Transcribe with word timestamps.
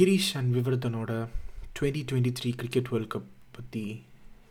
Girish 0.00 0.28
and 0.36 0.50
விவர்தனோட 0.56 1.12
twenty 1.76 2.02
twenty 2.08 2.30
three 2.38 2.50
cricket 2.52 2.88
world 2.88 3.10
cup 3.10 3.26
பற்றி 3.56 3.82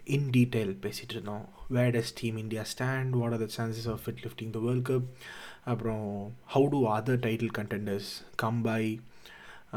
இன் 0.07 0.27
detail 0.35 0.73
பேசிகிட்டு 0.83 1.15
இருந்தோம் 1.15 1.45
where 1.71 1.93
does 1.95 2.13
team 2.19 2.37
India 2.37 2.63
stand 2.71 3.15
what 3.15 3.33
are 3.33 3.43
the 3.43 3.47
chances 3.55 3.87
of 3.87 4.05
it 4.07 4.21
lifting 4.25 4.51
the 4.51 4.59
world 4.59 4.85
cup 4.89 5.07
அப்புறம் 5.65 6.05
how 6.47 6.67
do 6.69 6.81
other 6.89 7.21
title 7.25 7.53
contenders 7.59 8.11
compare 8.35 8.83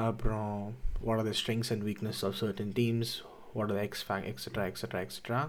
அப்புறம் 0.06 0.54
what 1.02 1.18
are 1.18 1.28
the 1.30 1.34
strengths 1.40 1.72
and 1.74 1.84
weakness 1.84 2.22
of 2.24 2.36
certain 2.40 2.74
teams 2.78 3.14
what 3.54 3.72
are 3.72 3.82
X 3.84 4.04
factor 4.08 4.28
extra 4.32 4.66
extra 4.72 5.02
extra 5.06 5.40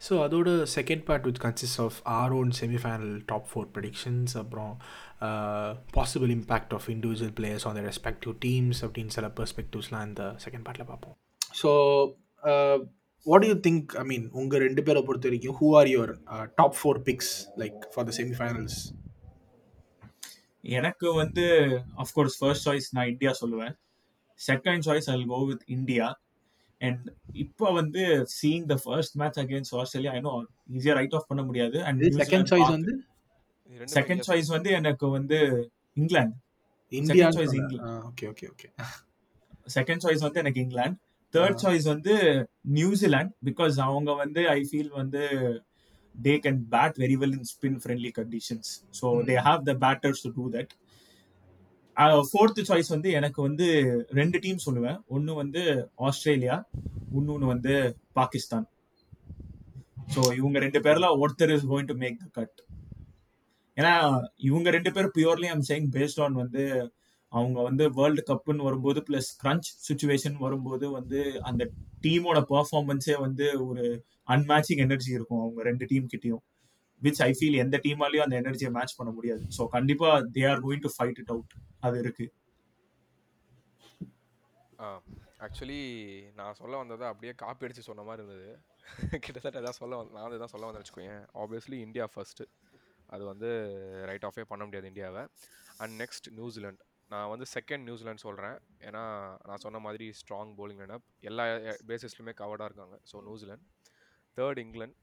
so 0.00 0.14
அதோட 0.24 0.48
second 0.74 1.04
part 1.08 1.26
which 1.28 1.40
consist 1.44 1.80
of 1.84 1.98
our 2.16 2.32
own 2.38 2.50
semifinal 2.60 3.12
top 3.30 3.46
four 3.50 3.68
predictions 3.76 4.34
அப்புறம் 4.42 4.72
possible 5.96 6.32
impact 6.36 6.74
of 6.78 6.88
individual 6.94 7.34
players 7.38 7.66
on 7.68 7.78
the 7.78 7.82
respective 7.88 8.34
teams 8.46 8.82
அப்படின்னு 8.86 9.14
சில 9.16 9.28
பெர்ஸ்பெக்டிவ்ஸ்லாம் 9.38 10.06
இந்த 10.10 10.24
second 10.44 10.66
பார்ட்டில் 10.66 10.90
பார்ப்போம். 10.92 11.16
So 11.62 11.70
what 13.26 13.46
you 13.48 13.54
think 13.66 13.94
I 14.02 14.04
mean 14.10 14.26
உங்கள் 14.40 14.62
ரெண்டு 14.66 14.82
பேரை 14.88 15.00
பொறுத்த 15.08 15.28
வரைக்கும் 15.28 15.56
who 15.60 15.68
are 15.80 15.90
your 15.94 16.12
top 16.60 16.76
four 16.80 17.00
picks 17.08 17.34
like 17.62 17.80
for 17.94 18.06
the 18.10 18.14
semifinals 18.20 18.78
எனக்கு 20.64 21.08
வந்து 21.22 21.46
அஃப்கோர்ஸ் 22.04 22.36
ஃபர்ஸ்ட் 22.38 22.64
சாய்ஸ் 22.68 22.86
நான் 22.96 23.10
இந்தியா 23.14 23.32
சொல்லுவேன். 23.40 23.74
Second 24.40 24.84
choice 24.86 25.08
I 25.12 25.16
go 25.34 25.40
with 25.50 25.66
India 25.76 26.06
and 26.80 27.04
இப்போ 27.44 27.66
வந்து 27.72 28.02
seeing 28.38 28.66
the 28.72 28.76
first 28.84 29.14
match 29.20 29.38
against 29.42 29.76
Australia 29.80 30.12
இன்னும் 30.18 30.46
ஈஸியா 30.78 30.94
ரைட் 31.00 31.16
ஆஃப் 31.18 31.28
பண்ண 31.30 31.42
முடியாது. 31.42 31.78
அண்ட் 31.88 32.02
செகண்ட் 32.22 32.48
சாய்ஸ் 32.52 32.72
வந்து? 32.76 32.94
செகண்ட் 33.98 34.24
சாய்ஸ் 34.28 34.50
வந்து 34.56 34.70
எனக்கு 34.80 35.06
வந்து 35.16 35.38
England 35.96 36.36
India 36.92 37.28
choice 37.36 37.54
England. 37.60 37.84
Okay 38.10 38.26
okay 38.32 38.46
okay 38.52 38.68
second 39.76 40.02
choice 40.04 40.24
வந்து 40.26 40.40
எனக்கு 40.42 40.62
இங்கிலாந்து 40.64 40.98
தேர்ட் 41.34 41.62
சாய்ஸ் 41.62 41.86
வந்து 41.92 42.12
நியூசிலாந்து 42.76 43.34
பிகாஸ் 43.48 43.76
அவங்க 43.86 44.10
வந்து 44.20 44.42
ஐ 44.50 44.60
ஃபீல் 44.68 44.92
வந்து 45.00 45.22
they 46.14 46.34
can 46.44 46.60
bat 46.74 46.98
very 47.04 47.16
well 47.22 47.34
in 47.38 47.48
spin 47.52 47.78
friendly 47.82 48.12
conditions 48.18 48.70
so 49.00 49.08
they 49.30 49.36
have 49.48 49.62
the 49.70 49.74
batters 49.84 50.22
to 50.26 50.30
do 50.38 50.44
that 50.56 50.72
fourth 52.30 52.66
choice 52.68 52.90
வந்து 52.94 53.10
எனக்கு 53.18 53.40
வந்து 53.42 53.66
ரெண்டு 54.18 54.38
டீம் 54.44 54.64
சொல்லுவேன். 54.66 54.98
ஒன்று 55.14 55.34
வந்து 55.42 55.62
ஆஸ்திரேலியா 56.08 56.56
இன்னொன்று 57.18 57.46
வந்து 57.52 57.74
பாகிஸ்தான். 58.18 58.66
ஸோ 60.14 60.20
இவங்க 60.40 60.58
ரெண்டு 60.64 60.80
பேர்ல 60.86 61.06
ஒருத்தர் 61.22 61.52
is 61.54 61.68
going 61.72 61.90
to 61.92 61.96
make 62.02 62.18
the 62.24 62.28
cut 62.38 62.58
ஏன்னா 63.76 63.94
இவங்க 64.48 64.68
ரெண்டு 64.76 64.90
பேரும் 64.92 65.14
purely 65.16 65.48
I'm 65.54 65.64
saying 65.70 65.88
based 65.96 66.20
on 66.24 66.36
வந்து 66.42 66.62
அவங்க 67.32 67.58
வந்து 67.62 67.84
வேர்ல்டு 67.96 68.22
கப்புன்னு 68.28 68.66
வரும்போது 68.68 69.00
பிளஸ் 69.08 69.30
கிரன்ச் 69.42 69.68
சுச்சுவேஷன் 69.88 70.36
வரும்போது 70.44 70.86
வந்து 70.98 71.20
அந்த 71.48 71.62
டீமோட 72.04 72.40
பர்ஃபார்மன்ஸே 72.52 73.16
வந்து 73.26 73.46
ஒரு 73.68 73.84
அன்மேட்சிங் 74.34 74.82
எனர்ஜி 74.86 75.10
இருக்கும் 75.16 75.42
அவங்க 75.42 75.62
ரெண்டு 75.62 75.84
டீம் 75.84 76.06
கிட்டேயும். 76.12 76.44
விச் 77.04 77.20
ஐ 77.28 77.30
ஃபீல் 77.38 77.58
எந்த 77.64 77.76
டீமாலையும் 77.84 78.24
அந்த 78.24 78.36
எனர்ஜியை 78.42 78.70
மேட்ச் 78.76 78.98
பண்ண 78.98 79.10
முடியாது. 79.16 79.44
ஸோ 79.56 79.62
கண்டிப்பா 79.76 80.08
they 80.36 80.42
are 80.52 80.62
going 80.66 80.84
to 80.86 80.90
fight 80.96 81.20
it 81.22 81.32
out 81.34 81.54
அது 81.86 81.96
இருக்கு. 82.04 82.26
ஆக்சுவலி 85.44 85.80
நான் 86.38 86.58
சொல்ல 86.60 86.74
வந்ததை 86.82 87.04
அப்படியே 87.12 87.32
காப்பி 87.42 87.66
அடிச்சு 87.66 87.88
சொன்ன 87.88 88.04
மாதிரி 88.08 88.22
இருந்தது. 88.22 88.48
கிட்டத்தட்ட 89.24 89.56
எதாவது 89.62 89.78
சொல்ல 89.80 89.96
நான் 90.16 90.26
நான் 90.30 90.42
தான் 90.42 90.52
சொல்ல 90.54 90.66
வந்தேன் 90.68 90.82
வச்சுக்கோங்க 90.82 91.16
ஆப்வியஸ்லி 91.42 91.78
இந்தியா 91.86 92.04
ஃபர்ஸ்ட்டு 92.12 92.46
அது 93.14 93.22
வந்து 93.32 93.48
ரைட் 94.10 94.26
ஆஃபே 94.28 94.44
பண்ண 94.50 94.62
முடியாது 94.68 94.90
இந்தியாவை. 94.92 95.22
அண்ட் 95.82 95.94
நெக்ஸ்ட் 96.02 96.28
நியூசிலாண்ட் 96.38 96.80
நான் 97.12 97.30
வந்து 97.32 97.46
செகண்ட் 97.54 97.84
நியூசிலாண்ட் 97.88 98.24
சொல்கிறேன் 98.26 98.56
ஏன்னா 98.86 99.02
நான் 99.48 99.62
சொன்ன 99.64 99.80
மாதிரி 99.86 100.06
ஸ்ட்ராங் 100.20 100.52
போலிங் 100.60 100.80
லைனப் 100.82 101.06
எல்லா 101.30 101.44
பேசிஸ்லையுமே 101.90 102.34
கவர்டாக 102.42 102.68
இருக்காங்க. 102.70 102.96
ஸோ 103.10 103.18
நியூசிலாண்ட் 103.28 103.64
தேர்ட் 104.38 104.60
இங்கிலாந்து 104.64 104.98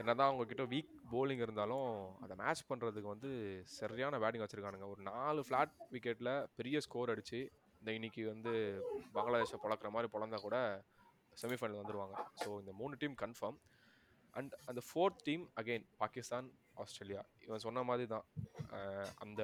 என்ன 0.00 0.10
தான் 0.18 0.28
அவங்கக்கிட்ட 0.30 0.66
வீக் 0.74 0.92
போலிங் 1.14 1.44
இருந்தாலும் 1.46 1.90
அதை 2.24 2.34
மேட்ச் 2.42 2.68
பண்ணுறதுக்கு 2.70 3.14
வந்து 3.14 3.30
சரியான 3.78 4.18
பேட்டிங் 4.22 4.44
வச்சுருக்கானுங்க. 4.44 4.88
ஒரு 4.94 5.02
நாலு 5.10 5.42
ஃப்ளாட் 5.46 5.74
விக்கெட்டில் 5.94 6.32
பெரிய 6.58 6.80
ஸ்கோர் 6.86 7.12
அடித்து 7.14 7.40
இந்த 7.80 7.92
இன்னைக்கு 7.98 8.22
வந்து 8.32 8.52
பங்களாதேஷை 9.16 9.58
பழக்கிற 9.64 9.90
மாதிரி 9.94 10.10
பிறந்தா 10.14 10.40
கூட 10.46 10.58
செமிஃபைனல் 11.42 11.80
வந்துடுவாங்க 11.80 12.16
ஸோ 12.42 12.48
இந்த 12.62 12.72
மூணு 12.80 12.94
டீம் 13.02 13.16
கன்ஃபார்ம் 13.22 13.58
அண்ட் 14.34 14.52
அந்த 14.70 14.80
fourth 14.88 15.24
team 15.28 15.44
again 15.60 15.86
Pakistan 16.02 16.48
Australia. 16.82 17.20
இவன் 17.46 17.64
சொன்ன 17.64 17.82
மாதிரி 17.88 18.04
தான். 18.14 18.24
அந்த 19.24 19.42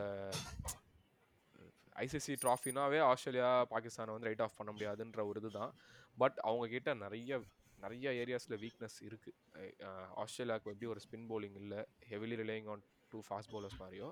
ஐசிசி 2.05 2.35
ட்ராஃபினாவே 2.45 3.01
ஆஸ்திரேலியா 3.11 3.51
பாகிஸ்தானை 3.73 4.13
வந்து 4.15 4.29
ரைட் 4.29 4.45
ஆஃப் 4.45 4.57
பண்ண 4.59 4.71
முடியாதுன்ற 4.75 5.23
ஒரு 5.31 5.41
இதுதான் 5.43 5.73
பட் 6.19 6.39
அவங்கக்கிட்ட 6.49 6.91
நிறைய 7.05 7.39
நிறைய 7.83 8.11
ஏரியாஸில் 8.23 8.57
வீக்னஸ் 8.65 8.99
இருக்குது 9.09 9.69
ஆஸ்திரேலியாவுக்கு 10.23 10.73
எப்படி 10.73 10.89
ஒரு 10.95 11.01
ஸ்பின் 11.05 11.29
போலிங் 11.31 11.59
இல்லை 11.63 11.81
heavily 12.11 12.37
relying 12.43 12.69
on 12.75 12.83
two 13.13 13.21
fast 13.29 13.53
bowlers 13.55 13.79
மாதிரியோ 13.83 14.09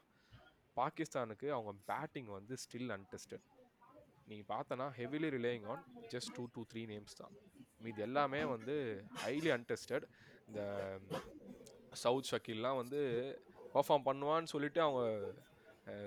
பாகிஸ்தானுக்கு 0.76 1.48
அவங்க 1.56 1.72
பேட்டிங் 1.90 2.30
வந்து 2.38 2.56
ஸ்டில் 2.64 2.92
அன்டெஸ்டட் 2.96 3.46
நீ 4.26 4.38
பார்த்தனா 4.48 4.86
heavily 5.00 5.28
relying 5.36 5.66
on 5.72 5.82
just 6.14 6.32
two 6.36 6.42
to 6.54 6.62
three 6.72 6.82
names 6.92 7.18
தான். 7.20 7.34
மீது 7.84 8.00
எல்லாமே 8.06 8.40
வந்து 8.54 8.74
ஹைலி 9.22 9.50
அன்டெஸ்டட் 9.56 10.04
இந்த 10.48 10.60
சவுத் 12.02 12.30
ஷக்கீல்லாம் 12.30 12.78
வந்து 12.82 13.00
பர்ஃபார்ம் 13.74 14.06
பண்ணுவான்னு 14.08 14.52
சொல்லிட்டு 14.54 14.80
அவங்க 14.86 15.02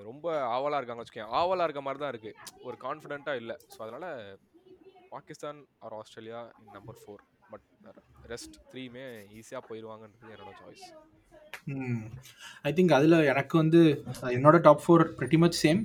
ரொம்ப 0.10 0.26
ஆவலாக 0.56 0.80
இருக்காங்க 0.80 1.04
வச்சுக்கோங்க 1.04 1.38
ஆவலாக 1.40 1.68
இருக்க 1.68 1.82
மாதிரி 1.82 2.02
தான் 2.04 2.14
இருக்குது 2.14 2.38
ஒரு 2.68 2.78
கான்ஃபிடென்ட்டாக 2.86 3.42
இல்லை. 3.42 3.56
ஸோ 3.74 3.78
அதனால் 3.86 4.08
Pakistan 5.14 5.60
or 5.86 5.96
Australia 6.00 6.42
in 6.62 6.74
number 6.78 7.00
four 7.02 7.24
rest 8.34 8.56
த்ரீமே 8.72 9.06
ஈஸியாக 9.40 9.64
போயிடுவாங்கன்றது 9.70 10.34
என்னோட 10.36 10.54
சாய்ஸ் 10.62 10.86
ஐ 12.68 12.72
திங்க் 12.78 12.94
அதில் 12.98 13.18
எனக்கு 13.32 13.56
வந்து 13.62 13.82
என்னோட 14.36 14.58
top 14.68 14.84
four 14.84 15.04
pretty 15.20 15.40
much 15.44 15.58
same 15.64 15.82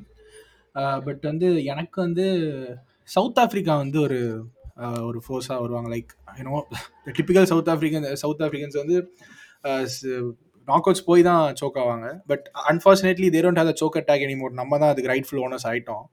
but 1.06 1.24
வந்து 1.30 1.48
எனக்கு 1.72 1.98
வந்து 2.06 2.26
சவுத் 3.14 3.40
ஆஃப்ரிக்கா 3.44 3.74
வந்து 3.84 3.98
ஒரு 4.06 4.18
ஒரு 5.08 5.18
ஃபோர்ஸாக 5.24 5.58
வருவாங்க. 5.64 5.88
Like 5.94 6.10
you know 6.38 6.60
typical 7.18 7.48
South 7.52 7.70
African 7.74 8.06
South 8.22 8.42
Africans 8.46 8.78
வந்து 8.82 8.96
நாக் 10.68 10.86
அவுட்ஸ் 10.88 11.06
போய் 11.08 11.26
தான் 11.28 11.42
சோக் 11.60 11.78
ஆவாங்க. 11.82 12.06
But 12.30 12.46
unfortunately 12.70 13.28
they 13.34 13.42
don't 13.44 13.60
have 13.60 13.70
the 13.70 13.74
choke 13.82 13.98
attack 14.00 14.24
anymore 14.26 14.58
நம்ம 14.60 14.78
தான் 14.82 14.92
அதுக்கு 14.92 15.12
ரைட்ஃபுல் 15.12 15.42
ஓனர்ஸ் 15.46 15.66
ஆயிட்டோம். 15.72 16.04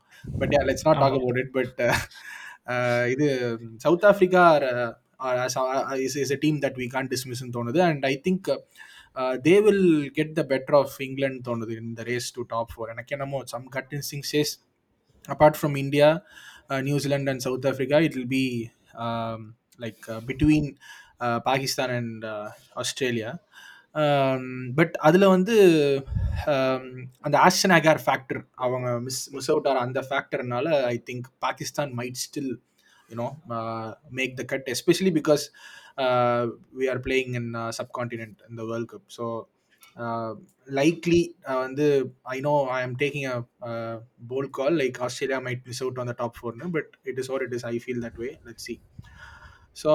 But 0.42 0.54
let's 0.70 0.86
not 0.88 1.02
talk 1.04 1.18
about 1.20 1.40
it 1.44 1.54
but 1.58 1.80
இது 3.14 3.28
South 3.86 4.06
Africa 4.12 4.44
is 6.06 6.18
is 6.24 6.34
a 6.38 6.40
team 6.42 6.58
that 6.62 6.78
we 6.78 6.88
can 6.88 7.10
டிஸ்மிஸ்ன்னு 7.14 7.54
தோணுது 7.58 7.82
and 7.90 8.06
I 8.06 8.16
think 8.26 8.50
they 9.44 9.56
will 9.60 9.86
get 10.10 10.34
the 10.34 10.44
better 10.50 10.78
of 10.78 10.96
England 11.02 11.42
தோணுது 11.50 11.76
இந்த 11.84 12.04
race 12.04 12.30
to 12.32 12.44
top 12.48 12.72
four 12.74 12.92
எனக்கு 12.92 13.14
என்னமோ 13.18 13.42
some 13.46 13.68
gut 13.70 13.94
instinct 13.94 14.26
says 14.32 14.54
apart 15.26 15.60
from 15.60 15.78
India 15.78 16.10
New Zealand 16.84 17.30
and 17.30 17.44
South 17.44 17.68
Africa 17.72 18.00
it 18.02 18.16
will 18.16 18.34
be 18.38 18.46
like 19.80 20.04
between 20.26 20.70
Pakistan 21.46 21.94
and 21.96 22.26
Australia 22.76 23.32
but 24.76 24.96
அதில் 25.00 25.26
வந்து 25.28 25.56
அந்த 27.22 27.36
Ashton 27.40 27.74
Agar 27.76 28.02
factor 28.06 28.42
அவங்க 28.56 28.88
miss 29.00 29.20
miss 29.30 29.50
out 29.50 29.68
ஆகிற 29.68 29.82
அந்த 29.82 30.00
ஃபேக்டர்னால 30.10 30.68
I 30.86 30.96
think 31.10 31.28
Pakistan 31.40 31.92
might 32.00 32.22
still 32.24 32.54
you know 33.14 33.30
make 34.20 34.36
the 34.42 34.46
cut 34.54 34.70
especially 34.76 35.14
because 35.20 35.46
we 36.80 36.88
are 36.94 37.02
playing 37.08 37.34
in 37.42 37.52
subcontinent 37.80 38.40
இந்த 38.52 38.64
world 38.72 38.92
cup 38.94 39.08
so 39.18 39.28
likely 40.78 41.22
வந்து 41.64 41.86
I 42.36 42.38
know 42.40 42.54
I 42.76 42.80
am 42.88 42.96
taking 43.04 43.28
a 43.30 43.74
bold 44.30 44.50
call 44.58 44.72
like 44.82 44.98
Australia 45.08 45.40
might 45.48 45.62
miss 45.68 45.82
out 45.86 45.98
on 45.98 46.08
the 46.08 46.16
top 46.22 46.34
four, 46.38 46.54
no? 46.56 46.68
but 46.70 46.88
it 47.06 47.18
is 47.22 47.30
what 47.30 47.42
it 47.48 47.54
is. 47.54 47.64
I 47.64 47.80
feel 47.80 48.00
that 48.02 48.18
way. 48.18 48.32
Let's 48.48 48.64
see. 48.64 48.78
So, 49.74 49.92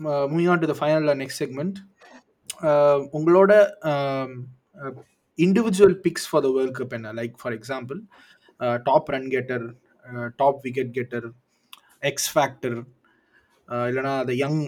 uh, 0.00 0.26
moving 0.26 0.48
on 0.48 0.60
to 0.60 0.66
the 0.66 0.74
final 0.74 1.10
uh, 1.10 1.14
next 1.14 1.36
segment. 1.36 1.74
Uh, 2.70 2.98
உங்களோட 3.16 3.52
individual 5.38 5.96
picks 6.04 6.26
for 6.30 6.42
the 6.46 6.50
world 6.56 6.76
cup 6.78 6.92
என்ன 6.98 7.12
like 7.20 7.34
for 7.40 7.54
example 7.56 7.98
top 8.88 9.08
run 9.14 9.28
getter 9.28 9.64
top 10.36 10.60
wicket 10.66 10.92
getter 10.98 11.26
X 12.10 12.30
factor 12.34 12.76
இல்லைனா 13.88 14.14
the 14.30 14.34
young 14.44 14.60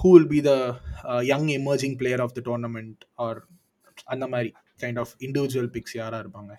who 0.00 0.08
will 0.14 0.30
be 0.34 0.40
the 0.48 0.52
young 1.32 1.48
emerging 1.58 1.96
player 2.00 2.22
of 2.24 2.34
the 2.38 2.42
tournament 2.48 3.02
or 3.26 3.40
அந்த 4.14 4.26
மாதிரி 4.34 4.50
kind 4.82 5.00
of 5.02 5.14
individual 5.26 5.70
fix 5.76 5.96
யாராக 6.00 6.22
இருப்பாங்க? 6.24 6.52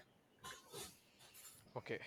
okay 1.79 1.97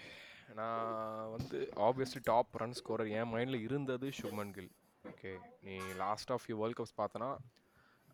நான் 0.59 1.31
வந்து 1.35 1.59
obviously 1.89 2.21
top 2.31 2.57
run 2.63 2.77
scorer 2.81 3.11
என் 3.19 3.31
மைண்டில் 3.35 3.65
இருந்தது 3.67 4.07
சுப்மன் 4.21 4.55
கில் 4.57 4.73
ஓகே 5.05 5.31
நீ 5.67 5.77
last 6.05 6.33
of 6.35 6.47
you 6.51 6.57
world 6.61 6.79
cups 6.81 6.99
பார்த்தனா 7.01 7.31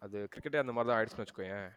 அது 0.05 0.19
கிரிக்கெட்டே 0.32 0.61
அந்த 0.62 0.73
மாதிரி 0.75 0.88
தான் 0.88 0.99
ஆயிடுச்சுன்னு 0.99 1.25
வச்சுக்கோயேன். 1.25 1.69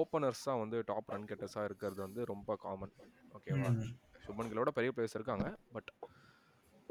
ஓப்பனர்ஸ் 0.00 0.44
தான் 0.48 0.60
வந்து 0.62 0.78
டாப் 0.90 1.10
ரன் 1.14 1.28
கெட்டர்ஸாக 1.30 1.68
இருக்கிறது 1.68 2.00
வந்து 2.06 2.24
ரொம்ப 2.32 2.56
காமன் 2.64 2.92
ஓகேவா 3.38 3.70
சுப்மன் 4.26 4.50
கில்லோட 4.50 4.72
பெரிய 4.76 4.92
பிளேயர்ஸ் 4.96 5.18
இருக்காங்க. 5.18 5.46
பட் 5.76 5.90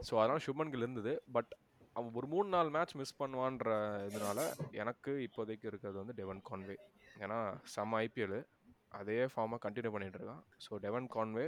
ஸோ 0.08 0.14
அதனால் 0.22 0.44
சுப்மன்கில் 0.48 0.86
இருந்தது. 0.86 1.14
பட் 1.36 1.52
அவன் 1.98 2.14
ஒரு 2.20 2.28
மூணு 2.34 2.48
நாலு 2.56 2.70
மேட்ச் 2.76 2.96
மிஸ் 3.00 3.20
பண்ணுவான்ற 3.22 3.70
இதனால 4.10 4.40
எனக்கு 4.82 5.12
இப்போதைக்கு 5.28 5.66
இருக்கிறது 5.72 5.98
வந்து 6.02 6.16
டெவன் 6.20 6.42
கான்வே 6.50 6.78
ஏன்னா 7.24 7.38
செம்ம 7.74 8.00
ஐபிஎல் 8.06 8.38
அதே 9.00 9.18
ஃபார்மாக 9.34 9.62
கண்டினியூ 9.66 9.92
பண்ணிகிட்டு 9.96 10.20
இருக்கான். 10.20 10.44
So 10.66 10.80
Devon 10.86 11.08
Conway 11.16 11.48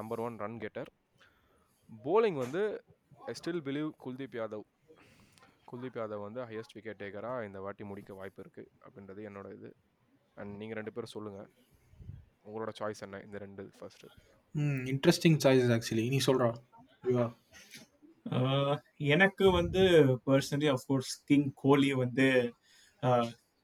number 0.00 0.22
one 0.26 0.38
run 0.44 0.58
getter 0.64 0.90
bowling 2.06 2.38
வந்து 2.44 2.62
I 3.30 3.34
still 3.40 3.62
believe 3.68 3.90
Kuldeep 4.04 4.36
Yadav 4.40 4.64
Kuldeep 5.70 5.98
Yadav 6.00 6.24
வந்து 6.26 6.40
ஹையஸ்ட் 6.48 6.74
விக்கெட் 6.76 7.00
டேக்கராக 7.02 7.46
இந்த 7.48 7.58
வாட்டி 7.66 7.84
முடிக்க 7.90 8.14
வாய்ப்பு 8.20 8.40
இருக்குது 8.44 8.70
அப்படின்றது 8.86 9.22
என்னோட 9.30 9.48
இது. 9.58 9.70
அண்ட் 10.36 10.52
நீங்கள் 10.60 10.78
ரெண்டு 10.80 10.92
பேரும் 10.96 11.14
சொல்லுங்கள் 11.16 11.48
உங்களோட 12.48 12.72
சாய்ஸ் 12.80 13.02
என்ன? 13.06 13.20
இந்த 13.26 13.36
ரெண்டு 13.44 13.62
ஃபர்ஸ்ட்டு 13.78 14.10
இன்ட்ரெஸ்டிங் 14.92 15.38
சாய்ஸ் 15.44 15.72
ஆக்சுவலி 15.76 16.04
நீ 16.14 16.18
சொல்கிறா 16.28 16.48
எனக்கு 19.14 19.44
வந்து 19.58 19.82
பர்சனலி 20.28 20.68
அஃப்கோர்ஸ் 20.74 21.12
கிங் 21.28 21.50
கோலி 21.62 21.90
வந்து 22.02 22.26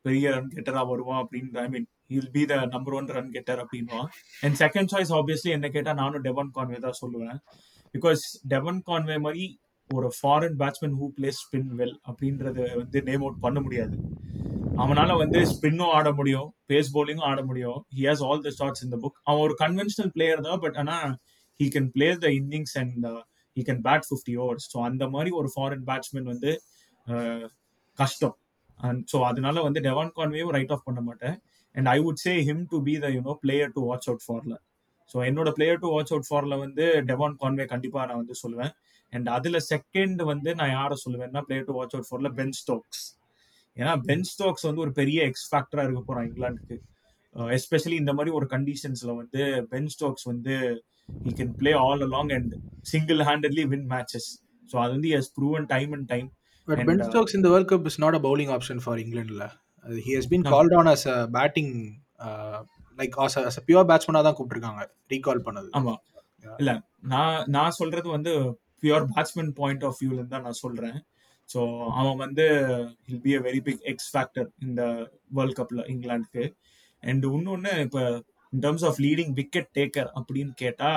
பெரிய 0.05 0.31
ரன் 0.35 0.53
கெட்டரா 0.55 0.83
வருவான் 0.91 1.21
அப்படின்னு 1.23 1.61
I 1.65 1.69
mean 1.75 1.89
he'll 2.13 2.31
be 2.37 2.43
the 2.51 2.55
number 2.75 2.95
one 2.99 3.11
run 3.17 3.33
getter 3.37 3.61
அப்படின்வான் 3.65 4.09
and 4.45 4.57
second 4.63 4.91
choice 4.93 5.13
obviously 5.19 5.51
என்ன 5.57 5.69
கேட்டால் 5.75 6.01
நானும் 6.03 6.25
டெவன் 6.29 6.51
கான்வே 6.57 6.79
தான் 6.87 6.99
சொல்லுவேன். 7.03 7.39
பிகாஸ் 7.95 8.23
டெவன் 8.55 8.81
கான்வே 8.89 9.17
மாதிரி 9.27 9.45
ஒரு 9.91 10.09
foreign 10.19 10.57
batsman 10.63 10.97
who 11.01 11.07
plays 11.17 11.41
spin 11.45 11.71
well 11.81 11.97
அப்படின்றத 12.11 12.59
வந்து 12.81 12.99
நேம் 13.09 13.25
அவுட் 13.25 13.43
பண்ண 13.47 13.61
முடியாது. 13.67 13.97
அவனால 14.83 15.17
வந்து 15.23 15.41
ஸ்பின்னும் 15.53 15.93
ஆட 15.97 16.09
முடியும் 16.19 16.49
பேஸ் 16.71 16.93
பவுலிங்கும் 16.95 17.29
ஆட 17.31 17.41
முடியும். 17.51 17.79
He 17.97 18.05
has 18.11 18.25
all 18.29 18.45
the 18.47 18.53
shots 18.61 18.85
இந்த 18.87 18.99
புக் 19.03 19.19
அவன் 19.29 19.45
ஒரு 19.49 19.57
கன்வென்ஷனல் 19.65 20.13
பிளேயர் 20.17 20.47
தான் 20.49 20.63
பட் 20.65 20.79
ஆனால் 20.83 21.13
he 21.61 21.69
can 21.77 21.91
play 21.97 22.09
the 22.25 22.31
innings 22.41 22.77
and 22.83 23.07
he 23.57 23.63
can 23.69 23.83
bat 23.89 24.07
fifty 24.09 24.35
overs 24.43 24.67
so 24.73 24.79
அந்த 24.89 25.05
மாதிரி 25.15 25.31
ஒரு 25.41 25.49
ஃபாரின் 25.55 25.85
பேட்ஸ்மேன் 25.91 26.29
வந்து 26.33 26.51
uh, 27.07 27.45
கஷ்டம். 27.99 28.37
அண்ட் 28.81 29.03
ஸோ 29.13 29.19
அதனால 29.31 29.57
வந்து 29.67 29.81
டெவான் 29.89 30.13
கான்வேயும் 30.19 30.53
ரைட் 30.57 30.73
ஆஃப் 30.77 30.87
பண்ண 30.89 31.01
மாட்டேன். 31.09 31.37
And 31.75 31.89
I 31.95 31.99
would 32.07 32.23
say 32.27 32.33
him 32.49 32.63
to 32.73 32.79
be 32.89 32.95
the 33.05 33.09
you know 33.17 33.35
player 33.45 33.73
to 33.77 33.83
watch 33.89 34.09
out 34.11 34.25
ஃபார்ல 34.27 34.55
so 35.15 35.19
என்னோட 35.29 35.49
பிளேயர் 35.59 35.81
டு 35.83 35.89
வாட்ச் 35.95 36.13
அவுட் 36.15 36.29
ஃபார்ல 36.29 36.55
வந்து 36.65 36.85
டெவான் 37.11 37.37
கான்வே 37.43 37.67
கண்டிப்பாக 37.73 38.07
நான் 38.11 38.21
வந்து 38.23 38.37
சொல்லுவேன். 38.43 38.73
அண்ட் 39.13 39.29
அதில் 39.37 39.61
செகண்ட் 39.73 40.21
வந்து 40.33 40.51
நான் 40.61 40.73
யாரை 40.79 40.97
சொல்லுவேன்னா 41.05 41.43
player 41.49 41.69
to 41.71 41.75
watch 41.79 41.95
out 41.97 42.09
Ben 42.11 42.31
Ben 42.39 42.55
Stokes 42.61 43.03
ஏன்னா 43.77 43.93
பென் 44.09 44.27
ஸ்டோக்ஸ் 44.31 44.67
வந்து 44.69 44.83
ஒரு 44.87 44.93
பெரிய 45.01 45.19
எக்ஸ் 45.31 45.47
ஃபேக்டராக 45.51 45.87
இருக்க 45.87 46.03
போகிறான் 46.03 46.27
இங்கிலாந்துக்கு. 46.29 46.77
Uh, 47.35 47.49
எஸ்பெஷலி 47.57 47.97
இந்த 48.01 48.13
மாதிரி 48.17 48.31
ஒரு 48.39 48.47
கண்டிஷன்ஸில் 48.47 49.13
வந்து 49.21 49.43
பென் 49.71 49.91
ஸ்டோக்ஸ் 49.95 50.27
வந்து 50.31 50.55
he 51.25 51.33
can 51.33 51.51
play 51.55 51.75
all 51.85 52.01
along 52.03 52.29
and 52.33 52.47
single 52.85 53.21
handedly 53.29 53.65
win 53.73 53.83
matches 53.89 54.27
so 54.69 54.77
அது 54.83 54.93
வந்து 54.97 55.11
has 55.17 55.29
proven 55.39 55.65
time 55.75 55.93
and 55.99 56.07
time 56.15 56.29
But 56.69 56.77
And, 56.77 56.89
Ben 56.89 57.01
uh, 57.01 57.07
Stokes 57.07 57.33
in 57.35 57.43
the 57.45 57.51
World 57.53 57.67
Cup 57.71 57.87
is 57.87 57.97
not 57.99 58.15
a 58.15 58.21
bowling 58.21 58.51
option 58.57 58.77
for 58.85 58.93
England. 58.97 59.31
La. 59.39 59.47
Uh, 59.87 59.97
he 60.05 60.13
has 60.13 60.27
been 60.33 60.43
No. 60.43 60.51
called 60.53 60.73
on 60.73 60.87
as 60.89 61.03
a 61.07 61.27
batting, 61.29 61.71
uh, 62.21 62.59
like 62.99 63.15
as 63.19 63.35
a, 63.37 63.43
as 63.49 63.57
a 63.59 63.65
pure 63.69 63.85
batsman 63.91 64.19
தான் 64.19 64.37
கூப்பிட்டுருக்காங்க 64.39 64.83
recall 65.13 65.43
பண்ணது 65.49 65.69
ஆமா 65.81 65.95
Yeah. 66.45 66.55
இல்ல 66.61 66.71
நான் 67.13 67.43
நான் 67.57 67.77
சொல்றது 67.81 68.09
வந்து 68.15 68.33
pure 68.83 69.05
batsman 69.11 69.51
point 69.59 69.85
of 69.89 69.99
வியூல 70.03 70.23
தான் 70.33 70.45
நான் 70.47 70.61
சொல்றேன் 70.63 70.97
ஸோ 71.49 71.61
அவன் 72.01 72.19
வந்து 72.25 72.45
he'll 73.09 73.23
be 73.27 73.33
a 73.39 73.43
very 73.47 73.61
big 73.69 73.83
X 73.93 74.09
factor 74.15 74.49
இந்த 74.67 74.83
வேர்ல்ட் 75.39 75.57
கப்ல 75.61 75.85
இங்கிலாந்துக்கு 75.93 76.45
அண்ட் 77.03 77.27
இன்னொன்னு 77.33 77.75
இப்போ 77.87 78.03
in 78.53 78.63
terms 78.65 78.87
of 78.89 78.99
leading 79.07 79.33
wicket 79.41 79.71
taker 79.79 80.11
அப்படின்னு 80.19 80.55
கேட்டா 80.63 80.91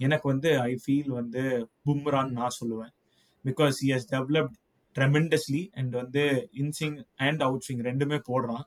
எனக்கு 0.00 0.26
வந்து 0.32 0.50
ஐ 0.60 0.72
ஃபீல் 0.82 1.10
வந்து 1.18 1.42
பும்ரான்னு 1.86 2.36
நான் 2.38 2.56
சொல்லுவேன். 2.60 2.92
Because 3.44 3.76
he 3.84 3.88
has 3.94 4.08
developed 4.14 4.56
tremendously 4.96 5.62
and 5.78 5.94
வந்து 6.02 6.22
இன்சிங் 6.62 6.98
அண்ட் 7.26 7.40
அவுட் 7.46 7.64
ஸ்விங் 7.66 7.82
ரெண்டுமே 7.90 8.18
போடுறான். 8.30 8.64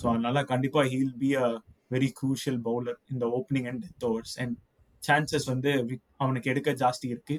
ஸோ 0.00 0.04
அதனால 0.12 0.42
கண்டிப்பா 0.52 0.82
he'll 0.92 1.16
be 1.22 1.30
a 1.44 1.48
very 1.90 2.10
crucial 2.18 2.60
bowler 2.68 2.98
இந்த 3.12 3.24
opening 3.38 3.66
and 3.70 3.82
death 3.86 4.06
overs 4.10 4.34
and 4.42 4.56
chances 5.02 5.46
வந்து 5.52 5.70
அவனுக்கு 6.16 6.50
எடுக்க 6.52 6.70
ஜாஸ்தி 6.82 7.06
இருக்கு. 7.14 7.36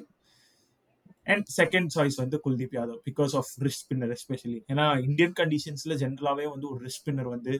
அண்ட் 1.26 1.46
செகண்ட் 1.58 1.90
சாய்ஸ் 1.94 2.16
வந்து 2.22 2.36
Kuldeep 2.44 2.74
Yadav. 2.78 3.00
Because 3.10 3.34
of 3.40 3.50
wrist 3.66 3.82
spinner 3.84 4.12
especially 4.16 4.58
ஏன்னா 4.72 4.86
இந்தியன் 5.08 5.34
கண்டிஷன்ஸ்ல 5.40 5.94
ஜென்ரலாகவே 6.02 6.46
வந்து 6.54 6.66
ஒரு 6.72 6.80
ரிஸ்க் 6.86 7.02
ஸ்பின்னர் 7.02 7.30
வந்து 7.34 7.54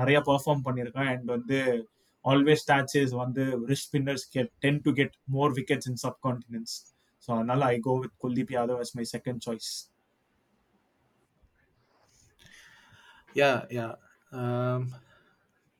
நிறைய 0.00 0.18
பர்ஃபார்ம் 0.30 0.64
பண்ணியிருக்கான். 0.66 1.10
அண்ட் 1.14 1.28
வந்து 1.36 1.58
ஆல்வேஸ் 2.24 2.62
ஸ்டாட்சஸ் 2.64 3.12
வந்து 3.22 3.44
wrist 3.70 3.88
spinners 3.88 4.26
get 4.34 4.50
tend 4.64 4.80
to 4.86 4.90
get 4.98 5.14
more 5.36 5.52
wickets 5.58 5.88
in 5.90 6.00
subcontinents 6.26 6.76
so 7.28 7.30
அதனால 7.36 7.60
I 7.74 7.78
go 7.88 7.94
with 8.02 8.16
Kuldeep 8.24 8.52
Yadav 8.56 8.80
as 8.84 8.94
my 8.98 9.06
second 9.14 9.42
choice 9.46 9.70
yeah 13.36 13.50
yeah 13.78 13.86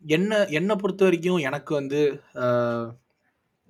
என்ன 0.05 0.39
என்னை 0.59 0.75
பொறுத்த 0.83 1.05
வரைக்கும் 1.07 1.45
எனக்கு 1.49 1.73
வந்து 1.79 2.01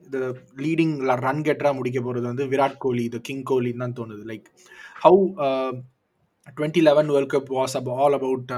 இந்த 0.07 0.19
லீடிங் 0.65 0.95
ரன் 1.25 1.43
கெட்டராக 1.47 1.77
முடிக்க 1.79 1.99
போகிறது 2.01 2.27
வந்து 2.31 2.45
விராட் 2.53 2.79
கோலி 2.85 3.03
இது 3.09 3.19
கிங் 3.29 3.45
கோலின்னு 3.51 3.83
தான் 3.85 3.97
தோணுது. 3.99 4.23
Like 4.31 4.47
how 5.05 5.19
twenty 6.57 6.83
eleven 6.89 7.11
world 7.15 7.33
cup 7.35 7.51
was 7.59 7.77
up 7.81 7.91
all 7.99 8.17
about 8.19 8.53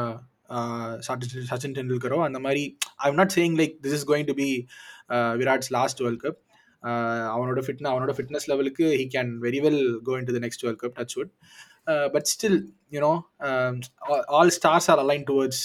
Sachin 1.06 1.46
Sachin 1.50 1.76
டெண்டுல்கரோ 1.78 2.18
அந்த 2.28 2.38
மாதிரி 2.46 2.64
I 3.04 3.08
am 3.10 3.20
not 3.22 3.34
saying 3.36 3.56
like 3.60 3.74
this 3.84 3.96
is 3.98 4.06
going 4.10 4.28
to 4.30 4.36
be 4.42 4.48
Virat's 5.42 5.70
last 5.78 6.02
world 6.04 6.22
cup 6.24 6.40
அவனோட 7.34 7.60
ஃபிட்ன 7.66 7.90
அவனோட 7.92 8.12
ஃபிட்னஸ் 8.16 8.48
லெவலுக்கு 8.52 8.86
he 9.00 9.06
can 9.16 9.30
very 9.46 9.60
well 9.66 9.82
go 10.08 10.14
into 10.30 10.34
the 10.38 10.42
next 10.46 10.64
world 10.66 10.82
cup 10.82 10.96
touch 11.00 11.14
wood 11.18 11.32
but 12.16 12.28
still 12.34 12.58
you know 12.96 13.12
all 14.38 14.54
stars 14.58 14.90
are 14.94 15.02
aligned 15.06 15.26
towards 15.30 15.64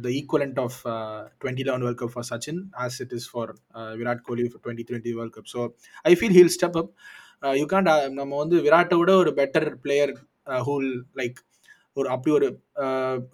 the 0.00 0.12
equivalent 0.18 0.56
of 0.58 0.72
uh, 0.86 1.22
2011 1.40 1.82
World 1.82 1.98
Cup 1.98 2.10
for 2.10 2.22
Sachin 2.22 2.56
as 2.78 3.00
it 3.00 3.12
is 3.12 3.26
for 3.26 3.44
uh, 3.74 3.94
Virat 3.94 4.20
Kohli 4.22 4.44
for 4.44 4.58
2020 4.60 5.14
World 5.14 5.32
Cup. 5.32 5.46
So 5.46 5.74
I 6.04 6.14
feel 6.14 6.32
he'll 6.32 6.48
step 6.50 6.76
up. 6.76 6.88
Uh, 7.42 7.52
you 7.52 7.66
uh, 7.66 8.08
நம்ம 8.10 8.32
வந்து 8.36 8.56
விராட்டை 8.62 8.96
விட 8.98 9.12
ஒரு 9.16 9.30
better 9.30 9.68
player 9.84 10.12
Hul 10.66 10.90
like 11.14 11.38
ஒரு 12.00 12.08
அப்படி 12.14 12.34
ஒரு 12.38 12.48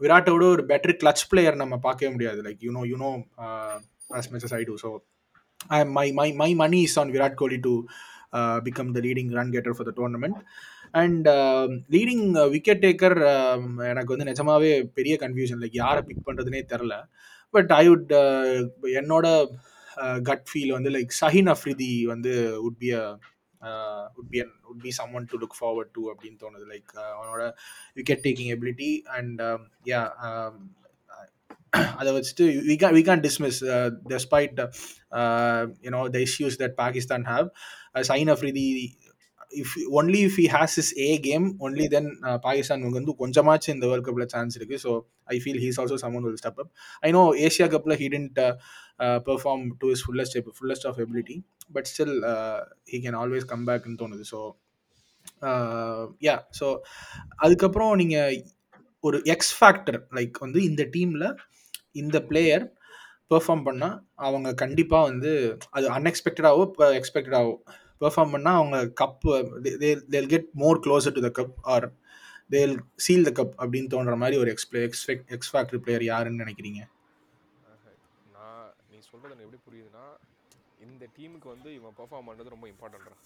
விராட்டை 0.02 0.32
விட 0.34 0.46
ஒரு 0.54 0.64
better 0.72 0.98
clutch 1.02 1.28
player 1.32 1.62
நம்ம 1.62 1.78
பார்க்கவே 1.86 2.12
முடியாது. 2.16 2.40
Like 2.46 2.64
you know 2.68 2.82
you know 2.92 2.92
you 2.92 2.98
know 3.04 3.12
as 4.18 4.54
I 4.60 4.64
do. 4.70 4.76
So 4.82 4.88
I, 5.76 5.84
my 5.96 6.08
my 6.18 6.28
my 6.40 6.50
money 6.62 6.80
is 6.88 6.96
on 7.02 7.08
Virat 7.14 7.34
Kohli 7.40 7.58
to 7.66 7.72
uh, 8.38 8.58
become 8.66 8.90
the 8.96 9.02
leading 9.06 9.30
run 9.38 9.48
getter 9.56 9.74
for 9.78 9.86
the 9.88 9.94
and 11.00 11.26
leading 11.94 12.26
wicket 12.52 12.82
taker 12.84 13.18
எனக்கு 13.90 14.12
வந்து 14.14 14.28
நிஜமாவே 14.28 14.70
பெரிய 14.98 15.14
confusion 15.22 15.60
like 15.62 15.80
யாரை 15.80 16.02
pick 16.08 16.26
பண்ணுறதுனே 16.28 16.60
தெரில 16.72 16.94
but 17.54 17.72
I 17.80 17.82
would 17.88 18.12
என்னோட 19.00 19.26
gut 20.28 20.46
feel 20.50 20.72
வந்து 20.76 20.90
like 20.96 21.12
Shaheen 21.20 21.50
Afridi 21.54 21.90
வந்து 22.12 22.32
would 22.68 22.78
be 22.82 22.90
a 23.00 23.02
would 24.18 24.30
be 24.34 24.40
would 24.72 24.82
be 24.86 24.92
someone 25.18 25.28
to 25.32 25.40
look 25.42 25.56
forward 25.60 25.92
to 25.98 26.02
அப்படின்னு 26.12 26.38
தோணுது. 26.44 26.66
லைக் 26.74 26.92
அவனோட 27.14 27.42
wicket 28.00 28.24
taking 28.26 28.52
ability 28.56 28.90
and 29.18 29.42
yeah 29.92 30.02
அதை 32.00 32.10
வச்சுட்டு 32.16 32.44
we 32.68 32.76
can 32.82 32.94
we 32.98 33.02
can 33.08 33.24
dismiss 33.26 33.58
despite 34.12 34.60
you know 35.88 36.00
the 36.16 36.20
issues 36.28 36.60
that 36.62 36.78
Pakistan 36.84 37.26
have 37.32 37.48
Shaheen 38.12 38.32
Afridi 38.36 38.66
if 39.62 39.70
only 39.98 40.20
if 40.28 40.34
he 40.40 40.46
has 40.54 40.70
his 40.78 40.88
A 41.04 41.18
game, 41.26 41.44
only 41.66 41.84
then 41.92 42.06
uh, 42.28 42.38
Pakistan 42.46 42.80
வந்து 42.96 43.12
கொஞ்சமாச்சு 43.20 43.68
இந்த 43.74 43.86
world 43.90 44.06
கப்ல 44.08 44.24
chance 44.32 44.56
இருக்கு. 44.58 44.76
So 44.84 44.90
I 45.34 45.36
feel 45.42 45.60
he's 45.64 45.78
also 45.82 45.96
someone 46.02 46.24
will 46.26 46.40
step 46.40 46.58
up 46.62 46.70
I 47.08 47.10
know 47.16 47.22
Asia 47.46 47.66
கப்ல 47.74 47.94
he 48.00 48.06
tend 48.14 48.40
perform 49.28 49.64
to 49.80 49.88
is 49.94 50.04
fullest 50.06 50.38
fullest 50.58 50.86
of 50.90 51.00
ability 51.04 51.36
but 51.74 51.88
still 51.92 52.16
he 52.92 52.98
can 53.06 53.18
always 53.22 53.48
come 53.52 53.66
பேக்னு 53.68 54.00
தோணுது. 54.02 54.24
So 54.32 54.40
yeah 56.26 56.36
so 56.60 56.66
அதுக்கப்புறம் 57.36 57.92
நீங்கள் 57.96 58.36
ஒரு 59.04 59.18
X 59.34 59.54
factor 59.58 59.98
like 60.18 60.38
வந்து 60.38 60.60
இந்த 60.62 60.82
டீமில் 60.96 61.26
இந்த 61.92 62.16
player 62.20 62.64
perform 63.30 63.64
பண்ணால் 63.68 63.96
அவங்க 64.16 64.48
கண்டிப்பாக 64.54 65.08
வந்து 65.10 65.30
அது 65.70 65.86
அன்எக்ஸ்பெக்டடாகவோ 65.88 66.64
இப்போ 66.68 66.86
எக்ஸ்பெக்டடாகவோ 66.92 67.54
பெர்ஃபார்ம் 68.00 68.34
பண்ணால் 68.34 68.58
அவங்க 68.60 68.78
cup 69.02 69.32
they'll 70.14 70.30
get 70.34 70.50
more 70.54 70.80
closer 70.86 71.16
to 71.18 71.22
the 71.26 71.30
cup 71.40 71.56
or 71.74 71.86
they'll 72.50 72.74
seal 73.04 73.26
the 73.28 73.32
cup 73.38 73.54
அப்படின்னு 73.62 73.86
தோன்ற 73.86 74.16
மாதிரி 74.16 74.36
ஒரு 74.42 74.50
X 74.50 74.68
expect 74.88 75.32
X 75.36 75.50
factor 75.52 75.82
player 75.84 76.04
யாருன்னு 76.04 76.42
நினைக்கிறீங்க? 76.44 76.80
எனக்கு 79.28 79.46
எப்படி 79.46 79.60
புரியுதுன்னா 79.66 80.04
இந்த 80.80 81.04
டீமுக்கு 81.14 81.48
வந்து 81.52 81.68
இவன் 81.74 81.96
பெர்ஃபார்ம் 81.98 82.28
பண்ணது 82.28 82.54
ரொம்ப 82.54 82.66
இம்பார்ட்டன்ட்ரா 82.72 83.16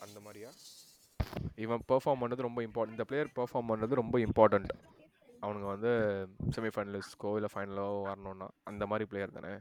அந்த 0.00 0.18
மாதிரியா? 0.20 0.50
இவன் 1.58 1.84
பெர்ஃபார்ம் 1.88 2.22
பண்ணது 2.22 2.46
ரொம்ப 2.46 2.60
இம்பார்ட்டன்ட் 2.66 2.96
இந்த 2.96 3.06
பிளேயர் 3.10 3.30
பெர்ஃபார்ம் 3.36 3.70
பண்ணது 3.70 4.00
ரொம்ப 4.00 4.16
இம்பார்ட்டண்ட் 4.24 4.72
அவனுங்க 5.42 5.68
வந்து 5.72 5.92
செமிஃபைனலிஸ்ட்கோ 6.54 7.30
இல்லை 7.36 7.50
ஃபைனலோ 7.52 7.86
வரணும்னா 8.04 8.48
அந்த 8.64 8.84
மாதிரி 8.86 9.04
பிளேயர் 9.10 9.36
தானே? 9.36 9.52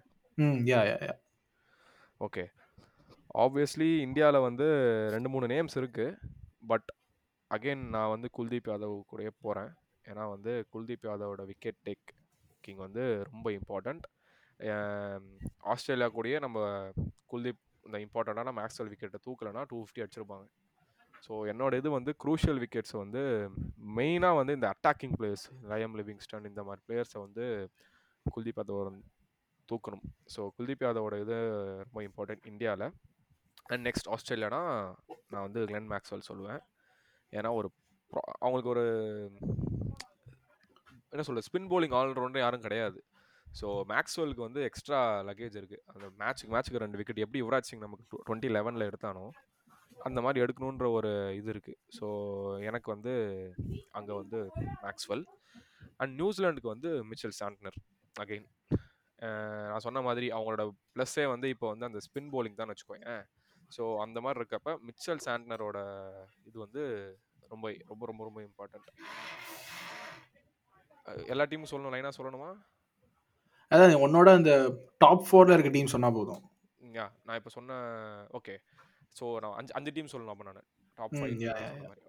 யா 0.68 0.80
யா 0.84 0.98
யா. 1.02 1.14
ஓகே 2.22 2.44
ஆப்வியஸ்லி 3.36 3.90
இந்தியாவில் 4.04 4.46
வந்து 4.48 4.66
ரெண்டு 5.10 5.30
மூணு 5.30 5.46
நேம்ஸ் 5.54 5.78
இருக்குது 5.80 6.18
பட் 6.64 6.90
அகெயின் 7.52 7.84
நான் 7.90 8.12
வந்து 8.12 8.28
குல்தீப் 8.36 8.70
யாதவ் 8.70 8.96
கூடயே 9.10 9.32
போகிறேன் 9.42 9.72
ஏன்னா 10.06 10.24
வந்து 10.32 10.52
குல்தீப் 10.74 11.08
யாதவோட 11.08 11.42
விக்கெட் 11.50 11.82
டேக் 11.86 12.10
கிங் 12.64 12.84
வந்து 12.86 13.04
ரொம்ப 13.30 13.48
இம்பார்ட்டண்ட் 13.58 14.06
ஆஸ்திரேலியா 15.72 16.08
கூடயே 16.18 16.38
நம்ம 16.46 16.60
குல்தீப் 17.32 17.62
இந்த 17.88 17.98
இம்பார்ட்டண்ட்டான 18.06 18.54
மேக்ஸ்வெல் 18.60 18.92
விக்கெட்டை 18.92 19.20
தூக்கலைன்னா 19.26 19.64
டூ 19.72 19.78
ஃபிஃப்டி 19.80 20.04
அடிச்சிருப்பாங்க. 20.04 20.46
ஸோ 21.26 21.34
என்னோட 21.52 21.74
இது 21.82 21.90
வந்து 21.98 22.12
க்ரூஷியல் 22.24 22.60
விக்கெட்ஸ் 22.64 22.96
வந்து 23.02 23.22
மெயினாக 23.98 24.40
வந்து 24.40 24.56
இந்த 24.58 24.68
அட்டாக்கிங் 24.74 25.16
பிளேயர்ஸ் 25.20 25.46
லயம் 25.72 25.96
லிவிங்ஸ்டன் 26.00 26.50
இந்த 26.52 26.64
மாதிரி 26.68 26.82
பிளேயர்ஸை 26.88 27.20
வந்து 27.26 27.46
குல்தீப் 28.26 28.60
யாதவ் 28.62 29.00
தூக்கணும். 29.70 30.06
ஸோ 30.34 30.42
குல்தீப் 30.58 30.86
யாதவோட 30.86 31.18
இது 31.24 31.38
ரொம்ப 31.86 32.00
இம்பார்ட்டன்ட் 32.10 32.50
இந்தியாவில் 32.52 32.88
அண்ட் 33.72 33.84
நெக்ஸ்ட் 33.88 34.10
ஆஸ்திரேலியானா 34.16 34.62
நான் 35.32 35.46
வந்து 35.48 35.62
கிளென் 35.72 35.90
மேக்ஸ்வெல் 35.94 36.28
சொல்லுவேன். 36.30 36.62
ஏன்னா 37.34 37.52
ஒரு 37.60 37.68
அவங்களுக்கு 38.44 38.74
ஒரு 38.76 38.86
என்ன 41.14 41.24
சொல்கிறது 41.28 41.48
ஸ்பின் 41.50 41.70
போலிங் 41.72 41.96
ஆல்ரவுண்டர் 42.00 42.44
யாரும் 42.44 42.66
கிடையாது. 42.66 43.00
ஸோ 43.54 43.68
மேக்ஸ்வெலுக்கு 43.90 44.44
வந்து 44.46 44.62
எக்ஸ்ட்ரா 44.66 45.00
லக்கேஜ் 45.28 45.58
இருக்குது 45.60 45.84
அந்த 45.92 46.06
மேட்ச்சுக்கு 46.20 46.54
மேட்ச்சுக்கு 46.54 46.84
ரெண்டு 46.84 47.00
விக்கெட் 47.00 47.24
எப்படி 47.24 47.42
யுவராஜ் 47.42 47.70
சிங் 47.70 47.84
நமக்கு 47.86 48.06
டுவெண்ட்டி 48.22 48.50
லெவனில் 48.50 48.88
எடுத்தானோ 48.90 49.26
அந்த 50.00 50.20
மாதிரி 50.22 50.44
எடுக்கணுன்ற 50.44 50.88
ஒரு 50.92 51.10
இது 51.36 51.50
இருக்குது 51.54 51.80
ஸோ 51.98 52.06
எனக்கு 52.62 52.90
வந்து 52.92 53.14
அங்கே 53.92 54.14
வந்து 54.14 54.40
மேக்ஸ்வெல் 54.84 55.26
அண்ட் 56.00 56.14
நியூசிலாண்டுக்கு 56.20 56.74
வந்து 56.74 56.92
மிச்சல் 57.12 57.38
சாண்ட்னர் 57.40 57.78
அகெயின் 58.16 58.48
நான் 59.70 59.86
சொன்ன 59.86 60.02
மாதிரி 60.02 60.28
அவங்களோட 60.32 60.64
ப்ளஸ்ஸே 60.96 61.26
வந்து 61.26 61.48
இப்போ 61.50 61.68
வந்து 61.70 61.86
அந்த 61.86 62.00
ஸ்பின் 62.00 62.32
போலிங் 62.34 62.60
தான் 62.60 62.72
வச்சுக்கோங்க 62.72 63.12
ஸோ 63.72 63.84
அந்த 64.02 64.18
மாதிரி 64.22 64.40
இருக்கப்ப 64.42 64.72
மிச்சல் 64.88 65.24
சாண்ட்னரோட 65.26 65.78
இது 66.46 66.58
வந்து 66.58 66.82
ரொம்ப 67.52 67.66
ரொம்ப 67.88 68.04
ரொம்ப 68.06 68.24
ரொம்ப 68.24 68.42
இம்பார்ட்டண்ட் 68.42 68.90
எல்லா 71.28 71.46
டீமும் 71.46 71.72
சொல்லணும் 71.72 71.94
லைனாக 71.94 72.16
சொல்லணுமா? 72.18 72.50
அதான் 73.74 74.04
உன்னோட 74.06 74.30
அந்த 74.40 74.52
டாப் 75.04 75.26
ஃபோரில் 75.28 75.54
இருக்க 75.56 75.70
டீம் 75.76 75.94
சொன்னால் 75.94 76.16
போதும். 76.18 76.42
யா 76.82 77.06
நான் 77.28 77.38
இப்போ 77.40 77.52
சொன்ன 77.58 77.78
ஓகே 78.40 78.56
ஸோ 79.20 79.26
நான் 79.44 79.56
அஞ்சு 79.60 79.74
அஞ்சு 79.78 79.92
டீம் 79.96 80.12
சொல்லணும் 80.14 80.34
அப்போ 80.34 80.46
நான். 80.50 80.68
Top 80.98 81.16
five 81.20 81.34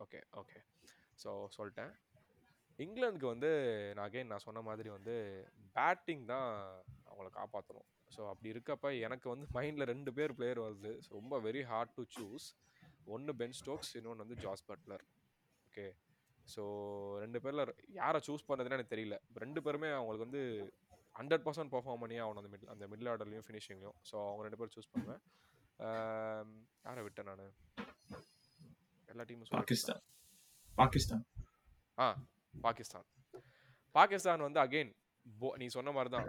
okay 0.05 0.21
okay 0.41 0.59
so 1.23 1.31
சொல்லிட்டேன். 1.57 1.93
இங்கிலாந்துக்கு 2.79 3.29
வந்து 3.33 3.51
நான் 3.97 4.07
அகைன் 4.09 4.31
நான் 4.33 4.45
சொன்ன 4.47 4.63
மாதிரி 4.69 4.89
வந்து 4.97 5.15
பேட்டிங் 5.77 6.25
தான் 6.33 6.49
அவங்கள 7.11 7.29
காப்பாற்றணும் 7.39 7.89
ஸோ 8.11 8.23
அப்படி 8.33 8.53
இருக்கப்ப 8.55 8.93
எனக்கு 9.07 9.27
வந்து 9.33 9.47
மைண்டில் 9.57 9.91
ரெண்டு 9.93 10.11
பேர் 10.19 10.37
பிளேயர் 10.39 10.65
வருது. 10.67 10.93
ஸோ 11.05 11.11
ரொம்ப 11.21 11.39
வெரி 11.47 11.63
ஹார்ட் 11.73 11.95
டு 11.99 12.05
சூஸ் 12.17 12.47
ஒன்று 13.15 13.33
பென் 13.41 13.57
ஸ்டோக்ஸ் 13.61 13.93
இன்னொன்று 13.99 14.25
வந்து 14.25 14.39
ஜாஸ் 14.45 14.67
பட்லர் 14.71 15.05
ஓகே 15.69 15.87
ஸோ 16.47 16.63
ரெண்டு 17.25 17.39
பேரில் 17.45 17.63
யாரை 18.01 18.19
சூஸ் 18.29 18.47
பண்ணுறதுன்னு 18.49 18.79
எனக்கு 18.79 18.95
தெரியல. 18.95 19.17
ரெண்டு 19.45 19.61
பேருமே 19.67 19.91
அவங்களுக்கு 19.99 20.27
வந்து 20.27 20.43
ஹண்ட்ரட் 21.19 21.45
பர்சன்ட் 21.47 21.73
பர்ஃபார்ம் 21.75 22.03
பண்ணி 22.03 22.17
ஆகணும் 22.25 22.43
அந்த 22.43 22.51
மிடில் 22.55 22.73
அந்த 22.75 22.85
மிடில் 22.93 23.11
ஆர்டர்லையும் 23.13 23.47
ஃபினிஷிங்லையும் 23.49 23.97
ஸோ 24.11 24.17
அவங்க 24.29 24.45
ரெண்டு 24.47 24.59
பேரும் 24.61 24.75
சூஸ் 24.77 24.93
பண்ணுவேன். 24.95 25.23
யாரை 26.87 27.03
விட்டேன் 27.07 27.29
நான்? 27.31 27.45
எல்லா 29.13 29.25
டீமும் 29.29 29.53
பாகிஸ்தான். 29.59 30.03
பாகிஸ்தான். 30.83 31.25
ஆ 32.05 32.07
பாகிஸ்தான். 32.67 33.07
பாகிஸ்தான் 33.95 34.47
வந்து 34.49 34.61
அகெயின் 34.67 34.93
போ 35.27 35.49
நீ 35.61 35.67
சொன்ன 35.77 35.93
மாதிரி 35.97 36.11
தான் 36.17 36.27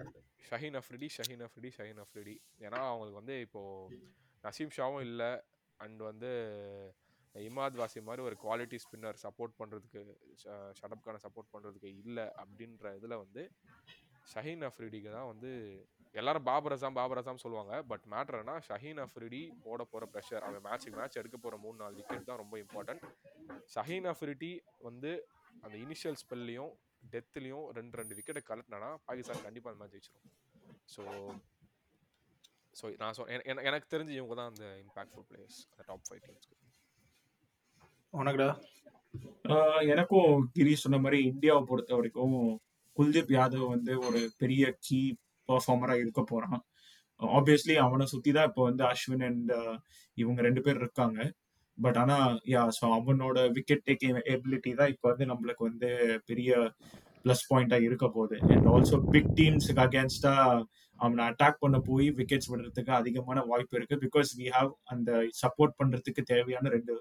ஷஹீன் 0.50 0.78
அஃப்ரிடி 0.80 1.08
ஷஹீன் 1.16 1.44
அஃப்ரிடி 1.46 1.70
ஷஹீன் 1.78 2.02
அஃப்ரிடி. 2.04 2.36
ஏன்னா 2.66 2.80
அவங்களுக்கு 2.92 3.22
வந்து 3.22 3.36
இப்போது 3.46 4.00
நசீம் 4.44 4.76
ஷாவும் 4.78 5.06
இல்லை. 5.10 5.32
அண்ட் 5.80 6.02
வந்து 6.10 6.30
இமாத் 7.36 7.80
வாசி 7.80 8.00
மாதிரி 8.08 8.22
ஒரு 8.28 8.36
குவாலிட்டி 8.44 8.78
ஸ்பின்னர் 8.84 9.18
சப்போர்ட் 9.24 9.56
பண்ணுறதுக்கு 9.62 10.02
ஷடப்கான 10.80 11.20
சப்போர்ட் 11.24 11.50
பண்ணுறதுக்கு 11.54 11.90
இல்லை 12.04 12.26
அப்படின்ற 12.42 12.94
இதில் 13.00 13.22
வந்து 13.24 13.42
ஷஹீன் 14.28 14.64
அஃப்ரிடிக்கு 14.68 15.10
தான் 15.10 15.30
வந்து 15.32 15.52
எல்லாரும் 16.16 16.46
பாபர் 16.48 16.74
அசாம் 16.76 16.98
பாபர் 16.98 17.20
அசாம் 17.22 17.42
சொல்லுவாங்க. 17.44 17.74
பட் 17.90 18.06
மேட்ருனா 18.12 18.56
ஷஹீன் 18.68 19.02
அஃப்ரிடி 19.04 19.42
போட 19.66 19.80
போகிற 19.84 20.06
ப்ரெஷர் 20.14 20.46
அவன் 20.48 20.66
மேட்ச்சுக்கு 20.68 21.00
மேட்ச் 21.00 21.20
எடுக்க 21.22 21.38
போகிற 21.38 21.58
மூணு 21.66 21.78
நாலு 21.82 21.98
விக்கெட் 22.00 22.30
தான் 22.30 22.42
ரொம்ப 22.44 22.56
இம்பார்ட்டன்ட் 22.64 23.04
ஷஹீன் 23.76 24.08
அஃப்ரிடி 24.14 24.52
வந்து 24.88 25.12
அந்த 25.64 25.76
இனிஷியல் 25.86 26.20
ஸ்பெல்லையும் 26.24 26.72
டெத்துலையும் 27.14 27.66
ரெண்டு 27.78 27.98
ரெண்டு 28.00 28.18
விக்கெட்டை 28.20 28.44
கலட்டினா 28.44 28.92
பாகிஸ்தான் 29.08 29.46
கண்டிப்பாக 29.46 29.72
அந்த 29.72 29.82
மேட்ச் 29.84 29.96
ஜெயிச்சிடும் 29.96 30.32
ஸோ 30.96 31.04
ஸோ 32.74 32.86
நான் 33.02 33.16
சொல் 33.18 33.32
எனக்கு 33.68 33.88
தெரிஞ்சு 33.94 34.14
இவங்க 34.20 34.36
தான் 34.36 34.52
அந்த 34.54 34.66
இம்பாக்ட்ஃபுல் 34.84 35.28
பிளேயர்ஸ் 35.30 35.60
அந்த 35.70 35.84
டாப் 35.90 36.08
ஃபைவ் 36.08 36.24
டீம்ஸ்க்கு 36.26 36.56
உனக்குடா 38.14 38.50
எனக்கும் 39.94 40.30
கிரி 40.56 40.74
சொன்ன 40.84 40.98
மாதிரி 40.98 41.20
இந்தியாவை 41.32 41.64
பொறுத்த 41.70 41.94
வரைக்கும் 41.96 42.38
குல்தீப் 42.98 43.34
யாதவ் 43.38 43.66
வந்து 43.76 43.94
ஒரு 44.08 44.20
பெரிய 44.42 44.64
கீ 44.86 45.00
பர்ஃபார்மரா 45.50 45.96
இருக்க 46.04 46.22
போறான். 46.32 46.62
ஆப்வியஸ்லி 47.20 47.76
அவனை 47.86 48.06
சுத்தி 48.14 48.32
தான் 48.38 48.48
இப்போ 48.50 48.64
வந்து 48.70 48.84
அஸ்வின் 48.92 49.26
அண்ட் 49.30 49.52
uh, 49.60 49.76
இவங்க 50.18 50.40
ரெண்டு 50.48 50.62
பேர் 50.66 50.82
இருக்காங்க. 50.84 51.20
பட் 51.78 51.98
ஆனா 52.02 52.18
யா 52.54 52.62
ஸோ 52.78 52.86
அவனோட 52.98 53.38
விக்கெட் 53.58 53.86
டேக்கிங் 53.90 54.20
எபிலிட்டி 54.34 54.72
தான் 54.80 54.92
இப்போ 54.94 55.08
வந்து 55.12 55.26
நம்மளுக்கு 55.32 55.64
வந்து 55.70 55.90
பெரிய 56.30 56.52
ப்ளஸ் 57.26 57.46
பாயிண்டா 57.52 57.78
இருக்க 57.88 58.06
போகுது. 58.18 58.38
அண்ட் 58.54 58.68
ஆல்சோ 58.74 58.98
பிக் 59.14 59.32
டீம்ஸுக்கு 59.40 59.84
அகேன்ஸ்டா 59.88 60.34
அவனை 61.00 61.22
அட்டாக் 61.30 61.62
பண்ண 61.64 61.78
போய் 61.90 62.08
விக்கெட்ஸ் 62.20 62.50
விடுறதுக்கு 62.52 62.92
அதிகமான 63.00 63.40
வாய்ப்பு 63.52 63.78
இருக்கு. 63.80 63.96
பிகாஸ் 64.06 64.30
வி 64.40 64.48
ஹாவ் 64.58 64.72
அந்த 64.94 65.12
சப்போர்ட் 65.42 65.78
பண்றதுக்கு 65.82 66.24
தேவையான 66.34 66.70
ரெண்டு 66.78 66.96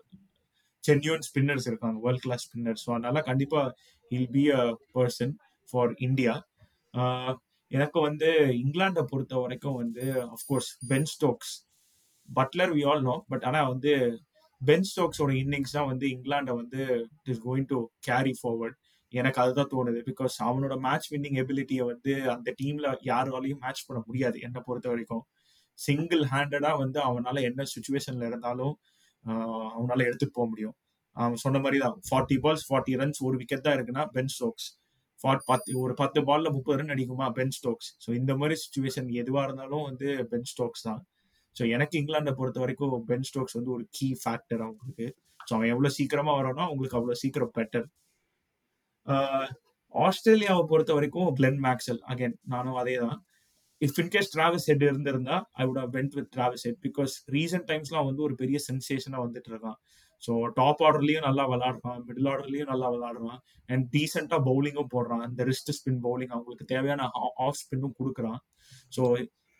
ஜென்யூன் 0.84 1.24
ஸ்பின்னர்ஸ் 1.28 1.68
இருக்காங்க 1.70 1.98
வேர்ல்ட் 2.06 2.24
கிளாஸ் 2.24 2.44
ஸ்பின்னர்ஸ் 2.46 2.82
ஸோ 2.86 2.90
அதனால 2.96 3.20
கண்டிப்பா 3.30 3.60
he'll 4.10 4.30
be 4.36 4.44
a 4.58 4.62
person 4.96 5.32
for 5.68 5.92
India 6.06 6.35
uh, 6.94 7.33
எனக்கு 7.71 7.99
வந்து 8.00 8.28
இங்கிலாண்டை 8.61 9.02
பொறுத்த 9.02 9.35
வரைக்கும் 9.42 9.78
வந்து 9.83 10.04
of course 10.35 10.68
Ben 10.90 11.09
Stokes 11.12 11.52
Buttler 12.28 12.73
we 12.76 12.83
all 12.90 13.02
know 13.02 13.14
but 13.30 13.44
ஆனால் 13.49 13.68
வந்து 13.73 13.92
பென் 14.61 14.87
ஸ்டோக்ஸோட 14.90 15.33
இன்னிங்ஸ் 15.40 15.75
தான் 15.76 15.88
வந்து 15.92 16.06
இங்கிலாண்டை 16.14 16.54
வந்து 16.61 16.80
it 17.16 17.30
is 17.33 17.42
going 17.47 17.68
to 17.73 17.78
carry 18.09 18.35
forward 18.40 18.76
எனக்கு 19.12 19.40
அதுதான் 19.42 19.71
தோணுது 19.73 20.00
பிகாஸ் 20.09 20.37
அவனோட 20.47 20.75
மேட்ச் 20.87 21.09
வின்னிங் 21.12 21.38
எபிலிட்டியை 21.42 21.85
வந்து 21.92 22.12
அந்த 22.35 22.49
டீம்ல 22.61 22.87
யாராலையும் 23.11 23.62
மேட்ச் 23.64 23.87
பண்ண 23.88 24.00
முடியாது 24.06 24.37
என்னை 24.40 24.61
பொறுத்த 24.68 24.88
வரைக்கும். 24.88 25.25
சிங்கிள் 25.78 26.23
ஹேண்டடா 26.33 26.73
வந்து 26.83 26.99
அவனால 27.00 27.37
என்ன 27.40 27.62
சுச்சுவேஷன்ல 27.75 28.25
இருந்தாலும் 28.30 28.75
அவனால 29.75 30.00
எடுத்துட்டு 30.09 30.37
போக 30.38 30.47
முடியும். 30.49 30.75
அவன் 31.16 31.42
சொன்ன 31.44 31.59
மாதிரி 31.59 31.78
தான் 31.78 31.97
ஃபார்ட்டி 32.09 32.37
பால்ஸ் 32.44 32.64
ஃபார்ட்டி 32.68 32.94
ரன்ஸ் 33.00 33.21
ஒரு 33.28 33.37
விக்கெட் 33.42 33.66
தான் 33.66 33.76
இருக்குன்னா 33.76 34.04
பென் 34.16 34.33
ஸ்டோக்ஸ் 34.35 34.68
பத்து 35.50 35.71
ஒரு 35.83 35.95
பத்து 36.00 36.21
பால்ல 36.28 36.49
முப்பது 36.57 36.78
ரன் 36.81 36.93
அடிக்குமா? 36.95 37.26
Ben 37.38 37.54
Stokes. 37.59 37.90
ஸோ 38.04 38.11
இந்த 38.21 38.33
மாதிரி 38.40 38.57
சுச்சுவேஷன் 38.64 39.09
எதுவாக 39.23 39.47
இருந்தாலும் 39.49 39.85
வந்து 39.88 40.09
பென் 40.33 40.49
ஸ்டோக்ஸ் 40.52 40.85
தான். 40.88 41.00
ஸோ 41.57 41.62
எனக்கு 41.75 41.95
இங்கிலாண்டை 42.00 42.33
பொறுத்த 42.40 42.61
வரைக்கும் 42.64 42.95
பென் 43.11 43.26
ஸ்டோக்ஸ் 43.31 43.57
வந்து 43.59 43.73
ஒரு 43.76 43.85
கீ 43.97 44.09
ஃபேக்டர் 44.23 44.62
அவங்களுக்கு 44.66 45.07
ஸோ 45.49 45.52
அவன் 45.57 45.71
எவ்வளோ 45.75 45.90
சீக்கிரமா 45.99 46.33
வரானோ 46.38 46.62
அவங்களுக்கு 46.69 46.99
அவ்வளோ 47.00 47.16
சீக்கிரம் 47.23 47.54
பெட்டர் 47.59 47.87
ஆஸ்திரேலியாவை 49.95 50.62
பொறுத்த 50.73 50.93
வரைக்கும் 50.99 51.31
கிளென் 51.38 51.61
மேக்ஸல் 51.66 52.00
அகைன் 52.12 52.37
நானும் 52.54 52.78
அதே 52.83 52.95
தான் 53.04 53.19
இஃப் 53.81 53.99
இன்கேஸ் 54.02 54.31
டிராவல்ஸ் 54.35 54.66
ஹெட் 54.71 54.85
இருந்திருந்தா 54.88 55.37
I 55.61 55.64
would 55.69 55.81
went 55.97 56.14
with 56.19 56.31
Travis 56.37 56.64
Head 56.69 56.81
because 56.87 57.14
recent 57.37 57.66
டைம்ஸ்லாம் 57.71 58.09
வந்து 58.11 58.23
ஒரு 58.28 58.35
பெரிய 58.43 58.59
சென்சேஷனாக 58.69 59.25
வந்துட்டு 59.26 59.50
இருக்கான். 59.52 59.78
ஸோ 60.26 60.33
டாப் 60.59 60.83
ஆர்டர்லயும் 60.87 61.26
நல்லா 61.28 61.45
விளாடுறான் 61.52 62.00
மிடில் 62.09 62.28
ஆர்டர்லயும் 62.33 62.71
நல்லா 62.73 62.88
விளாடுறான் 62.95 63.40
அண்ட் 63.69 63.85
டீசெண்டா 63.95 64.38
பவுலிங்கும் 64.49 64.93
போடுறான். 64.95 65.25
இந்த 65.31 65.45
ரிஸ்ட் 65.50 65.73
ஸ்பின் 65.78 66.02
பவுலிங் 66.07 66.33
அவங்களுக்கு 66.37 66.66
தேவையான 66.75 67.09
ஆஃப் 67.47 67.59
ஸ்பின்னும் 67.62 67.97
கொடுக்குறான். 68.00 68.40
So 68.97 69.02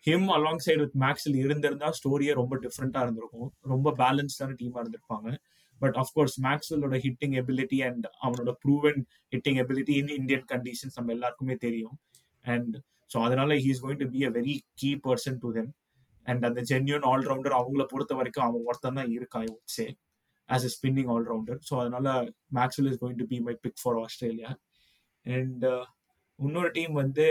him 0.05 0.27
along 0.37 0.63
side 0.65 0.79
with 0.83 0.97
மேக்ஸில் 1.03 1.37
இருந்திருந்தா 1.43 1.87
ஸ்டோரியே 1.99 2.33
ரொம்ப 2.41 2.55
டிஃப்ரெண்டா 2.65 2.99
இருந்திருக்கும். 3.05 3.49
ரொம்ப 3.73 3.93
பேலன்ஸ்டான 4.01 4.55
டீமா 4.61 4.79
இருந்திருப்பாங்க. 4.83 5.29
பட் 5.81 5.95
அஃப்கோர்ஸ் 6.01 6.35
மேக்ஸ்வெல்லோட 6.47 6.97
ஹிட்டிங் 7.05 7.33
எபிலிட்டி 7.41 7.79
அண்ட் 7.87 8.05
அவனோட 8.25 8.51
proven 8.63 8.99
hitting 9.33 9.59
ability 9.63 9.95
in 10.01 10.13
Indian 10.19 10.45
conditions 10.53 10.97
நம்ம 10.99 11.11
எல்லாருக்குமே 11.15 11.55
தெரியும். 11.65 11.95
அண்ட் 12.45 12.75
ஸோ 13.11 13.17
அதனால 13.25 13.55
he 13.63 13.69
is 13.73 13.83
going 13.85 14.01
to 14.03 14.09
be 14.13 14.21
a 14.29 14.31
very 14.37 14.55
key 14.81 14.91
person 15.07 15.39
to 15.43 15.49
them 15.57 15.71
and 16.25 16.45
அந்த 16.49 16.61
ஜென்யூன் 16.71 17.05
ஆல்ரவுண்டர் 17.11 17.57
அவங்கள 17.59 17.83
பொறுத்த 17.91 18.13
வரைக்கும் 18.19 18.45
அவன் 18.47 18.65
ஒருத்தன் 18.69 18.97
தான் 18.99 19.11
இருக்கான் 19.17 19.51
say 19.75 19.85
as 20.49 20.65
a 20.69 20.71
spinning 20.75 21.11
allrounder 21.15 21.59
so 21.69 21.73
அதனால 21.83 22.07
Maxwell 22.59 22.89
is 22.91 23.01
going 23.03 23.19
to 23.21 23.27
be 23.33 23.39
my 23.47 23.55
pick 23.65 23.79
for 23.83 23.99
Australia 24.05 24.51
and 25.25 25.65
இன்னொரு 26.39 26.71
டீம் 26.77 26.93
வந்து 27.03 27.25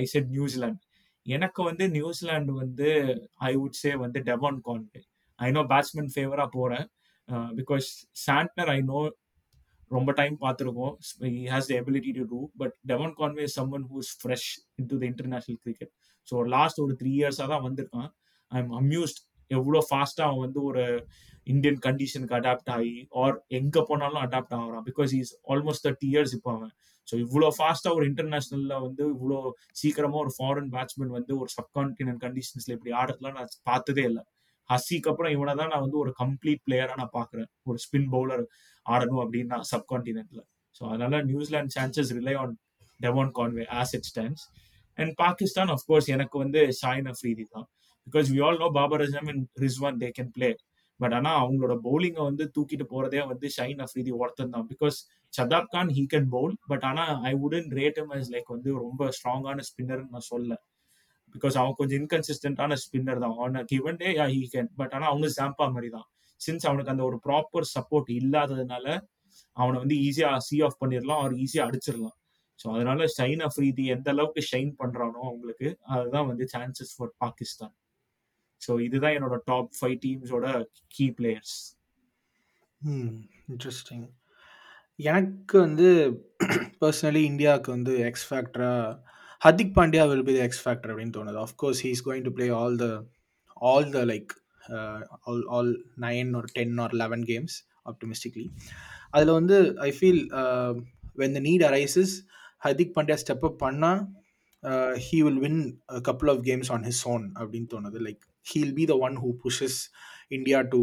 ஐ 0.00 0.04
செட் 0.12 0.30
நியூசிலாந்து 0.36 0.84
எனக்கு 1.26 1.60
வந்து 1.70 1.84
நியூசிலாண்டு 1.96 2.52
வந்து 2.62 2.88
ஐ 3.48 3.52
வுட் 3.60 3.80
சே 3.82 3.90
வந்து 4.04 4.18
Devon 4.28 4.60
Conway 4.68 5.00
I 5.38 5.48
know 5.56 5.62
batsman 5.72 6.12
ஃபேவரா 6.14 6.46
போறேன். 6.58 6.86
பிகாஸ் 7.58 7.88
சாண்ட்னர் 8.26 8.70
ஐ 8.76 8.78
நோ 8.90 9.00
ரொம்ப 9.90 10.10
time 10.20 10.34
பார்த்துருக்கோம். 10.42 10.94
He 11.36 11.42
has 11.52 11.68
the 11.70 11.74
ability 11.80 12.10
to 12.18 12.24
do 12.32 12.40
but 12.60 12.74
Devon 12.92 13.14
Conway 13.20 13.46
someone 13.56 13.86
who 13.90 13.96
is 14.04 14.12
fresh 14.22 14.48
into 14.92 14.96
the 15.02 15.04
international 15.12 15.60
cricket 15.64 15.92
so 16.28 16.42
last 16.56 16.80
ஒரு 16.84 16.94
three 17.00 17.12
இயர்ஸாக 17.20 17.48
தான் 17.52 17.64
வந்திருக்கான். 17.68 18.10
I 18.52 18.58
am 18.62 18.74
amused 18.80 19.20
எவ்வளோ 19.50 19.80
ஃபாஸ்டா 19.88 20.24
அவன் 20.28 20.44
வந்து 20.46 20.60
ஒரு 20.70 20.84
இந்தியன் 21.52 21.80
கண்டிஷனுக்கு 21.86 22.36
அடாப்ட் 22.38 22.70
ஆகி 22.76 22.94
ஆர் 23.22 23.36
எங்க 23.58 23.76
போனாலும் 23.88 24.22
அடாப்ட் 24.24 24.54
ஆகிறான். 24.58 24.84
Because 24.90 25.12
is 25.20 25.32
almost 25.52 25.84
thirty 25.86 26.08
years 26.12 26.34
இப்போ 26.38 26.50
அவன். 26.56 26.72
ஸோ 27.08 27.14
இவ்வளோ 27.24 27.48
ஃபாஸ்டா 27.56 27.90
ஒரு 27.96 28.04
இன்டர்நேஷனல்ல 28.10 28.74
வந்து 28.86 29.04
இவ்வளோ 29.14 29.38
சீக்கிரமா 29.80 30.18
ஒரு 30.24 30.32
ஃபாரின் 30.36 30.70
பேட்ஸ்மேன் 30.74 31.14
வந்து 31.18 31.32
ஒரு 31.42 31.50
சப்கான்டினென்ட் 31.58 32.22
கண்டிஷன்ஸ்ல 32.26 32.74
இப்படி 32.76 32.92
ஆடுறதுலாம் 33.00 33.36
நான் 33.38 33.56
பார்த்ததே 33.70 34.04
இல்லை. 34.10 34.22
ஹசிக்கு 34.70 35.10
அப்புறம் 35.10 35.32
இவனை 35.36 35.52
தான் 35.60 35.70
நான் 35.72 35.84
வந்து 35.84 35.98
ஒரு 36.04 36.10
கம்ப்ளீட் 36.22 36.62
பிளேயரா 36.66 36.94
நான் 37.00 37.14
பாக்குறேன் 37.18 37.48
ஒரு 37.70 37.78
ஸ்பின் 37.84 38.10
பவுலர் 38.14 38.44
ஆடணும் 38.86 39.22
அப்படின்னா 39.24 39.56
சப்கான்டினென்ட்ல 39.72 40.42
ஸோ 40.76 40.82
அதனால 40.90 41.22
New Zealand 41.30 41.74
chances 41.76 42.12
rely 42.18 42.34
on 42.42 42.52
Devon 43.00 43.32
Conway 43.38 43.64
as 43.80 43.94
it 43.98 44.08
stands 44.10 44.44
and 44.98 45.12
Pakistan 45.22 45.72
of course 45.74 46.08
எனக்கு 46.16 46.36
வந்து 46.44 46.60
ஷாயின் 46.80 47.08
அஃப்ரீதி 47.12 47.44
தான். 47.56 47.66
Because 48.06 48.28
we 48.34 48.40
all 48.46 48.60
know 48.62 48.68
Babar 48.76 49.02
Azam 49.06 49.28
and 49.32 49.44
Rizwan 49.64 50.00
they 50.02 50.10
can 50.18 50.32
play 50.36 50.50
but 51.00 51.14
ஆனா 51.18 51.30
அவங்களோட 51.42 51.74
பவுலிங்கை 51.84 52.22
வந்து 52.28 52.44
தூக்கிட்டு 52.54 52.86
போறதே 52.92 53.20
வந்து 53.30 53.46
ஷைன் 53.56 53.80
அஃப்ரிதி 53.84 54.12
ஒருத்தன் 54.20 54.52
தான். 54.54 54.66
Because 54.72 54.96
Shadab 55.32 55.70
Khan 55.74 55.90
he 55.96 56.02
can 56.14 56.28
bowl 56.34 56.54
but 56.70 56.84
ஆனா 56.90 57.04
ஐ 57.30 57.32
உடன் 57.46 57.68
ரேட் 57.78 57.98
எம் 58.02 58.12
இஸ் 58.18 58.32
லைக் 58.34 58.50
வந்து 58.54 58.70
ரொம்ப 58.84 59.08
ஸ்ட்ராங்கான 59.18 59.64
ஸ்பின்னர்னு 59.68 60.12
நான் 60.14 60.28
சொல்ல 60.32 60.58
பிகாஸ் 61.34 61.56
அவன் 61.60 61.76
கொஞ்சம் 61.80 61.98
இன்கன்சிஸ்டன்டான 62.00 62.76
ஸ்பின்னர் 62.84 63.22
தான். 63.24 63.34
அவன் 63.38 63.66
given 63.72 63.98
day 64.00 64.08
yeah 64.16 64.26
he 64.34 64.42
can 64.54 64.70
but 64.80 64.94
ஆனா 64.96 65.06
அவங்க 65.06 65.28
சாம்பா 65.38 65.66
மாதிரி 65.74 65.90
தான். 65.96 66.06
சின்ஸ் 66.40 66.66
அவனுக்கு 66.68 66.92
அந்த 66.94 67.04
ஒரு 67.10 67.16
ப்ராப்பர் 67.26 67.66
சப்போர்ட் 67.74 68.10
இல்லாததுனால 68.20 68.86
அவனை 69.56 69.76
வந்து 69.82 69.96
ஈஸியா 70.06 70.30
சி 70.46 70.56
ஆஃப் 70.66 70.80
பண்ணிடலாம் 70.82 71.20
அவர் 71.22 71.34
ஈஸியா 71.44 71.64
அடிச்சிடலாம் 71.68 72.16
ஸோ 72.58 72.66
அதனால 72.74 73.04
ஷைன் 73.16 73.42
அஃப்ரீதி 73.48 73.84
எந்த 73.94 74.08
அளவுக்கு 74.10 74.42
ஷைன் 74.50 74.72
பண்றானோ 74.80 75.20
அவங்களுக்கு 75.28 75.68
அதுதான் 75.94 76.28
வந்து 76.30 76.44
சான்சஸ் 76.54 76.94
ஃபார் 76.96 77.12
பாகிஸ்தான் 77.18 77.74
ஸோ 78.60 78.72
இதுதான் 78.86 79.16
என்னோட 79.18 79.36
டாப் 79.50 79.70
ஃபைவ் 79.78 79.96
டீம்ஸோட 80.04 80.46
கீ 80.96 81.06
பிளேயர்ஸ் 81.18 81.54
இன்ட்ரெஸ்டிங் 83.50 84.06
எனக்கு 84.98 85.56
வந்து 85.58 85.88
பர்சனலி 86.82 87.22
இந்தியாவுக்கு 87.30 87.70
வந்து 87.76 87.92
X 88.08 88.26
ஃபேக்டராக 88.30 88.90
Hardik 89.42 89.74
Pandya 89.76 90.02
will 90.10 90.26
be 90.28 90.32
the 90.36 90.40
X 90.46 90.62
factor 90.64 90.90
அப்படின்னு 90.92 91.16
தோணுது. 91.16 91.38
Of course 91.46 91.80
he 91.84 91.90
is 91.96 92.04
going 92.08 92.26
to 92.26 92.32
play 92.38 92.46
all 92.60 92.76
the 92.82 92.86
all 93.70 93.88
the 93.96 94.00
like 94.12 94.32
all 95.28 95.44
all 95.56 95.70
nine 96.06 96.30
ஒரு 96.40 96.48
ten 96.58 96.74
or 96.84 96.94
eleven 97.02 97.24
games 97.30 97.56
optimistically 97.90 98.46
அதில் 99.14 99.36
வந்து 99.38 99.56
I 99.88 99.90
feel 99.98 100.22
when 101.22 101.36
the 101.36 101.40
need 101.48 101.64
arises 101.70 102.14
Hardik 102.66 102.94
Pandya 102.96 103.18
step 103.22 103.46
up 103.48 103.60
பண்ணால் 103.64 104.02
he 105.06 105.18
will 105.26 105.42
win 105.46 105.60
couple 106.08 106.32
of 106.34 106.42
games 106.50 106.70
on 106.76 106.84
his 106.88 107.04
own 107.14 107.26
அப்படின்னு 107.40 107.70
தோணுது. 107.74 108.00
Like 108.08 108.24
he'll 108.46 108.74
be 108.74 108.84
the 108.84 108.96
one 108.98 109.16
who 109.16 109.30
pushes 109.42 109.78
India 110.28 110.60
to 110.70 110.80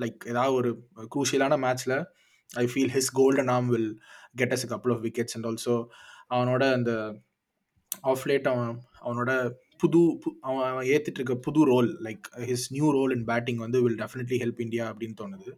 like 0.00 0.20
ஏதாவது 0.26 0.54
ஒரு 0.54 0.70
குரூஷியலான 1.14 1.56
மேட்ச்சில் 1.58 1.96
I 2.54 2.66
feel 2.66 2.92
his 2.94 3.10
golden 3.12 3.46
arm 3.48 3.66
will 3.66 3.90
get 4.36 4.52
us 4.52 4.66
couple 4.68 4.92
of 4.92 5.04
wickets 5.04 5.36
and 5.36 5.46
also 5.46 5.74
அவனோட 6.30 6.72
அந்த 6.72 6.92
of 8.02 8.26
late 8.26 8.46
அவன் 8.46 8.72
அவனோட 9.00 9.30
புது 9.76 10.00
பு- 10.22 10.36
அவன் 10.40 10.64
அவன் 10.64 10.86
ஏற்றுட்டு 10.86 11.18
இருக்க 11.20 11.34
புது 11.38 11.64
role 11.64 11.88
like 12.02 12.26
his 12.44 12.66
new 12.70 12.90
role 12.90 13.12
in 13.16 13.24
batting 13.24 13.56
வந்து 13.56 13.82
வில் 13.82 13.98
டெஃபினெட்லி 13.98 14.36
ஹெல்ப் 14.42 14.60
இந்தியா 14.60 14.84
அப்படின்னு 14.92 15.16
தோணுது. 15.20 15.50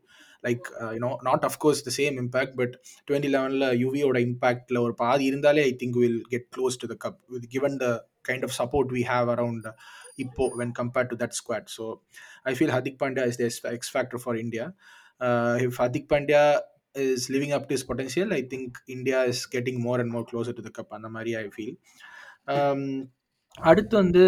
Like 0.45 0.67
you know 0.97 1.11
not 1.23 1.45
of course 1.49 1.83
the 1.87 1.93
same 1.99 2.17
impact 2.23 2.57
but 2.61 2.75
twenty 3.09 3.31
லெவனில் 3.35 3.67
யுவியோட 3.83 4.19
இம்பாக்டில் 4.29 4.81
ஒரு 4.85 4.95
பாதி 5.03 5.25
இருந்தாலே 5.31 5.63
I 5.71 5.73
think 5.83 5.99
will 6.03 6.21
get 6.33 6.49
close 6.57 6.79
to 6.83 6.89
the 6.93 6.97
cup 7.05 7.19
with 7.35 7.47
given 7.55 7.77
the 7.85 7.89
kind 8.29 8.45
of 8.49 8.55
support 8.61 8.93
we 8.97 9.03
have 9.13 9.31
around 9.35 9.69
இப்போ 10.19 10.45
when 10.61 10.75
compared 10.81 11.11
to 11.13 11.19
that 11.23 11.37
squad 11.41 11.69
so 11.77 11.87
I 12.45 12.55
feel 12.59 12.75
Hardik 12.77 13.01
Pandya 13.03 13.25
is 13.31 13.41
the 13.41 13.73
X 13.73 13.93
factor 13.95 14.23
for 14.25 14.39
India 14.45 14.67
if 15.67 15.79
Hardik 15.83 16.09
Pandya 16.13 16.45
is 17.05 17.27
living 17.35 17.55
up 17.57 17.67
to 17.69 17.75
is 17.79 17.87
potential 17.91 18.33
I 18.33 18.43
think 18.53 18.77
India 18.89 19.21
is 19.33 19.45
getting 19.55 19.81
more 19.87 20.01
and 20.03 20.13
more 20.15 20.27
closer 20.33 20.57
to 20.59 20.65
the 20.69 20.73
cup 20.79 20.95
அந்த 20.99 21.09
மாதிரி 21.17 21.33
I 21.37 21.47
feel 21.55 21.77
அடுத்து 23.63 23.95
வந்து 23.97 24.25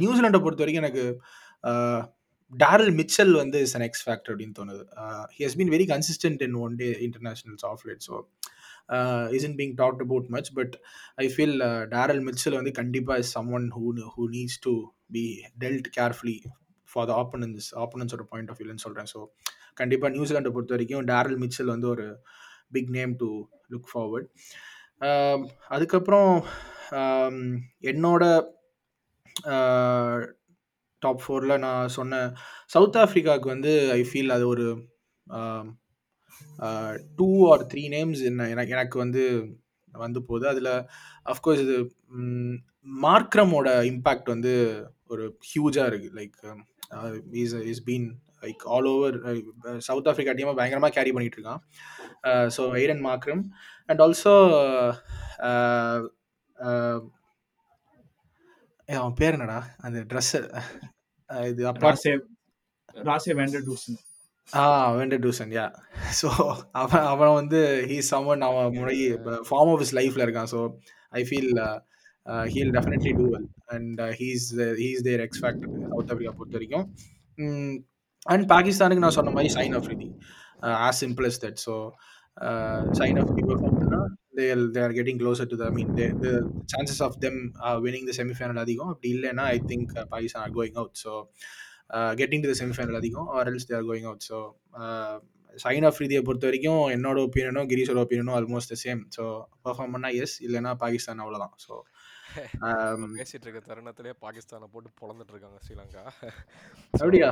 நியூசிலாண்டை 0.00 0.40
பொறுத்த 0.40 0.62
வரைக்கும் 0.62 0.84
எனக்கு 0.84 1.04
Daryl 2.52 2.92
Mitchell 3.00 3.34
வந்து 3.34 3.58
is 3.60 3.74
an 3.76 3.84
X 3.86 4.04
factor 4.06 4.32
அப்படின்னு 4.32 4.56
தோணுது. 4.58 4.82
He 5.36 5.42
has 5.46 5.56
been 5.60 5.72
very 5.74 5.86
consistent 5.92 6.42
in 6.42 6.56
one 6.64 6.74
day 6.76 6.88
internationals 7.06 7.64
of 7.64 7.84
late 7.88 8.04
so 8.08 8.16
is 9.36 9.46
being 9.60 9.74
talked 9.76 10.00
about 10.00 10.02
about 10.02 10.28
much 10.30 10.50
but 10.54 10.74
I 11.18 11.26
feel 11.26 11.56
daryl 11.94 12.20
Mitchell 12.28 12.56
வந்து 12.58 12.72
கண்டிப்பாக 12.80 13.24
is 13.24 13.32
someone 13.52 13.66
who 13.76 13.84
who 14.14 14.24
needs 14.28 14.58
to 14.60 14.72
be 15.10 15.24
dealt 15.58 15.88
carefully 15.98 16.38
for 16.88 17.06
the 17.06 17.14
opponents 17.14 17.68
ஆப்பனன்ஸோட 17.84 18.24
point 18.32 18.50
of 18.50 18.60
வியூன்னு 18.60 18.84
சொல்கிறேன் 18.86 19.10
so 19.14 19.20
கண்டிப்பாக 19.74 20.12
நியூசிலாண்டை 20.16 20.52
பொறுத்த 20.52 20.74
வரைக்கும் 20.74 21.06
Daryl 21.12 21.38
Mitchell 21.38 21.72
வந்து 21.74 21.88
ஒரு 21.88 22.06
big 22.70 22.90
name 22.90 23.14
to 23.22 23.30
look 23.70 23.88
forward 23.92 24.28
அதுக்கப்புறம் 25.68 26.32
um, 26.92 27.36
என்னோட 27.82 28.24
uh, 29.46 30.18
டாப் 31.04 31.22
ஃபோரில் 31.24 31.62
நான் 31.66 31.92
சொன்ன 31.98 32.20
சவுத் 32.74 32.98
ஆஃப்ரிக்காவுக்கு 33.02 33.48
வந்து 33.54 33.72
ஐ 33.98 34.00
ஃபீல் 34.10 34.34
அது 34.36 34.46
ஒரு 34.54 34.66
டூ 37.18 37.28
ஆர் 37.50 37.64
த்ரீ 37.72 37.84
நேம்ஸ் 37.96 38.22
என்ன 38.30 38.48
எனக்கு 38.54 38.74
எனக்கு 38.76 38.96
வந்து 39.04 39.24
வந்து 40.04 40.20
போகுது. 40.28 40.46
அதில் 40.52 40.72
அஃப்கோர்ஸ் 41.32 41.62
இது 41.66 41.76
மார்க்ரமோட 43.06 43.68
இம்பேக்ட் 43.92 44.28
வந்து 44.34 44.52
ஒரு 45.12 45.24
ஹியூஜாக 45.50 45.90
இருக்குது 45.90 46.16
like 46.20 46.38
is 47.42 47.54
is 47.72 47.82
been 47.88 48.06
like 48.44 48.62
all 48.74 48.88
over 48.92 49.16
South 49.88 50.08
Africa 50.10 50.34
டீமை 50.38 50.54
பயங்கரமாக 50.60 50.94
கேரி 50.96 51.12
பண்ணிகிட்டு 51.16 51.38
இருக்கான். 51.38 51.62
So 52.56 52.64
Aiden 52.82 53.04
Markram 53.08 53.42
and 53.88 54.02
also 54.06 54.34
அவன் 58.88 59.18
பேர் 59.20 59.36
என்னடா? 59.36 59.60
அந்த 59.86 59.98
ட்ரெஸ்ஸு 60.10 60.40
இது 61.50 61.62
அப்பா 61.66 61.90
Rassie 61.90 62.12
Rassie 63.08 63.34
van der 63.40 63.64
Dussen 63.68 63.98
ah 64.48 64.62
van der 64.98 65.22
Dussen 65.24 65.52
yeah 65.56 65.66
so 66.20 66.28
அவன் 66.82 67.06
அவன் 67.12 67.34
வந்து 67.34 67.60
ஹீ 67.90 67.96
சமன் 68.10 68.42
அவன் 68.48 68.74
முறை 68.78 68.96
ஃபார்ம் 69.48 69.70
ஆஃப் 69.74 69.82
இஸ் 69.84 69.94
லைஃப்ல 69.98 70.24
இருக்கான். 70.26 70.50
So 70.54 70.60
I 71.12 71.22
feel 71.28 71.52
he'll 72.54 72.72
definitely 72.76 73.12
do 73.20 73.26
well 73.34 73.48
and 73.68 74.00
he's 74.20 74.46
he's 74.82 75.02
their 75.08 75.22
X 75.26 75.42
factor 75.44 75.70
South 75.84 76.12
Africa 76.12 76.34
பொறுத்த 76.38 76.58
வரைக்கும். 76.58 76.86
அண்ட் 78.26 78.44
பாகிஸ்தானுக்கு 78.54 79.04
நான் 79.04 79.18
சொன்ன 79.18 79.34
மாதிரி 79.36 79.52
Shaheen 79.58 79.76
Afridi 79.80 80.08
as 80.86 81.00
simple 81.04 81.28
as 81.30 81.38
that 81.44 81.60
so 81.66 81.74
Shaheen 83.00 83.20
Afridi 83.22 83.44
perform 83.48 83.78
பண்ணால் 84.32 84.44
they 84.68 84.74
they 84.74 84.82
are 84.84 84.94
getting 84.98 85.20
closer 85.20 85.50
to 85.50 85.58
the 85.62 85.68
mean 85.76 85.90
the 86.22 86.30
chances 86.72 87.02
of 87.06 87.18
them 87.24 87.40
winning 87.84 88.08
the 88.10 88.14
semifinal 88.20 88.62
அதிகம். 88.64 88.90
அப்படி 88.92 89.10
இல்லைன்னா 89.16 89.44
I 89.52 89.58
think 89.70 89.92
Pakistan 90.12 90.44
are 90.44 90.54
going 90.58 90.78
out 90.80 90.98
so 91.04 91.12
getting 92.20 92.44
to 92.44 92.50
the 92.52 92.56
semifinal 92.62 92.98
அதிகம் 93.00 93.28
or 93.36 93.50
else 93.50 93.68
they're 93.70 93.86
going 93.90 94.08
out 94.10 94.26
so 94.30 94.38
Shaheen 95.54 95.86
of 95.88 95.98
ரீதியை 96.02 96.20
பொறுத்த 96.26 96.46
வரைக்கும் 96.48 96.82
என்னோட 96.94 97.18
ஒப்பீனியனும் 97.26 97.66
கிரீஷோட 97.72 98.00
ஒப்பீனியனும் 98.04 98.36
ஆல்மோஸ்ட் 98.36 98.74
சேம் 98.82 99.02
ஸோ 99.16 99.24
பர்ஃபார்ம் 99.66 99.94
பண்ணால் 99.94 100.16
எஸ் 100.20 100.36
இல்லைன்னா 100.46 100.72
பாகிஸ்தான் 100.82 101.22
அவ்வளோதான் 101.24 101.56
ஸோ 101.66 101.74
பேசிட்டு 103.16 103.44
இருக்க 103.46 103.60
தருணத்திலே 103.62 104.12
பாகிஸ்தானை 104.22 104.68
போட்டு 104.74 104.90
பொழந்துட்டு 105.00 105.34
இருக்காங்க 105.34 105.58
ஸ்ரீலங்கா. 105.64 106.04
அப்படியா? 106.94 107.30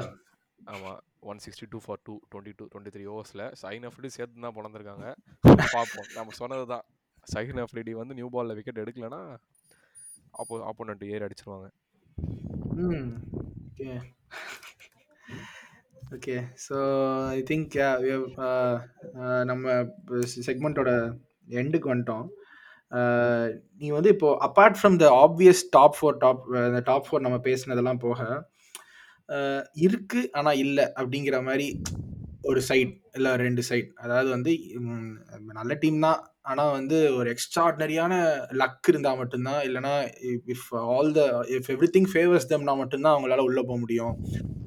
ஆமா 0.60 0.92
one 1.30 1.40
sixty 1.44 1.66
two 1.72 1.78
for 1.84 2.00
two 2.06 2.14
twenty 2.30 2.52
two 2.58 2.64
twenty 2.72 2.92
three 2.94 3.04
ஓவர்ஸில் 3.12 3.44
சைன் 3.62 3.86
அஃப்ரிடி 3.88 4.10
சேர்த்து 4.16 4.44
தான் 4.46 4.56
பிறந்திருக்காங்க. 4.58 5.06
பார்ப்போம் 5.74 6.10
நம்ம 6.18 6.34
சொன்னது 6.40 6.64
தான் 6.72 6.84
சைன் 7.26 7.60
அஃப்ரிடி 7.64 7.92
வந்து 8.00 8.16
நியூ 8.18 8.28
பாலில் 8.34 8.56
விக்கெட் 8.58 8.82
எடுக்கலன்னா 8.84 9.20
ஆப்போ 10.40 10.56
ஆப்போனண்ட் 10.70 11.04
ஏறி 11.12 11.26
அடிச்சிருவாங்க. 11.26 11.68
Okay 13.70 13.90
okay 16.16 16.36
so 16.66 16.76
I 17.36 17.40
think 17.50 17.74
நம்ம 19.50 19.74
செக்மெண்ட்டோட 20.48 20.92
எண்டுக்கு 21.60 21.92
வந்துட்டோம். 21.92 22.26
நீ 23.80 23.88
வந்து 23.96 24.10
இப்போ 24.14 24.28
apart 24.46 24.78
from 24.78 24.96
the 25.02 25.08
obvious 25.24 25.62
top 25.76 25.96
four 25.98 26.16
top 26.24 26.40
இந்த 26.68 26.80
டாப் 26.88 27.06
ஃபோர் 27.08 27.26
நம்ம 27.26 27.38
பேசினதெல்லாம் 27.48 28.02
போக 28.06 28.20
இருக்கு 29.80 30.22
ஆனால் 30.32 30.56
இல்லை 30.56 30.86
அப்படிங்கிற 30.96 31.38
மாதிரி 31.42 31.66
ஒரு 32.42 32.60
சைட் 32.60 32.92
இல்லை 33.14 33.30
ரெண்டு 33.36 33.62
சைட் 33.62 33.88
அதாவது 33.96 34.28
வந்து 34.30 34.52
நல்ல 35.52 35.74
டீம் 35.74 35.98
தான் 36.00 36.20
ஆனால் 36.42 36.72
வந்து 36.72 36.98
ஒரு 37.16 37.28
எக்ஸ்ட்ராடினரியான 37.30 38.12
லக் 38.52 38.88
இருந்தால் 38.88 39.18
மட்டும்தான் 39.18 39.60
இல்லைன்னா 39.66 39.94
if 40.46 40.68
all 40.86 41.10
the 41.12 41.22
if 41.56 41.70
everything 41.96 42.10
favours 42.12 42.48
தம்னா 42.48 42.74
மட்டும்தான் 42.76 43.14
அவங்களால 43.14 43.44
உள்ளே 43.48 43.62
போக 43.62 43.78
முடியும் 43.78 44.14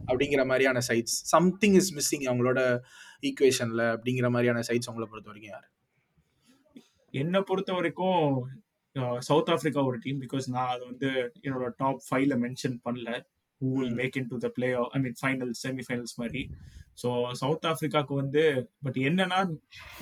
அப்படிங்கிற 0.07 0.43
மாதிரியான 0.45 0.81
சைட்ஸ் 0.89 1.17
சம்திங் 1.31 1.73
இஸ் 1.73 1.91
மிஸ்ஸிங் 1.95 2.25
அவங்களோட 2.29 2.61
ஈக்குவேஷன்ல 3.23 3.83
அப்படிங்கிற 3.93 4.29
மாதிரியான 4.29 4.63
சைட்ஸ் 4.69 4.89
அவங்கள 4.89 5.05
பொறுத்த 5.05 5.29
வரைக்கும் 5.29 5.53
யார்? 5.53 5.67
என்னை 7.13 7.41
பொறுத்த 7.41 7.71
வரைக்கும் 7.73 8.21
சவுத் 9.21 9.49
ஆப்பிரிக்கா 9.49 9.81
ஒரு 9.85 9.97
டீம் 9.97 10.19
பிகாஸ் 10.21 10.45
நான் 10.49 10.71
அது 10.71 10.83
வந்து 10.85 11.09
என்னோட 11.43 11.67
டாப் 11.77 12.01
ஃபைவ்ல 12.07 12.35
மென்ஷன் 12.43 12.77
பண்ணல. 12.85 13.09
Who 13.63 13.69
will. 13.77 13.93
Make 14.01 14.17
in 14.21 14.29
to 14.31 14.37
the 14.37 14.49
play 14.49 14.69
I 14.95 14.99
mean 15.05 15.17
finals 15.21 15.61
semifinals 15.67 16.15
மாதிரி. 16.21 16.41
ஸோ 17.01 17.09
சவுத் 17.41 17.67
ஆப்பிரிக்காவுக்கு 17.69 18.15
வந்து 18.23 18.41
பட் 18.83 18.99
என்னன்னா 19.09 19.39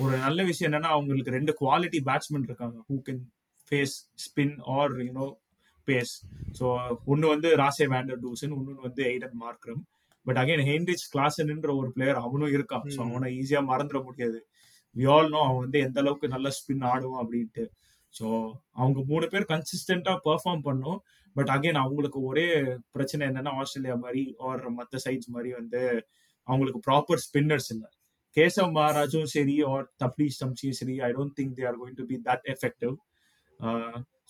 ஒரு 0.04 0.15
நல்ல 0.17 0.43
விஷயம் 0.43 0.69
என்னன்னா 0.71 0.91
அவங்களுக்கு 0.95 1.36
ரெண்டு 1.38 1.54
குவாலிட்டி 1.62 2.02
பேட்ஸ்மேன் 2.10 2.47
இருக்காங்க. 2.50 2.78
Who 2.89 2.97
can 3.10 3.21
face 3.67 3.95
spin 4.26 4.58
or 4.78 4.93
you know 5.08 5.28
pace 5.88 6.13
so 6.60 6.65
ஒன்று 7.06 7.28
வந்து 7.28 7.50
ராசே 7.56 7.86
வேண்டர் 7.93 8.19
டூசன் 8.19 8.54
இன்னொன்று 8.56 8.88
வந்து 8.88 9.04
Aiden 9.12 9.38
Markram 9.43 9.82
but 10.26 10.39
again 10.41 10.65
Heinrich 10.67 11.06
கிளாசன்ன்ற 11.13 11.69
ஒரு 11.76 11.88
பிளேயர் 11.91 12.19
அவனும் 12.26 12.54
இருக்கான். 12.56 12.84
ஸோ. 12.95 13.00
அவனை 13.10 13.30
ஈஸியாக 13.39 13.69
மறந்துட 13.69 14.00
முடியாது. 14.04 14.39
வி 14.95 15.06
ஆல் 15.13 15.30
நோ 15.30 15.39
அவன் 15.45 15.63
வந்து 15.65 15.80
எந்த 15.80 16.00
அளவுக்கு 16.00 16.28
நல்ல 16.28 16.47
ஸ்பின் 16.58 16.84
ஆடுவான் 16.91 17.21
அப்படின்ட்டு. 17.24 17.63
ஸோ 18.13 18.28
அவங்க 18.76 19.00
மூணு 19.12 19.26
பேர் 19.34 19.45
கன்சிஸ்டண்டா 19.54 20.13
பெர்ஃபார்ம் 20.28 20.63
பண்ணும். 20.67 21.00
பட் 21.36 21.52
அகைன் 21.56 21.82
அவங்களுக்கு 21.84 22.19
ஒரே 22.30 22.47
பிரச்சனை 22.95 23.21
என்னன்னா 23.30 23.52
ஆஸ்திரேலியா 23.62 23.95
மாதிரி 24.06 24.24
ஆர் 24.47 24.63
மற்ற 24.80 25.00
சைட்ஸ் 25.06 25.30
மாதிரி 25.36 25.52
வந்து 25.60 25.82
அவங்களுக்கு 26.47 26.82
ப்ராப்பர் 26.88 27.24
ஸ்பின்னர்ஸ் 27.26 27.69
இல்லை. 27.76 27.89
கேசவ் 28.38 28.71
மகாராஜும் 28.78 29.30
சரி 29.36 29.56
ஆர் 29.71 29.86
தப்லீஷ் 30.04 30.39
சம்சியும் 30.41 30.78
சரி 30.80 30.95
I 31.08 31.10
don't 31.17 31.36
think 31.39 31.56
they 31.58 31.65
are 31.69 31.80
going 31.82 31.97
to 32.02 32.06
be 32.12 32.17
that 32.28 32.45
effective 32.54 32.93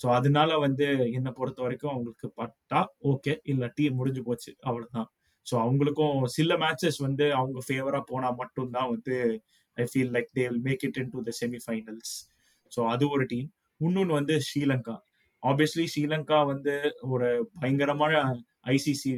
so 0.01 0.07
அதனால 0.17 0.51
வந்து 0.57 0.85
என்னை 1.17 1.31
பொறுத்த 1.39 1.59
வரைக்கும் 1.61 1.91
அவங்களுக்கு 1.93 2.27
பட்டா 2.39 2.79
ஓகே 3.11 3.33
இல்லை 3.45 3.67
டீம் 3.77 3.97
முடிஞ்சு 3.99 4.21
போச்சு 4.27 4.51
அவ்வளோதான் 4.69 5.07
ஸோ 5.47 5.55
அவங்களுக்கும் 5.63 6.17
சில 6.35 6.57
மேட்சஸ் 6.57 6.99
வந்து 7.07 7.25
அவங்க 7.39 7.59
ஃபேவரா 7.67 7.99
போனா 8.11 8.29
மட்டும்தான் 8.41 8.89
வந்து 8.89 9.15
I 9.77 9.85
feel 9.91 10.13
like 10.15 10.29
they 10.37 10.43
will 10.47 10.63
make 10.69 10.85
it 10.89 10.99
into 11.13 11.21
the 11.29 11.33
semifinals 11.41 12.13
so 12.71 12.81
அது 12.93 13.05
ஒரு 13.09 13.25
டீம் 13.25 13.49
இன்னொன்று 13.85 14.13
வந்து 14.19 14.35
ஸ்ரீலங்கா. 14.47 14.95
ஆப்வியஸ்லி 15.43 15.85
ஸ்ரீலங்கா 15.93 16.39
வந்து 16.51 16.73
ஒரு 17.13 17.27
பயங்கரமான 17.61 18.13
ஐசிசி 18.75 19.13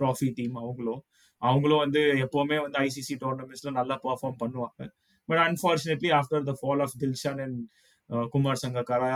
ட்ராஃபி 0.00 0.28
டீம் 0.38 0.56
அவங்களும். 0.62 1.02
அவங்களும் 1.42 1.82
வந்து 1.84 2.02
எப்பவுமே 2.26 2.58
வந்து 2.64 2.78
ஐசிசி 2.86 3.14
டோர்னமெண்ட்ஸ்ல 3.24 3.72
நல்லா 3.80 3.96
பெர்ஃபார்ம் 4.06 4.38
பண்ணுவாங்க. 4.42 4.80
But 5.28 5.42
unfortunately 5.46 6.10
after 6.18 6.46
the 6.50 6.54
fall 6.60 6.82
of 6.84 6.96
Dilshan 7.02 7.42
and 7.46 7.60
Kumar 8.34 8.62
Sangakkara 8.64 9.10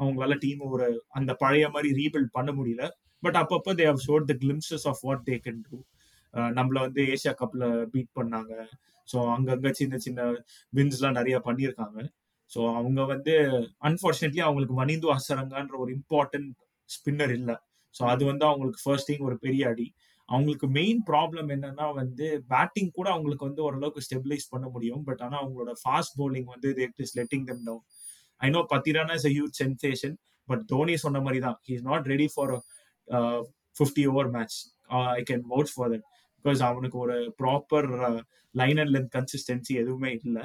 அவங்களால 0.00 0.36
டீம் 0.44 0.62
ஒரு 0.74 0.86
அந்த 1.18 1.32
பழைய 1.42 1.66
மாதிரி 1.74 1.90
ரீபில்ட் 2.00 2.32
பண்ண 2.36 2.50
முடியல. 2.58 2.84
பட் 3.22 3.38
அப்பப்போ 3.42 3.72
they 3.80 3.84
have 3.90 4.04
shown 4.06 4.24
the 4.30 4.34
glimpses 4.44 4.86
of 4.92 5.02
what 5.08 5.22
they 5.28 5.36
can 5.44 5.60
do 5.66 5.76
நம்மள 6.58 6.78
வந்து 6.86 7.00
ஏசியா 7.14 7.32
கப்ல 7.40 7.64
பீட் 7.92 8.10
பண்ணாங்க. 8.18 8.52
ஸோ 9.08 9.18
அங்கங்க 9.34 9.70
சின்ன 9.80 9.94
சின்ன 10.06 10.20
வின்ஸ்லாம் 10.72 11.18
நிறைய 11.20 11.36
பண்ணியிருக்காங்க. 11.46 11.98
ஸோ 12.52 12.60
அவங்க 12.78 13.00
வந்து 13.12 13.34
அன்ஃபார்ச்சுனேட்லி 13.88 14.42
அவங்களுக்கு 14.46 14.76
மணிந்து 14.80 15.08
அசரங்கன்ற 15.16 15.76
ஒரு 15.84 15.90
இம்பார்ட்டன்ட் 15.98 16.50
ஸ்பின்னர் 16.90 17.34
இல்லை. 17.38 17.56
ஸோ 17.94 18.02
அது 18.12 18.22
வந்து 18.30 18.44
அவங்களுக்கு 18.48 18.80
ஃபர்ஸ்ட் 18.84 19.08
திங் 19.10 19.24
ஒரு 19.28 19.36
பெரிய 19.44 19.62
அடி. 19.72 19.86
அவங்களுக்கு 20.28 20.66
மெயின் 20.78 21.00
ப்ராப்ளம் 21.10 21.48
என்னன்னா 21.54 21.86
வந்து 22.00 22.26
பேட்டிங் 22.52 22.92
கூட 22.98 23.08
அவங்களுக்கு 23.14 23.48
வந்து 23.48 23.64
ஓரளவுக்கு 23.66 24.04
ஸ்டெபிலைஸ் 24.06 24.46
பண்ண 24.52 24.66
முடியும். 24.74 25.02
பட் 25.08 25.22
ஆனால் 25.24 25.40
அவங்களோட 25.42 25.72
ஃபாஸ்ட் 25.82 26.14
பவுலிங் 26.20 26.48
வந்து 26.54 26.68
is 27.06 27.16
letting 27.20 27.46
them 27.50 27.64
down 27.68 27.84
I 28.40 28.50
know 28.56 28.62
Pathirana 28.74 29.16
is 29.20 29.28
a 29.30 29.34
huge 29.36 29.56
sensation 29.62 30.14
but 30.48 30.62
Dhoni 30.72 30.94
சொன்ன 31.04 31.20
மாதிரி 31.26 31.40
தான். 31.46 31.58
He 31.68 31.74
is 31.78 31.86
not 31.90 32.06
ready 32.14 32.28
for 32.34 32.52
fifty 33.76 34.04
over 34.12 34.30
match 34.36 34.56
I 35.18 35.22
can 35.30 35.44
vouch 35.52 35.72
for 35.74 35.90
that 35.94 36.06
because 36.44 36.62
அவனுக்கு 36.70 36.98
ஒரு 37.04 37.16
proper 37.42 37.88
line 38.54 38.80
and 38.82 38.92
length 38.96 39.12
consistency 39.18 39.74
எதுவுமே 39.82 40.10
இல்லை. 40.20 40.44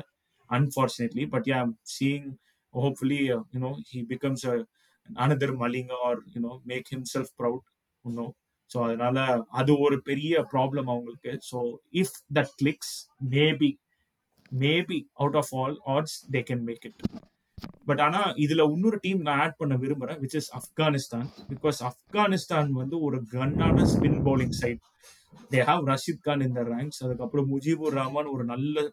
Unfortunately. 0.50 1.26
But 1.26 1.46
yeah, 1.46 1.62
I'm 1.62 1.78
seeing 1.84 2.38
hopefully, 2.74 3.32
uh, 3.32 3.42
you 3.52 3.60
know, 3.60 3.76
he 3.90 4.04
becomes 4.04 4.44
a, 4.46 4.66
another 5.10 5.50
Malinga 5.54 5.98
or, 6.04 6.16
you 6.28 6.42
know, 6.42 6.62
make 6.66 6.88
himself 6.90 7.30
proud, 7.38 7.62
you 8.06 8.16
know. 8.18 8.30
So 8.72 8.78
அதனால 8.86 9.18
அது 9.60 9.72
ஒரு 9.80 9.98
பெரிய 10.02 10.40
problem 10.54 10.90
அவங்களுக்கு. 10.94 11.34
So 11.50 11.58
if 12.02 12.16
that 12.38 12.52
clicks 12.62 12.96
maybe 13.36 13.70
maybe 14.52 14.98
out 15.22 15.38
of 15.42 15.52
all 15.60 15.76
odds 15.94 16.16
they 16.34 16.40
can 16.50 16.64
make 16.70 16.86
it 16.90 17.00
but 17.90 18.02
ஆனா 18.06 18.22
இதுல 18.44 18.64
இன்னொரு 18.74 18.98
team 19.06 19.22
நான் 19.28 19.42
add 19.46 19.58
பண்ண 19.62 19.76
விரும்புறேன் 19.84 20.20
which 20.24 20.36
is 20.40 20.50
Afghanistan 20.60 21.28
because 21.54 21.80
Afghanistan 21.90 22.72
வந்து 22.82 22.98
ஒரு 23.08 23.20
கன்னான 23.36 23.86
spin 23.94 24.20
bowling 24.28 24.56
side 24.62 24.84
they 25.54 25.62
have 25.70 25.82
Rashid 25.92 26.24
Khan 26.28 26.44
இந்த 26.48 26.64
ரேங்க்ஸ் 26.74 27.02
அதுக்கப்புறம் 27.06 27.50
முஜிபுர் 27.54 27.98
ரஹ்மான் 28.02 28.32
ஒரு 28.36 28.46
நல்ல 28.54 28.86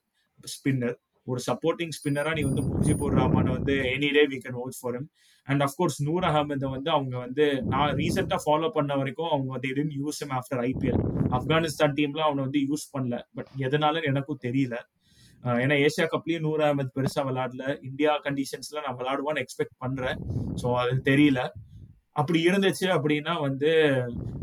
ஸ்பின்னர் 0.54 0.96
ஒரு 1.26 1.40
சப்போர்ட்டிங் 1.46 1.94
ஸ்பின்னரா 1.98 2.32
நீ 2.36 2.42
வந்து 2.42 2.62
முஜிபுர் 2.70 3.14
ரஹ்மான் 3.18 3.50
வந்து 3.50 3.74
any 3.92 4.10
day 4.16 4.24
we 4.32 4.38
can 4.44 4.58
watch 4.60 4.80
for 4.80 4.96
and 5.48 5.62
of course 5.62 5.98
Noor 6.02 6.24
அஹமதை 6.24 6.68
வந்து 6.70 6.90
அவங்க 6.90 7.14
வந்து 7.18 7.44
நான் 7.64 7.92
ரீசெண்டா 7.94 8.38
ஃபாலோ 8.44 8.68
பண்ண 8.68 8.92
வரைக்கும் 8.96 9.30
அவங்க 9.30 9.58
they 9.58 9.70
tend 9.78 9.94
use 10.00 10.20
him 10.22 10.34
after 10.38 10.60
IPL 10.68 11.00
Afghanistan 11.38 11.94
டீம்ல 11.98 12.22
அவனை 12.28 12.40
வந்து 12.44 12.60
யூஸ் 12.68 12.86
பண்ணல. 12.94 13.18
பட் 13.34 13.50
எதனால 13.58 14.02
எனக்கும் 14.02 14.42
தெரியல. 14.42 14.76
ஏன்னா 15.62 15.76
ஏசியா 15.86 16.06
கப்லயும் 16.12 16.40
நூர் 16.40 16.60
அஹமத் 16.60 16.94
பெருசா 16.96 17.22
விளையாடல. 17.28 17.64
இந்தியா 17.82 18.12
கண்டிஷன்ஸ்ல 18.26 18.82
நான் 18.86 18.98
விளாடுவான்னு 19.00 19.42
எக்ஸ்பெக்ட் 19.44 19.76
பண்றேன். 19.78 20.18
ஸோ 20.62 20.68
அது 20.82 20.94
தெரியல. 21.10 21.40
அப்படி 22.12 22.38
இருந்துச்சு 22.48 22.86
அப்படின்னா 22.96 23.32
வந்து 23.40 23.70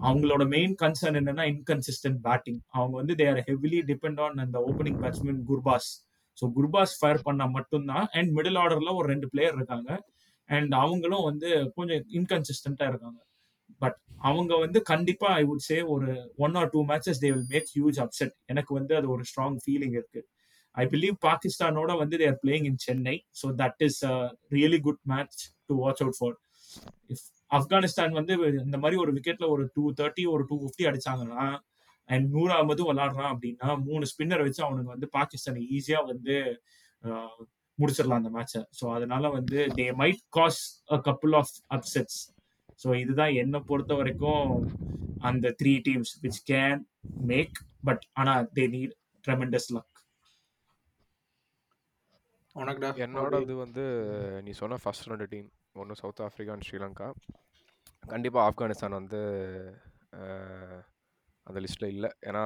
அவங்களோட 0.01 0.43
மெயின் 0.47 0.73
கன்சர்ன் 0.81 1.17
என்னன்னா 1.19 1.43
இன்கன்சிஸ்டன்ட் 1.53 2.19
பேட்டிங் 2.27 2.61
அவங்க 2.69 2.93
வந்து 2.97 3.15
தேர் 3.15 3.41
ஹெவிலி 3.49 3.81
டிபெண்ட் 3.91 4.19
ஆன் 4.19 4.43
அந்த 4.45 4.59
opening 4.69 4.99
batsman 5.03 5.41
Gurbaz 5.49 5.89
so 6.37 6.45
Gurbaz 6.57 6.95
fire 6.99 7.25
பண்ணா 7.27 7.45
மட்டும்தான் 7.57 8.05
அண்ட் 8.17 8.29
மிடில் 8.37 8.59
ஆர்டர்ல 8.63 8.93
ஒரு 8.99 9.07
ரெண்டு 9.13 9.27
பிளேயர் 9.33 9.57
இருக்காங்க. 9.59 9.89
அண்ட் 10.49 10.73
அவங்களும் 10.83 11.27
வந்து 11.29 11.49
கொஞ்சம் 11.75 12.03
இன்கன்சிஸ்டண்டா 12.19 12.85
இருக்காங்க. 12.91 13.19
பட் 13.81 13.97
அவங்க 14.29 14.53
வந்து 14.63 14.79
கண்டிப்பா 14.91 15.27
ஐ 15.41 15.43
வுட் 15.49 15.65
சே 15.67 15.77
ஒரு 15.93 16.09
one 16.45 16.55
or 16.61 16.69
two 16.73 16.81
matches 16.91 17.21
they 17.23 17.29
will 17.33 17.49
make 17.53 17.69
huge 17.75 17.99
upset 18.05 18.33
எனக்கு 18.53 18.71
வந்து 18.79 18.93
அது 18.99 19.07
ஒரு 19.15 19.23
ஸ்ட்ராங் 19.29 19.57
ஃபீலிங் 19.65 19.95
இருக்கு. 19.99 20.21
ஐ 20.75 20.83
பிலீவ் 20.85 21.15
பாகிஸ்தானோட 21.27 21.91
வந்து 22.01 22.17
their 22.17 22.37
playing 22.43 22.67
in 22.71 22.81
Chennai 22.85 23.15
so 23.41 23.47
that 23.61 23.81
is 23.87 24.01
a 24.11 24.15
really 24.51 24.79
good 24.87 25.01
match 25.13 25.41
to 25.69 25.75
watch 25.83 26.03
out 26.05 26.19
for 26.19 26.35
if 27.09 27.25
Afghanistan 27.51 28.17
வந்து 28.19 28.33
இந்த 28.65 28.77
மாதிரி 28.83 28.97
ஒரு 29.03 29.11
விக்கெட்ல 29.17 29.47
ஒரு 29.55 29.63
டூ 29.75 29.83
தேர்ட்டி 29.99 30.23
ஒரு 30.35 30.43
டூ 30.49 30.57
ஃபிஃப்டி 30.61 30.85
அடிச்சாங்கன்னா 30.89 31.45
அண்ட் 32.11 32.27
நூறு 32.33 32.51
அகமதும் 32.53 32.89
விளாடுறான் 32.89 33.31
அப்படின்னா 33.33 33.69
மூணு 33.85 34.05
ஸ்பின்னர் 34.11 34.45
வச்சு 34.45 34.61
அவனுக்கு 34.63 34.93
வந்து 34.93 35.09
பாகிஸ்தான் 35.11 35.59
ஈஸியா 35.77 35.99
வந்து 36.05 36.35
முடிச்சிடலாம் 37.79 38.21
அந்த 38.21 38.31
மேட்சை 38.31 38.61
ஸோ 38.79 38.85
அதனால 38.93 39.29
வந்து 39.29 39.59
they 39.77 39.85
might 40.01 40.21
cause 40.29 40.61
a 40.89 40.99
couple 41.07 41.35
of 41.35 41.53
upsets 41.75 42.19
so 42.83 42.89
இதுதான் 42.99 43.33
என்னை 43.35 43.59
பொறுத்த 43.61 43.93
வரைக்கும் 43.93 44.49
அந்த 45.21 45.47
three 45.61 45.73
teams 45.87 46.13
which 46.23 46.41
can 46.51 46.81
make 47.27 47.57
but 47.83 48.03
ஆனா 48.13 48.33
தே 48.53 48.65
நீட் 48.75 48.95
ட்ரெமெண்டஸ் 49.25 49.69
லக் 49.71 49.87
என்னோட 53.05 53.35
இது 53.41 53.53
வந்து 53.55 53.83
நீ 54.43 54.51
சொன்ன 54.53 54.79
ஃபர்ஸ்ட் 54.81 55.09
ரெண்டு 55.11 55.27
டீம் 55.29 55.49
ஒன்று 55.75 55.99
சவுத் 56.01 56.23
ஆஃப்ரிக்கா 56.25 56.53
அண்ட் 56.53 56.65
ஸ்ரீலங்கா 56.67 57.07
கண்டிப்பாக 58.03 58.45
ஆப்கானிஸ்தான் 58.47 58.99
வந்து 58.99 59.21
அந்த 61.47 61.59
லிஸ்ட்டில் 61.59 61.93
இல்லை. 61.95 62.09
ஏன்னா 62.21 62.43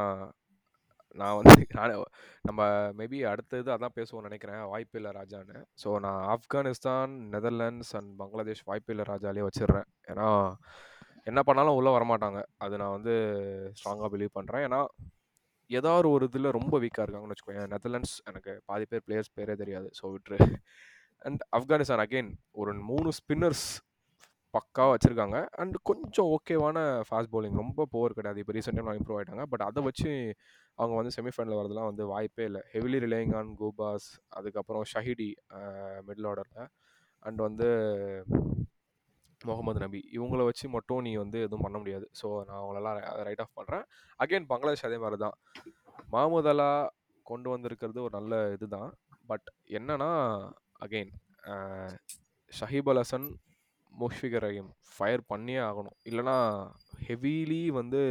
நான் 1.20 1.38
வந்து 1.38 1.54
நான் 1.80 1.94
நம்ம 2.42 2.62
மேபி 2.98 3.20
அடுத்தது 3.32 3.70
அதான் 3.72 3.96
பேசுவோம்னு 3.96 4.28
நினைக்கிறேன். 4.30 4.62
வாய்ப்பு 4.74 4.98
இல்லை 5.00 5.12
ராஜான்னு. 5.12 5.60
ஸோ 5.84 5.90
நான் 6.00 6.22
ஆப்கானிஸ்தான் 6.36 7.14
நெதர்லாண்ட்ஸ் 7.34 7.94
அண்ட் 7.96 8.12
பங்களாதேஷ் 8.18 8.64
வாய்ப்பு 8.66 8.94
இல்லை 8.94 9.06
ராஜாலே 9.14 9.46
வச்சிடுறேன் 9.48 9.88
ஏன்னா 10.08 10.28
என்ன 11.24 11.40
பண்ணாலும் 11.44 11.78
உள்ளே 11.80 11.92
வரமாட்டாங்க. 11.92 12.40
அது 12.58 12.76
நான் 12.78 12.96
வந்து 12.98 13.14
ஸ்ட்ராங்காக 13.80 14.10
பிலீவ் 14.16 14.38
பண்ணுறேன் 14.40 14.66
ஏன்னா 14.68 14.82
ஏதாவது 15.70 16.08
ஒரு 16.10 16.24
இதில் 16.26 16.50
ரொம்ப 16.52 16.76
வீக்காக 16.80 17.06
இருக்காங்கன்னு 17.06 17.36
வச்சுக்கோங்க 17.36 17.64
நெதர்லாண்ட்ஸ் 17.68 18.16
எனக்கு 18.26 18.52
பாதி 18.66 18.86
பேர் 18.86 19.06
பிளேயர்ஸ் 19.08 19.36
பேரே 19.40 19.56
தெரியாது. 19.56 19.88
ஸோ 20.00 20.06
விட்ரு. 20.16 20.40
அண்ட் 21.22 21.42
ஆப்கானிஸ்தான் 21.58 22.04
அகெயின் 22.06 22.32
ஒரு 22.52 22.72
மூணு 22.92 23.10
ஸ்பின்னர்ஸ் 23.20 23.68
பக்காவாக 24.58 24.92
வச்சுருக்காங்க. 24.94 25.38
அண்ட் 25.62 25.76
கொஞ்சம் 25.90 26.30
ஓகேவான 26.36 26.78
ஃபாஸ்ட் 27.08 27.32
பவுலிங் 27.34 27.58
ரொம்ப 27.64 27.86
போர் 27.94 28.18
கிடையாது. 28.18 28.42
இப்போ 28.44 28.54
ரீசெண்டாக 28.58 28.98
இம்ப்ரூவ் 29.00 29.20
ஆகிட்டாங்க 29.20 29.46
பட் 29.54 29.66
அதை 29.68 29.82
வச்சு 29.88 30.10
அவங்க 30.80 30.94
வந்து 31.00 31.14
செமிஃபைனல் 31.18 31.58
வரதுலாம் 31.60 31.90
வந்து 31.92 32.06
வாய்ப்பே 32.14 32.46
இல்லை. 32.50 32.62
ஹெவிலி 32.76 33.00
ரிலேயிங் 33.06 33.34
ஆன் 33.40 33.52
கோபாஸ் 33.62 34.08
அதுக்கப்புறம் 34.40 34.86
ஷஹிடி 34.94 35.30
மிடில் 36.10 36.28
ஆர்டரில் 36.32 36.70
அண்ட் 37.26 37.42
வந்து 37.48 37.68
முகமது 39.42 39.80
நபி. 39.84 40.00
இவங்கள 40.18 40.42
வச்சு 40.50 40.66
மட்டும் 40.76 41.02
நீ 41.08 41.12
வந்து 41.24 41.38
எதுவும் 41.46 41.66
பண்ண 41.66 41.78
முடியாது. 41.82 42.06
ஸோ 42.20 42.28
நான் 42.48 42.60
அவங்களெல்லாம் 42.62 43.00
ரைட் 43.28 43.42
ஆஃப் 43.44 43.58
பண்ணுறேன் 43.60 43.84
அகெயின் 44.24 44.48
பங்களாதேஷ் 44.52 44.86
அதே 44.90 44.98
மாதிரி 45.04 45.18
தான். 45.26 45.36
மஹமூத் 46.14 46.50
அலா 46.52 46.70
கொண்டு 47.26 47.48
வந்திருக்கிறது 47.54 48.00
ஒரு 48.06 48.14
நல்ல 48.20 48.36
இதுதான் 48.56 48.90
பட் 49.32 49.48
என்னன்னா 49.78 50.10
அகெயின் 50.86 51.12
ஷஹீப் 52.54 52.90
அல் 52.92 53.02
ஹசன் 53.04 53.28
முஷ்ஃபிகர் 54.02 54.44
ரஹீம் 54.46 54.70
ஃபயர் 54.96 55.24
பண்ணியே 55.32 55.62
ஆகணும். 55.70 55.96
இல்லைனா 56.10 56.36
ஹெவிலி 57.08 57.62
வந்து 57.80 58.02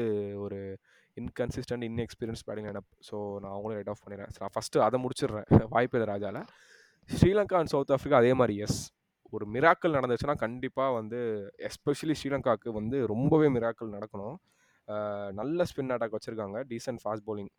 ஒரு 0.44 0.58
inconsistent 1.16 1.84
inexperience 1.88 2.44
batting 2.46 2.68
lineup 2.68 2.90
so 3.08 3.16
நான் 3.42 3.52
அவங்களும் 3.54 3.78
ரைட் 3.78 3.92
ஆஃப் 3.92 4.02
பண்ணிடுறேன். 4.04 4.32
நான் 4.42 4.54
ஃபஸ்ட்டு 4.56 4.84
அதை 4.86 4.98
முடிச்சிடுறேன். 5.04 5.46
வாய்ப்பு 5.74 5.96
இல்லை 5.98 6.08
ராஜாவில் 6.14 6.42
ஸ்ரீலங்கா 7.10 7.56
அண்ட் 7.60 7.72
சவுத் 7.74 7.92
ஆஃப்ரிக்கா 7.96 8.18
அதே 8.22 8.32
மாதிரி 8.40 8.54
எஸ் 8.66 8.80
ஒரு 9.32 9.44
மிராக்கள் 9.54 9.96
நடந்துச்சுன்னா 9.98 10.34
கண்டிப்பாக 10.44 10.94
வந்து 10.98 11.20
எஸ்பெஷலி 11.68 12.14
ஸ்ரீலங்காவுக்கு 12.20 12.70
வந்து 12.80 12.98
ரொம்பவே 13.12 13.48
மிராக்கள் 13.56 13.94
நடக்கணும். 13.96 14.36
நல்ல 15.40 15.64
ஸ்பின் 15.70 15.92
அட்டாக் 15.94 16.16
வச்சுருக்காங்க. 16.16 16.58
Decent 16.70 17.02
fast 17.02 17.26
bowling 17.28 17.50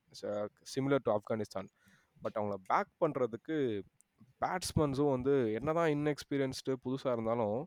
similar 0.73 1.03
to 1.05 1.11
Afghanistan. 1.17 1.69
But 2.21 2.37
அவங்கள 2.39 2.57
பேக் 2.71 2.91
பண்ணுறதுக்கு 3.03 3.57
பேட்ஸ்மேன்ஸும் 4.43 5.13
வந்து 5.15 5.33
என்ன 5.59 5.69
தான் 5.79 5.89
இன்எக்ஸ்பீரியன்ஸ்டு 5.95 6.73
புதுசாக 6.85 7.15
இருந்தாலும் 7.17 7.57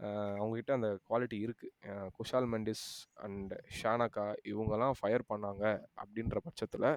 அவங்கக்கிட்ட 0.00 0.72
அந்த 0.72 0.88
குவாலிட்டி 1.08 1.38
இருக்குது 1.46 2.08
குஷால் 2.16 2.48
மெண்டிஸ் 2.52 2.86
அண்ட் 3.14 3.52
ஷானகா 3.82 4.26
இவங்கெல்லாம் 4.44 4.98
ஃபயர் 4.98 5.24
பண்ணாங்க 5.28 5.64
அப்படின்ற 6.02 6.38
பட்சத்தில் 6.42 6.88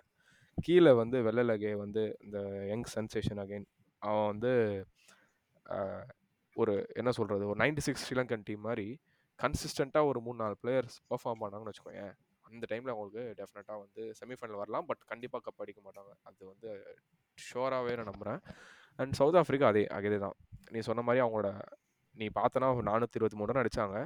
கீழே 0.57 0.91
வந்து 0.91 1.17
வெள்ளலகே 1.21 1.71
வந்து 1.75 2.17
இந்த 2.19 2.39
யங் 2.67 2.87
சென்சேஷன் 2.95 3.41
அகைன் 3.43 3.67
அவன் 4.01 4.27
வந்து 4.27 4.51
ஒரு 6.55 6.73
என்ன 6.93 7.11
சொல்கிறது 7.11 7.47
ஒரு 7.47 7.59
96 7.59 7.85
சிக்ஸ் 7.87 8.03
ஸ்ரீலங்கன் 8.05 8.43
டீம் 8.43 8.59
மாதிரி 8.59 8.87
கன்சிஸ்டண்ட்டாக 9.39 10.05
ஒரு 10.05 10.19
மூணு 10.21 10.37
நாலு 10.43 10.55
பிளேயர்ஸ் 10.63 10.97
பெர்ஃபார்ம் 11.09 11.41
பண்ணாங்கன்னு 11.41 11.71
வச்சுக்கோங்க 11.71 12.03
அந்த 12.45 12.65
டைமில் 12.71 12.93
அவங்களுக்கு 12.93 13.23
டெஃபினட்டாக 13.37 13.77
வந்து 13.83 14.01
செமிஃபைனல் 14.19 14.61
வரலாம். 14.61 14.85
பட் 14.85 15.03
கண்டிப்பாக 15.11 15.43
கப் 15.45 15.61
அடிக்க 15.63 15.81
மாட்டாங்க. 15.81 16.11
அது 16.21 16.41
வந்து 16.47 16.69
ஷோராகவே 17.37 17.93
நான் 17.95 18.09
நம்புகிறேன் 18.11 18.41
அண்ட் 18.99 19.13
சவுத் 19.13 19.39
ஆஃப்ரிக்கா 19.41 19.67
அதே 19.73 19.83
அதே 19.97 20.17
தான் 20.17 20.35
நீ 20.71 20.79
சொன்ன 20.79 21.01
மாதிரி 21.01 21.23
அவங்களோட 21.25 21.49
நீ 22.19 22.25
பார்த்தனா 22.39 22.67
நானூற்றி 22.89 23.19
இருபத்தி 23.19 23.39
மூணு 23.39 23.53
ரன் 23.53 23.61
அடித்தாங்க 23.63 23.97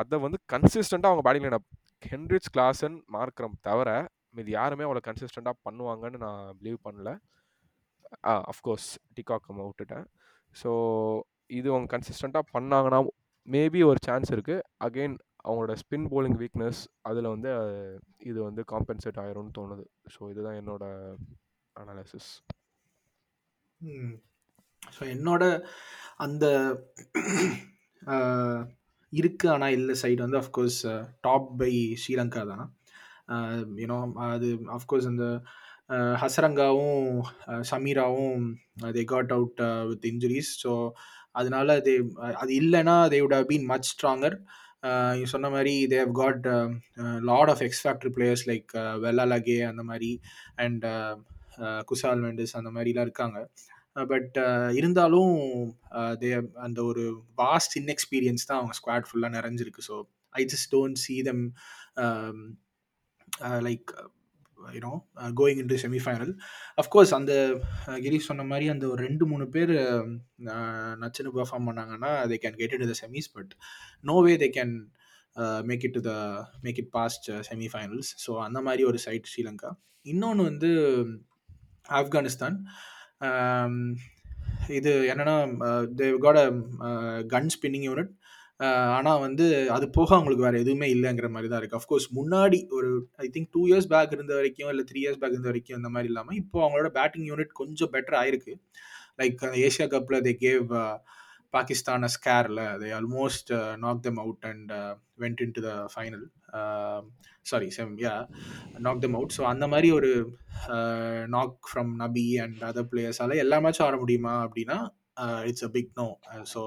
அதை 0.00 0.16
வந்து 0.24 0.38
கன்சிஸ்டண்ட்டாக 0.52 1.12
அவங்க 1.12 1.24
batting 1.26 1.46
lineup 1.46 1.68
Heinrich 2.10 2.50
Klaasen 2.54 2.96
Markram 3.16 3.56
தவிர 3.68 3.88
இது 4.40 4.50
யாருமே 4.58 4.86
அவ்வளோ 4.86 5.02
கன்சிஸ்டண்ட்டாக 5.06 5.56
பண்ணுவாங்கன்னு 5.66 6.18
நான் 6.24 6.42
பிலீவ் 6.60 6.78
பண்ணல. 6.86 7.10
ஆ 8.30 8.32
அஃப்கோர்ஸ் 8.52 8.88
டிகாக் 9.16 9.48
விட்டுட்டேன். 9.50 10.06
ஸோ 10.60 10.70
இது 11.58 11.68
அவங்க 11.72 11.88
கன்சிஸ்டண்ட்டாக 11.94 12.52
பண்ணாங்கன்னா 12.54 13.00
மேபி 13.48 13.80
ஒரு 13.90 14.00
சான்ஸ் 14.06 14.30
இருக்குது 14.34 14.64
அகெயின் 14.86 15.16
அவங்களோட 15.44 15.74
ஸ்பின் 15.82 16.08
போலிங் 16.12 16.38
வீக்னஸ் 16.42 16.80
அதில் 17.08 17.32
வந்து 17.34 17.50
இது 18.30 18.38
வந்து 18.48 18.62
காம்பன்சேட் 18.72 19.20
ஆயிரும்னு 19.24 19.54
தோணுது. 19.58 19.84
ஸோ 20.14 20.30
இதுதான் 20.32 20.58
என்னோட 20.62 20.84
அனாலிசிஸ் 21.76 22.30
ஸோ 24.96 25.02
என்னோட 25.14 25.42
அந்த 26.24 26.44
இருக்கு. 29.12 29.46
ஆனால் 29.54 29.74
இல்லை 29.78 29.94
சைடு 30.02 30.20
வந்து 30.24 30.40
அஃப்கோர்ஸ் 30.42 30.80
டாப் 31.26 31.48
பை 31.60 31.72
ஸ்ரீலங்கா 32.02 32.42
தான். 32.52 32.66
யூனோ 33.82 33.98
அது 34.34 34.48
அஃப்கோர்ஸ் 34.76 35.10
அந்த 35.12 35.26
ஹசரங்காவும் 36.22 37.06
சமீராவும் 37.70 38.42
they 38.96 39.02
got 39.12 39.32
out 39.36 39.60
with 39.90 40.06
injuries 40.10 40.50
so 40.64 40.72
அதனால 41.40 41.78
தே 41.86 41.94
அது 42.42 42.52
இல்லைன்னா 42.60 42.96
they 43.12 43.18
would 43.24 43.36
have 43.38 43.48
been 43.52 43.66
much 43.72 43.90
stronger 43.92 44.36
நீ 45.16 45.24
சொன்ன 45.32 45.50
மாதிரி 45.54 45.74
they 45.92 45.98
have 46.04 46.14
got 46.20 46.46
lot 47.30 47.50
of 47.54 47.64
X 47.66 47.82
factor 47.84 48.12
players 48.16 48.44
like 48.50 48.70
Wellalage 49.04 49.58
அந்த 49.70 49.82
மாதிரி 49.90 50.10
அண்ட் 50.64 50.86
குசால் 51.90 52.22
மெண்டஸ் 52.26 52.56
அந்த 52.60 52.70
மாதிரிலாம் 52.76 53.06
இருக்காங்க. 53.08 53.38
பட் 53.96 54.36
இருந்தாலும் 54.78 55.34
தே 56.22 56.30
அந்த 56.66 56.78
ஒரு 56.84 57.04
வாஸ்ட் 57.36 57.74
இன்எக்ஸ்பீரியன்ஸ் 57.80 58.48
தான் 58.48 58.58
அவங்க 58.60 58.76
ஸ்குவாட் 58.80 59.08
ஃபுல்லாக 59.10 59.36
நிறைஞ்சிருக்கு. 59.38 59.82
So 59.88 59.96
I 60.34 60.44
just 60.52 60.70
don't 60.76 61.00
see 61.04 61.14
them 61.22 61.44
like 63.68 63.90
you know 64.58 64.92
going 65.40 65.60
into 65.72 65.76
semifinal 65.82 66.32
of course 66.78 67.12
அந்த 67.18 67.32
uh, 67.88 67.98
கிரீஷ் 68.04 68.28
சொன்ன 68.30 68.44
மாதிரி 68.44 68.66
அந்த 68.74 68.84
ஒரு 68.92 69.00
ரெண்டு 69.08 69.24
மூணு 69.30 69.44
பேர் 69.54 69.72
நச்சுன்னு 71.02 71.32
பெர்ஃபார்ம் 71.38 71.68
பண்ணாங்கன்னா 71.68 72.10
they 72.32 72.38
can 72.44 72.58
get 72.60 72.74
it 72.76 72.86
the 72.92 72.96
semis 73.02 73.30
but 73.36 73.52
no 74.10 74.16
way 74.26 74.34
they 74.44 74.48
can 74.58 74.74
make 75.70 75.84
it 75.88 75.96
to 75.98 76.02
the 76.08 76.14
make 76.62 76.80
it 76.82 76.92
past 76.98 77.28
semifinals 77.50 78.10
so 78.24 78.32
அந்த 78.46 78.60
மாதிரி 78.68 78.84
ஒரு 78.84 78.98
சைட் 79.06 79.30
ஸ்ரீலங்கா. 79.32 79.70
இன்னொன்று 80.06 80.42
வந்து 80.50 80.70
ஆப்கானிஸ்தான் 82.00 82.56
இது 84.68 84.90
என்னன்னா 85.12 85.36
they've 85.94 86.18
got 86.18 86.40
gun 87.26 87.50
spinning 87.54 87.86
unit 87.88 88.12
ஆனால் 88.96 89.20
வந்து 89.20 89.44
அது 89.70 89.90
போக 89.90 90.14
அவங்களுக்கு 90.14 90.44
வேறு 90.44 90.60
எதுவுமே 90.60 90.86
இல்லைங்கிற 90.94 91.28
மாதிரி 91.30 91.48
தான் 91.48 91.60
இருக்குது 91.60 91.80
அஃப்கோர்ஸ் 91.80 92.08
முன்னாடி 92.14 92.58
ஒரு 92.70 92.90
I 93.16 93.26
think 93.34 93.50
two 93.52 93.62
years 93.68 93.88
back 93.88 94.12
இருந்த 94.12 94.34
வரைக்கும் 94.34 94.70
இல்லை 94.70 94.84
த்ரீ 94.90 95.00
இயர்ஸ் 95.04 95.20
பேக் 95.20 95.32
இருந்த 95.32 95.48
வரைக்கும் 95.48 95.76
அந்த 95.76 95.88
மாதிரி 95.88 96.08
இல்லாமல் 96.08 96.36
இப்போ 96.36 96.58
அவங்களோட 96.64 96.88
பேட்டிங் 96.88 97.28
யூனிட் 97.28 97.52
கொஞ்சம் 97.52 97.92
பெட்டர் 97.92 98.18
ஆயிருக்கு. 98.20 98.54
லைக் 99.18 99.44
ஏஷியா 99.64 99.86
கப்பில் 99.86 100.24
they 100.26 100.32
gave 100.44 100.66
Pakistan 101.54 102.08
ஸ்கேரில் 102.16 102.62
they 102.82 102.90
almost 102.98 103.50
knock 103.84 104.04
them 104.06 104.20
out 104.24 104.46
and 104.50 104.72
went 105.24 105.42
in 105.46 105.54
to 105.56 105.62
the 105.68 105.72
final 105.94 106.24
sorry 107.50 107.68
semi 107.78 107.92
yeah 108.04 108.14
knock 108.86 109.02
them 109.04 109.16
out 109.18 109.36
so 109.38 109.44
அந்த 109.52 109.66
மாதிரி 109.72 109.90
ஒரு 109.98 110.10
knock 111.36 111.58
from 111.70 111.92
Nabi 112.04 112.26
and 112.44 112.62
other 112.70 112.88
பிளேயர்ஸால் 112.92 113.40
எல்லா 113.44 113.58
மேட்சும் 113.66 113.86
ஆட 113.88 113.98
முடியுமா 114.04 114.34
அப்படின்னா 114.46 114.78
it's 115.48 115.66
a 115.68 115.70
big 115.76 115.92
no 116.00 116.08
so 116.52 116.60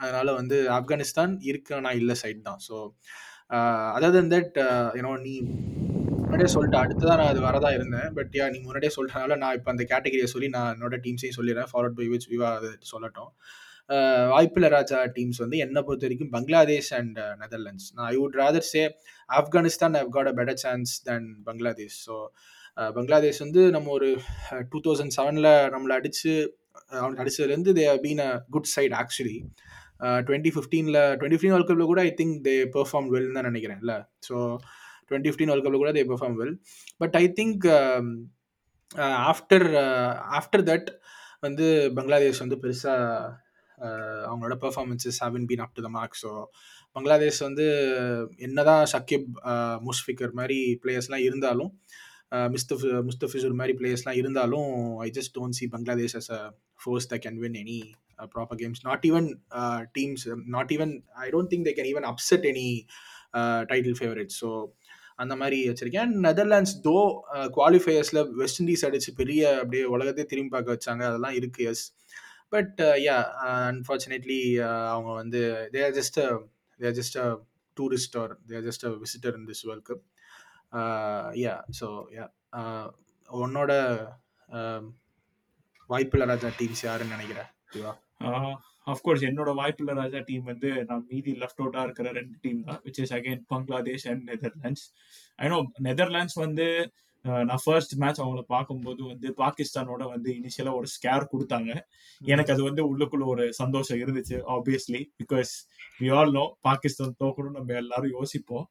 அதனால் 0.00 0.30
வந்து 0.40 0.56
ஆப்கானிஸ்தான் 0.78 1.34
இருக்கு 1.50 1.82
நான் 1.86 2.00
இல்லை 2.02 2.16
சைட் 2.22 2.46
தான். 2.48 2.60
ஸோ 2.68 2.76
அதர் 3.96 4.32
தட் 4.34 4.56
யூனோ 4.98 5.12
நீ 5.26 5.34
முன்னாடியே 6.22 6.50
சொல்லிட்டு 6.54 6.78
அடுத்ததான் 6.82 7.20
நான் 7.20 7.32
அது 7.32 7.40
வரதா 7.46 7.70
இருந்தேன். 7.76 8.08
பட் 8.16 8.34
யா 8.38 8.46
நீ 8.54 8.58
முன்னாடியே 8.66 8.92
சொல்கிறனால 8.96 9.36
நான் 9.42 9.56
இப்போ 9.58 9.70
அந்த 9.74 9.84
கேட்டகரியை 9.92 10.28
சொல்லி 10.34 10.48
நான் 10.56 10.72
என்னோட 10.74 10.96
டீம்ஸையும் 11.04 11.38
சொல்லிடுறேன். 11.38 11.70
ஃபார்வர்ட் 11.70 11.98
பை 12.00 12.06
விச் 12.12 12.28
விவா 12.32 12.50
அது 12.58 12.70
சொல்லட்டும். 12.92 13.30
வாய்ப்பில் 14.32 14.68
ராஜா 14.76 14.98
டீம்ஸ் 15.16 15.40
வந்து 15.42 15.58
என்னை 15.64 15.80
பொறுத்த 15.86 16.06
வரைக்கும் 16.06 16.32
பங்களாதேஷ் 16.36 16.90
அண்ட் 16.98 17.18
நெதர்லாண்ட்ஸ். 17.42 17.88
நான் 17.96 18.08
I 18.12 18.16
would 18.22 18.38
rather 18.42 18.68
say 18.72 18.82
Afghanistan 19.38 19.96
I've 20.00 20.10
got 20.16 20.30
a 20.32 20.34
better 20.40 20.60
chance 20.64 20.92
than 21.08 21.28
Bangladesh. 21.48 21.98
So 22.06 22.16
Bangladesh 22.96 23.40
வந்து 23.44 23.62
நம்ம 23.76 23.90
ஒரு 23.96 24.08
டூ 24.72 24.80
தௌசண்ட் 24.86 25.14
செவனில் 25.18 25.50
நம்மளை 25.74 25.94
அடித்து 26.00 26.32
அவனுக்கு 27.00 27.22
அடிச்சதுலேருந்து 27.24 27.72
they 27.78 27.86
been 28.04 28.22
a 28.26 28.30
good 28.56 28.70
side 28.74 28.94
actually 29.00 29.36
twenty 30.26 30.50
ஃபிஃப்டீனில் 30.54 31.00
twenty 31.18 31.36
fifteen 31.36 31.54
world 31.54 31.70
கப்பில் 31.70 31.90
கூட 31.92 32.02
ஐ 32.08 32.12
திங்க் 32.20 32.36
தே 32.44 32.54
பெர்ஃபார்ம் 32.76 33.08
வெல்னு 33.14 33.36
தான் 33.38 33.48
நினைக்கிறேன் 33.50 33.80
இல்லை 33.82 33.96
ஸோ 34.28 34.36
டுவெண்ட்டி 35.08 35.30
ஃபிஃப்டீன் 35.30 35.50
வேர்ல்ட் 35.50 35.66
கப்பில் 35.66 35.82
கூட 35.84 35.92
they 35.98 36.04
perform 36.12 36.36
well 36.40 36.54
but 37.02 37.16
I 37.22 37.24
think 37.40 37.66
after 39.32 39.66
after 40.38 40.64
that 40.70 40.88
வந்து 41.46 41.66
பங்களாதேஷ் 41.96 42.42
வந்து 42.44 42.58
பெருசாக 42.62 43.32
அவங்களோட 44.28 44.56
performances 44.64 45.20
haven't 45.24 45.46
been 45.50 45.62
up 45.64 45.74
to 45.74 45.82
the 45.82 45.88
mark 45.88 46.18
so 46.22 46.30
Bangladesh 46.96 47.40
வந்து 47.46 47.66
என்னதான் 48.38 48.84
ஷக்கிப் 48.92 49.28
முஷ்ஃபிகர் 49.82 50.32
மாதிரி 50.32 50.58
பிளேயர்ஸ்லாம் 50.84 51.24
இருந்தாலும் 51.28 51.70
மிஸ்தஃப் 52.54 52.84
முஸ்தஃபிசூர் 53.06 53.58
மாதிரி 53.60 53.74
பிளேயர்ஸ்லாம் 53.78 54.18
இருந்தாலும் 54.22 54.70
I 55.06 55.08
just 55.10 55.34
don't 55.38 55.58
see 55.58 55.66
Bangladesh 55.66 56.16
as 56.16 56.30
a 56.30 56.40
force 56.82 57.08
the 57.12 57.18
can 57.26 57.38
win 57.38 57.56
any 57.56 57.80
proper 58.34 58.58
games 58.62 58.82
not 58.86 59.04
even 59.06 59.28
teams 59.94 60.24
not 60.48 60.72
even 60.76 60.92
I 61.24 61.28
don't 61.30 61.50
think 61.52 61.66
they 61.68 61.74
can 61.78 61.90
even 61.92 62.08
upset 62.12 62.46
any 62.52 62.68
title 63.70 63.98
favourite 64.00 64.32
so 64.40 64.50
அந்த 65.16 65.34
மாதிரி 65.36 65.58
வச்சிருக்கேன் 65.68 66.04
அண்ட் 66.04 66.18
நெதர்லாண்ட்ஸ் 66.26 66.74
தோ 66.84 66.96
குவாலிஃபயர்ஸில் 67.56 68.20
west 68.42 68.60
Indies 68.60 68.84
அடித்து 68.88 69.12
பெரிய 69.14 69.40
அப்படியே 69.62 69.84
உலகத்தையே 69.94 70.26
திரும்பி 70.32 70.52
பார்க்க 70.54 70.74
வச்சாங்க. 70.74 71.02
அதெல்லாம் 71.10 71.36
இருக்குது 71.38 71.68
எஸ் 71.70 71.84
பட் 72.52 72.80
யா 73.04 73.16
அன்ஃபார்ச்சுனேட்லி 73.66 74.40
அவங்க 74.92 75.10
வந்து 75.12 75.40
they 75.72 75.82
are 75.84 75.96
just 75.96 76.18
they 76.80 76.86
are 76.86 76.98
just 77.00 77.18
a 77.18 77.28
tourist 77.76 78.16
are 78.16 78.32
they 78.48 78.56
are 78.56 78.66
just 78.68 78.86
a 78.86 78.92
visitor 79.04 79.36
in 79.36 79.46
this 79.46 79.64
world 79.66 79.86
cup 79.90 80.04
yeah 81.42 81.54
so 81.80 81.88
yeah 82.16 82.26
உன்னோட 83.28 83.72
வாய்ப்பில்ல 85.90 86.24
ராஜா 86.24 86.48
டீம்ஸ் 86.58 86.84
யாருன்னு 86.84 87.16
நினைக்கிறேன் 87.16 87.50
ஓகேவா 87.66 87.92
அஃப்கோர்ஸ் 88.86 89.24
என்னோட 89.28 89.50
வாய்ப்புள்ள 89.54 89.92
ராஜா 89.94 90.20
டீம் 90.20 90.44
வந்து 90.44 90.68
நான் 90.84 91.04
மீதி 91.10 91.32
லெஃப்ட் 91.42 91.60
அவுட்டா 91.62 91.82
இருக்கிற 91.84 92.10
ரெண்டு 92.12 92.36
டீம் 92.40 92.60
தான் 92.64 92.80
which 92.84 93.00
is 93.00 93.12
again 93.12 93.42
Bangladesh 93.48 94.06
and 94.06 94.22
Netherlands 94.30 94.84
I 95.38 95.48
know 95.48 95.58
Netherlands 95.88 96.38
வந்து 96.38 96.66
நான் 97.48 97.62
ஃபர்ஸ்ட் 97.64 97.94
மேட்ச் 98.02 98.20
அவங்கள 98.22 98.42
பார்க்கும்போது 98.54 99.00
வந்து 99.10 99.28
பாகிஸ்தானோட 99.42 100.02
வந்து 100.12 100.28
இனிஷியலா 100.38 100.72
ஒரு 100.80 100.88
ஸ்கேர் 100.94 101.30
கொடுத்தாங்க. 101.32 101.70
எனக்கு 102.20 102.52
அது 102.54 102.62
வந்து 102.68 102.82
உள்ளுக்குள்ள 102.90 103.24
ஒரு 103.34 103.44
சந்தோஷம் 103.60 104.00
இருந்துச்சு 104.02 104.36
obviously 104.56 105.00
because 105.22 105.52
we 106.00 106.08
all 106.18 106.32
know 106.38 106.44
Pakistan 106.68 107.18
தோக்கணும் 107.24 107.56
நம்ம 107.58 107.74
எல்லாரும் 107.82 108.14
யோசிப்போம். 108.18 108.66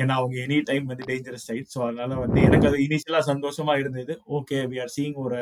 ஏன்னா 0.00 0.14
அவங்க 0.20 0.36
எனி 0.46 0.56
டைம் 0.70 0.86
வந்து 0.90 1.08
டேஞ்சரஸ் 1.10 1.48
சைட் 1.50 1.72
ஸோ 1.74 1.80
அதனால 1.86 2.16
வந்து 2.24 2.40
எனக்கு 2.48 2.68
அது 2.70 2.78
இனிஷியலா 2.86 3.22
சந்தோஷமா 3.32 3.74
இருந்தது. 3.82 4.14
ஓகே 4.38 4.58
வி 4.72 4.78
ஆர் 4.84 4.94
சீங் 4.96 5.16
ஒரு 5.24 5.40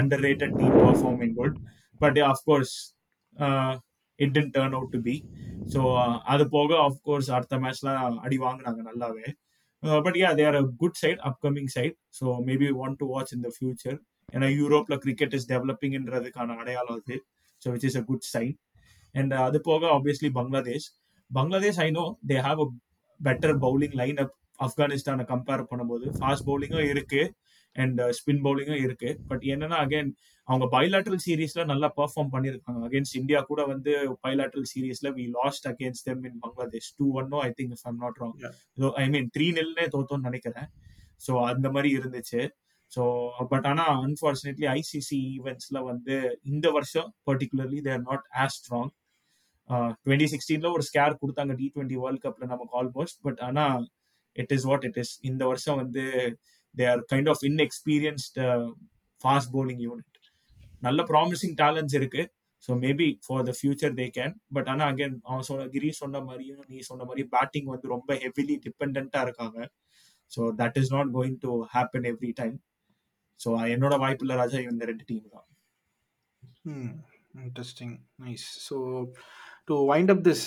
underrated 0.28 0.56
team 0.60 0.76
performing 0.84 1.34
good 1.40 1.56
but 2.00 2.18
of course 2.32 2.74
it 4.18 4.34
didn't 4.36 4.54
turn 4.56 4.74
out 4.78 4.92
to 4.96 5.00
be 5.08 5.16
so 5.74 5.80
அது 6.32 6.44
போக 6.56 6.70
அஃப்கோர்ஸ் 6.88 7.30
அடுத்த 7.36 7.56
மேட்ச்லாம் 7.64 8.18
அடி 8.26 8.38
வாங்கினாங்க 8.46 8.82
நல்லாவே. 8.90 9.26
But 10.04 10.18
yeah 10.20 10.30
they're 10.34 10.56
a 10.56 10.64
good 10.82 10.98
side 11.00 11.20
upcoming 11.30 11.70
side 11.76 11.96
so 12.18 12.26
maybe 12.46 12.68
one 12.84 12.94
to 13.00 13.06
watch 13.06 13.32
in 13.32 13.40
the 13.42 13.52
future 13.56 13.98
ஏன்னா 14.28 14.46
யூரோப்ல 14.60 14.94
cricket 14.96 15.34
is 15.34 15.48
டெவலப்பிங்ன்றதுக்கான 15.50 16.56
அடையாளம் 16.60 16.98
அது 16.98 17.16
so 17.62 17.70
which 17.74 17.86
is 17.90 17.98
a 18.00 18.04
good 18.04 18.26
sign 18.30 18.54
and 19.14 19.34
அது 19.46 19.58
போக 19.60 19.82
obviously 19.96 20.30
Bangladesh 20.30 20.88
Bangladesh 21.30 21.80
I 21.80 21.88
know 21.90 22.04
they 22.30 22.38
have 22.46 22.60
a 22.64 22.68
better 23.20 23.56
bowling 23.66 23.96
line 24.02 24.18
up 24.24 24.34
ஆப்கானிஸ்தானை 24.60 25.24
compare 25.32 25.68
பண்ணும்போது 25.70 26.06
fast 26.18 26.46
பவுலிங்கும் 26.48 26.90
இருக்கு. 26.92 27.22
அண்ட் 27.82 28.00
ஸ்பின் 28.18 28.42
பவுலிங்கும் 28.46 28.82
இருக்கு. 28.86 29.10
பட் 29.30 29.44
என்னன்னா 29.54 29.78
அகைன் 29.84 30.10
அவங்க 30.48 30.66
பைலாட்ரல் 30.74 31.20
சீரீஸ்ல 31.26 31.62
நல்லா 31.72 31.88
பெர்ஃபார்ம் 31.98 32.32
பண்ணியிருக்காங்க 32.34 32.80
அகேன்ஸ்ட் 32.88 33.16
இந்தியா 33.20 33.40
கூட 33.50 33.60
வந்து 33.72 33.92
பைலாட்ரல் 34.24 34.66
சீரீஸ்ல 34.72 35.10
we 35.18 35.24
lost 35.38 35.68
against 35.72 36.06
them 36.10 36.24
in 36.30 36.40
Bangladesh 36.44 36.90
two 36.98 37.06
ஒன்னோ 37.20 37.38
I 37.48 37.50
think 37.60 37.86
I'm 37.90 38.00
not 38.04 38.20
wrong 38.22 38.34
I 39.04 39.06
mean 39.14 39.30
three 39.36 39.46
நெல்னே 39.58 39.86
தோத்தோன்னு 39.94 40.28
நினைக்கிறேன். 40.30 40.68
ஸோ 41.26 41.32
அந்த 41.52 41.66
மாதிரி 41.76 41.90
இருந்துச்சு. 41.98 42.42
ஸோ 42.92 43.02
பட் 43.52 43.66
ஆனால் 43.70 43.94
அன்ஃபார்ச்சுனேட்லி 44.06 44.66
ஐசிசி 44.80 45.18
ஈவெண்ட்ஸ்ல 45.36 45.78
வந்து 45.90 46.16
இந்த 46.52 46.66
வருஷம் 46.76 47.08
particularly 47.28 47.80
they're 47.86 48.04
not 48.10 48.26
as 48.42 48.56
strong 48.58 48.92
twenty 50.04 50.26
சிக்ஸ்டீன்ல 50.32 50.70
ஒரு 50.76 50.84
ஸ்கேர் 50.88 51.20
கொடுத்தாங்க 51.22 51.52
டி 51.60 51.66
டுவெண்ட்டி 51.74 51.98
வேர்ல்ட் 52.02 52.22
கப்ல 52.24 52.46
நமக்கு 52.50 52.76
ஆல்மோஸ்ட் 52.80 53.18
பட் 53.26 53.40
ஆனால் 53.48 53.84
it 54.36 54.52
is 54.56 54.66
what 54.70 54.84
it 54.88 54.98
is 55.02 55.14
இந்த 55.30 55.42
வருஷம் 55.50 55.80
வந்து 55.82 56.04
they 56.78 56.86
are 56.92 57.02
kind 57.12 57.30
of 57.32 57.44
inexperienced 57.50 58.38
fast 59.24 59.52
bowling 59.56 59.82
unit 59.88 60.10
நல்ல 60.86 61.02
ப்ராமிசிங் 61.10 61.54
டேலண்ட்ஸ் 61.62 61.96
இருக்கு. 62.00 62.22
So 62.66 62.72
maybe 62.84 63.06
for 63.24 63.44
the 63.48 63.52
future 63.58 63.94
they 64.00 64.06
can 64.16 64.34
but 64.56 64.68
ஆனால் 64.72 64.90
அகேன் 64.92 65.16
அவன் 65.28 65.46
சொன்ன 65.48 65.66
கிரி 65.74 65.88
சொன்ன 66.02 66.20
மாதிரியும் 66.28 66.62
நீ 66.70 66.78
சொன்ன 66.90 67.06
மாதிரி 67.08 67.24
பேட்டிங் 67.34 67.70
வந்து 67.72 67.86
ரொம்ப 67.94 68.10
ஹெவிலி 68.22 68.56
டிபெண்ட்டாக 68.66 69.26
இருக்காங்க. 69.26 69.58
So 70.32 70.40
that 70.60 70.78
is 70.80 70.92
not 70.96 71.10
going 71.16 71.38
to 71.44 71.50
happen 71.74 72.06
every 72.12 72.32
time 72.40 72.56
so 73.40 73.50
என்னோட 73.74 73.94
வாய்ப்பில் 74.04 74.38
ராஜா 74.42 74.58
இந்த 74.70 74.84
ரெண்டு 74.90 75.04
டீம் 75.10 75.26
தான். 75.34 75.48
Interesting 77.44 77.94
nice 78.24 78.46
so 78.68 78.76
to 79.68 79.74
wind 79.90 80.10
up 80.12 80.22
this 80.26 80.46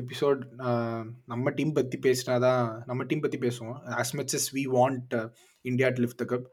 episode 0.00 0.40
நம்ம 1.30 1.50
டீம் 1.56 1.72
பற்றி 1.78 1.96
பேசினா 2.06 2.34
தான் 2.44 2.62
நம்ம 2.90 3.04
டீம் 3.08 3.24
பற்றி 3.24 3.38
பேசுவோம். 3.46 3.78
As 4.02 4.12
much 4.18 4.34
as 4.38 4.46
we 4.56 4.62
want 4.76 5.14
India 5.64 5.88
to 5.96 6.00
lift 6.04 6.22
the 6.22 6.26
cup 6.32 6.46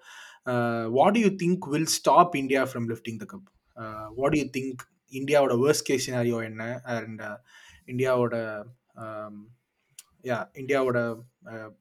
what 0.98 1.18
you 1.22 1.30
think 1.44 1.66
will 1.74 1.92
stop 1.98 2.34
India 2.42 2.62
from 2.72 2.88
lifting 2.92 3.20
the 3.22 3.28
cup 3.34 3.48
what 4.20 4.36
you 4.40 4.46
think 4.58 4.82
இந்தியாவோட 5.20 5.56
worst 5.64 5.88
case 5.90 6.08
scenario 6.08 6.40
என்ன? 6.50 6.64
And 6.96 7.22
இந்தியாவோட 7.94 8.36
யா 10.30 10.40
இந்தியாவோட 10.62 11.00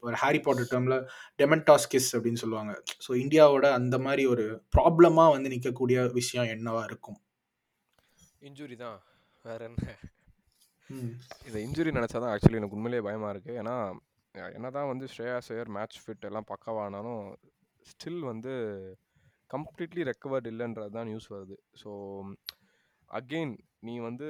ஒரு 0.07 0.17
ஹாரி 0.23 0.41
பாட்டர் 0.47 0.71
டேர்மில் 0.73 0.97
டெமெண்டாஸ் 1.41 1.89
kiss 1.93 2.11
அப்படின்னு 2.17 2.43
சொல்லுவாங்க. 2.43 2.73
So 3.07 3.11
இந்தியாவோட 3.25 3.67
அந்த 3.79 3.99
மாதிரி 4.07 4.25
ஒரு 4.35 4.45
ப்ராப்ளமாக 4.77 5.35
வந்து 5.37 5.53
நிற்கக்கூடிய 5.55 5.99
விஷயம் 6.21 6.51
என்னவா 6.55 6.83
இருக்கும்? 6.91 7.19
இன்ஜுரி 8.51 8.79
தான். 8.85 8.99
வேற 9.45 9.61
என்ன? 9.69 9.83
இந்த 11.49 11.59
இன்ஜுரி 11.67 11.91
நினச்சா 11.97 12.19
தான் 12.19 12.33
ஆக்சுவலி 12.33 12.59
எனக்கு 12.61 12.77
உண்மையிலேயே 12.77 13.05
பயமாக 13.07 13.33
இருக்குது 13.35 13.59
ஏன்னா 13.61 13.75
என்ன 14.57 14.69
தான் 14.77 14.91
வந்து 14.91 15.07
ஸ்ரேயா 15.13 15.37
சேயர் 15.49 15.71
மேட்ச் 15.77 15.99
ஃபிட் 16.03 16.27
எல்லாம் 16.29 16.49
பக்காவானாலும் 16.51 17.23
ஸ்டில் 17.87 18.23
வந்து 18.31 18.53
கம்ப்ளீட்லி 19.51 20.03
ரெக்கவர்ட் 20.11 20.49
இல்லைன்றது 20.53 20.95
தான் 20.97 21.09
நியூஸ் 21.11 21.29
வருது. 21.35 21.57
ஸோ 21.83 21.91
அகெயின் 23.11 23.55
நீ 23.87 23.95
வந்து 24.09 24.29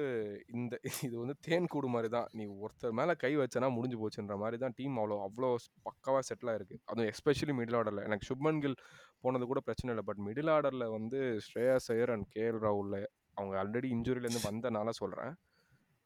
இந்த 0.57 0.75
இது 1.09 1.15
வந்து 1.23 1.35
தேன் 1.47 1.69
கூடு 1.73 1.89
மாதிரி 1.95 2.09
தான் 2.17 2.29
நீ 2.39 2.45
ஒருத்தர் 2.63 2.97
மேலே 3.01 3.13
கை 3.23 3.33
வச்சனா 3.41 3.69
முடிஞ்சு 3.77 3.99
போச்சுன்ற 4.01 4.37
மாதிரி 4.43 4.57
தான் 4.65 4.75
டீம் 4.79 4.97
அவ்வளோ 5.03 5.19
அவ்வளோ 5.27 5.51
பக்காவாக 5.89 6.23
செட்டிலாக 6.29 6.59
இருக்குது 6.59 6.83
அதுவும் 6.91 7.11
எஸ்பெஷலி 7.13 7.55
மிடில் 7.59 7.79
ஆர்டரில் 7.81 8.07
எனக்கு 8.09 8.29
சுப்மன் 8.31 8.63
கில் 8.65 8.79
போனது 9.25 9.47
கூட 9.53 9.61
பிரச்சனை 9.69 9.93
இல்லை. 9.95 10.05
பட் 10.11 10.23
மிடில் 10.29 10.53
ஆர்டரில் 10.57 10.87
வந்து 10.97 11.21
ஸ்ரேயா 11.49 11.77
சையர் 11.89 12.13
அண்ட் 12.17 12.29
கேஎல் 12.35 12.61
ராகுல் 12.67 12.97
அவங்க 13.37 13.55
ஆல்ரெடி 13.63 13.89
இன்ஜுரியிலேருந்து 13.97 14.49
வந்தனால 14.49 14.95
சொல்கிறேன் 15.01 15.35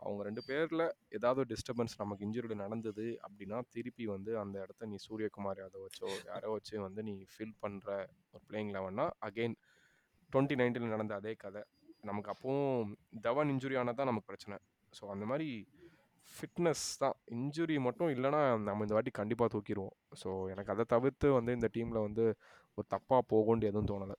அவங்க 0.00 0.20
ரெண்டு 0.26 0.42
பேரில் 0.48 0.84
ஏதாவது 1.16 1.42
டிஸ்டர்பன்ஸ் 1.52 1.94
நமக்கு 2.00 2.24
இன்ஜுரியில் 2.26 2.62
நடந்தது 2.64 3.06
அப்படின்னா 3.26 3.58
திருப்பி 3.74 4.04
வந்து 4.14 4.32
அந்த 4.42 4.56
இடத்த 4.64 4.86
நீ 4.90 4.98
சூரியகுமார் 5.06 5.60
யாதவ் 5.62 5.86
வச்சோ 5.86 6.10
யாரோ 6.30 6.50
வச்சு 6.56 6.74
வந்து 6.86 7.02
நீ 7.08 7.14
ஃபில் 7.32 7.56
பண்ணுற 7.64 7.88
ஒரு 8.34 8.42
பிளேயிங் 8.48 8.72
லெவன்னா 8.76 9.06
அகெயின் 9.28 9.56
டுவெண்ட்டி 10.30 10.58
நைன்டீனில் 10.60 10.94
நடந்த 10.94 11.14
அதே 11.20 11.32
கதை. 11.42 11.62
நமக்கு 12.08 12.30
அப்போவும் 12.32 12.90
தவன் 13.26 13.50
இன்ஜுரி 13.54 13.76
ஆனால் 13.80 13.98
தான் 14.00 14.10
நமக்கு 14.10 14.30
பிரச்சனை. 14.30 14.56
ஸோ 14.92 15.04
அந்த 15.14 15.24
மாதிரி 15.30 15.48
ஃபிட்னஸ் 16.32 16.86
தான். 17.02 17.16
இன்ஜுரி 17.36 17.76
மட்டும் 17.86 18.10
இல்லைனா 18.16 18.40
நம்ம 18.68 18.84
இந்த 18.86 18.96
வாட்டி 18.96 19.12
கண்டிப்பாக 19.20 19.48
தூக்கிடுவோம் 19.54 19.94
ஸோ 20.22 20.30
எனக்கு 20.54 20.72
அதை 20.74 20.84
தவிர்த்து 20.94 21.28
வந்து 21.38 21.52
இந்த 21.58 21.70
டீமில் 21.76 22.04
வந்து 22.06 22.24
ஒரு 22.78 22.86
தப்பாக 22.94 23.22
போகும்னு 23.32 23.70
எதுவும் 23.70 23.90
தோணலை. 23.92 24.16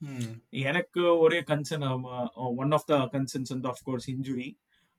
Hmm. 0.00 0.30
எனக்கு 0.62 1.02
ஒரே 1.20 1.38
concern 1.48 1.84
one 2.56 2.72
of 2.76 2.86
the 2.88 2.94
concerns 3.12 3.52
வந்து 3.54 3.68
ஆஃப்கோர்ஸ் 3.72 4.06
இன்ஜுரி 4.12 4.48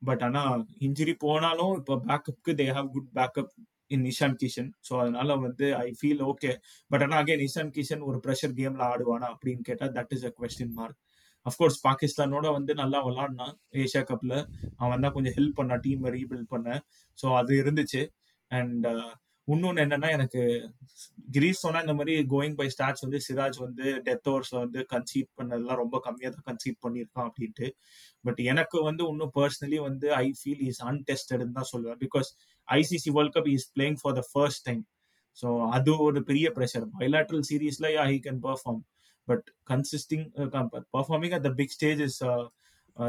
பட் 0.02 0.24
ஆனால் 0.24 0.62
இன்ஜுரி 0.88 1.14
போனாலும் 1.24 1.74
இப்போ 1.80 1.96
பேக்கப்க்கு 2.06 2.54
they 2.60 2.68
have 2.78 2.88
good 2.96 3.10
backup 3.18 3.52
in 3.92 4.06
Ishan 4.12 4.38
Kishan 4.42 4.70
so 4.88 4.94
அதனால 5.02 5.36
வந்து 5.38 5.68
ஐ 5.80 5.88
ஃபீல் 6.00 6.24
ஓகே 6.32 6.52
பட் 6.92 7.04
ஆனால் 7.06 7.20
அகேன் 7.22 7.44
இஷான் 7.48 7.74
கிஷன் 7.78 8.06
ஒரு 8.10 8.20
ப்ரெஷர் 8.26 8.56
கேம்ல 8.60 8.84
ஆடுவானா 8.92 9.30
அப்படின்னு 9.34 9.64
கேட்டால் 9.64 9.94
that 9.98 10.14
is 10.18 10.26
a 10.26 10.34
question 10.40 10.74
mark 10.74 11.00
of course 11.46 11.78
பாகிஸ்தானோட 11.84 12.48
வந்து 12.52 12.74
நல்லா 12.74 13.00
விளாடினான் 13.08 13.56
ஏஷியா 13.82 14.04
கப்ல 14.04 14.34
அவன் 14.80 15.04
தான் 15.06 15.16
கொஞ்சம் 15.18 15.36
ஹெல்ப் 15.38 15.58
பண்ணான் 15.60 15.84
டீம் 15.84 16.08
ரீபில்ட் 16.16 16.50
பண்ண. 16.54 16.70
ஸோ 17.18 17.28
அது 17.38 17.54
இருந்துச்சு. 17.62 18.02
அண்ட் 18.52 18.86
இன்னொன்று 19.48 19.82
என்னன்னா 19.84 20.10
எனக்கு 20.16 20.42
கிரீஸ் 21.36 21.62
சொன்னா 21.64 21.80
இந்த 21.86 21.94
மாதிரி 21.98 22.14
கோயிங் 22.32 22.56
பை 22.60 22.68
ஸ்டாட்ஸ் 22.74 23.04
வந்து 23.06 23.20
சிராஜ் 23.26 23.58
வந்து 23.66 23.86
டெத் 24.08 24.30
ஓவர்ஸ்ல 24.32 24.58
வந்து 24.64 24.80
கன்சீட் 24.94 25.30
பண்ணதெல்லாம் 25.40 25.80
ரொம்ப 25.82 25.98
கம்மியாக 26.06 26.32
தான் 26.36 26.48
கன்சீட் 26.50 26.80
பண்ணியிருக்கான் 26.86 27.28
அப்படின்ட்டு. 27.30 27.68
பட் 28.26 28.40
எனக்கு 28.52 28.78
வந்து 28.90 29.04
இன்னும் 29.12 29.34
பர்சனலி 29.38 29.80
வந்து 29.88 30.08
ஐ 30.22 30.26
ஃபீல் 30.40 30.64
இஸ் 30.70 30.82
அன்டெஸ்டட்னு 30.92 31.56
தான் 31.60 31.70
சொல்லுவேன். 31.74 32.00
Because 32.06 32.30
ICC 32.68 33.12
world 33.18 33.36
cup 33.38 33.50
is 33.56 33.68
playing 33.76 34.00
for 34.02 34.16
the 34.20 34.24
first 34.32 34.66
time 34.70 34.84
so 35.38 35.48
அது 35.78 35.92
ஒரு 36.08 36.20
பெரிய 36.30 36.48
ப்ரெஷர் 36.58 36.86
பைலாட்ரல் 37.00 37.46
சீரீஸ்ல 37.50 37.88
yeah 37.96 38.04
he 38.12 38.18
can 38.28 38.42
perform 38.46 38.82
but 39.28 39.46
consisting 39.72 40.26
performing 40.96 41.36
at 41.38 41.46
the 41.48 41.52
big 41.60 41.74
stage 41.78 42.02
is 42.08 42.20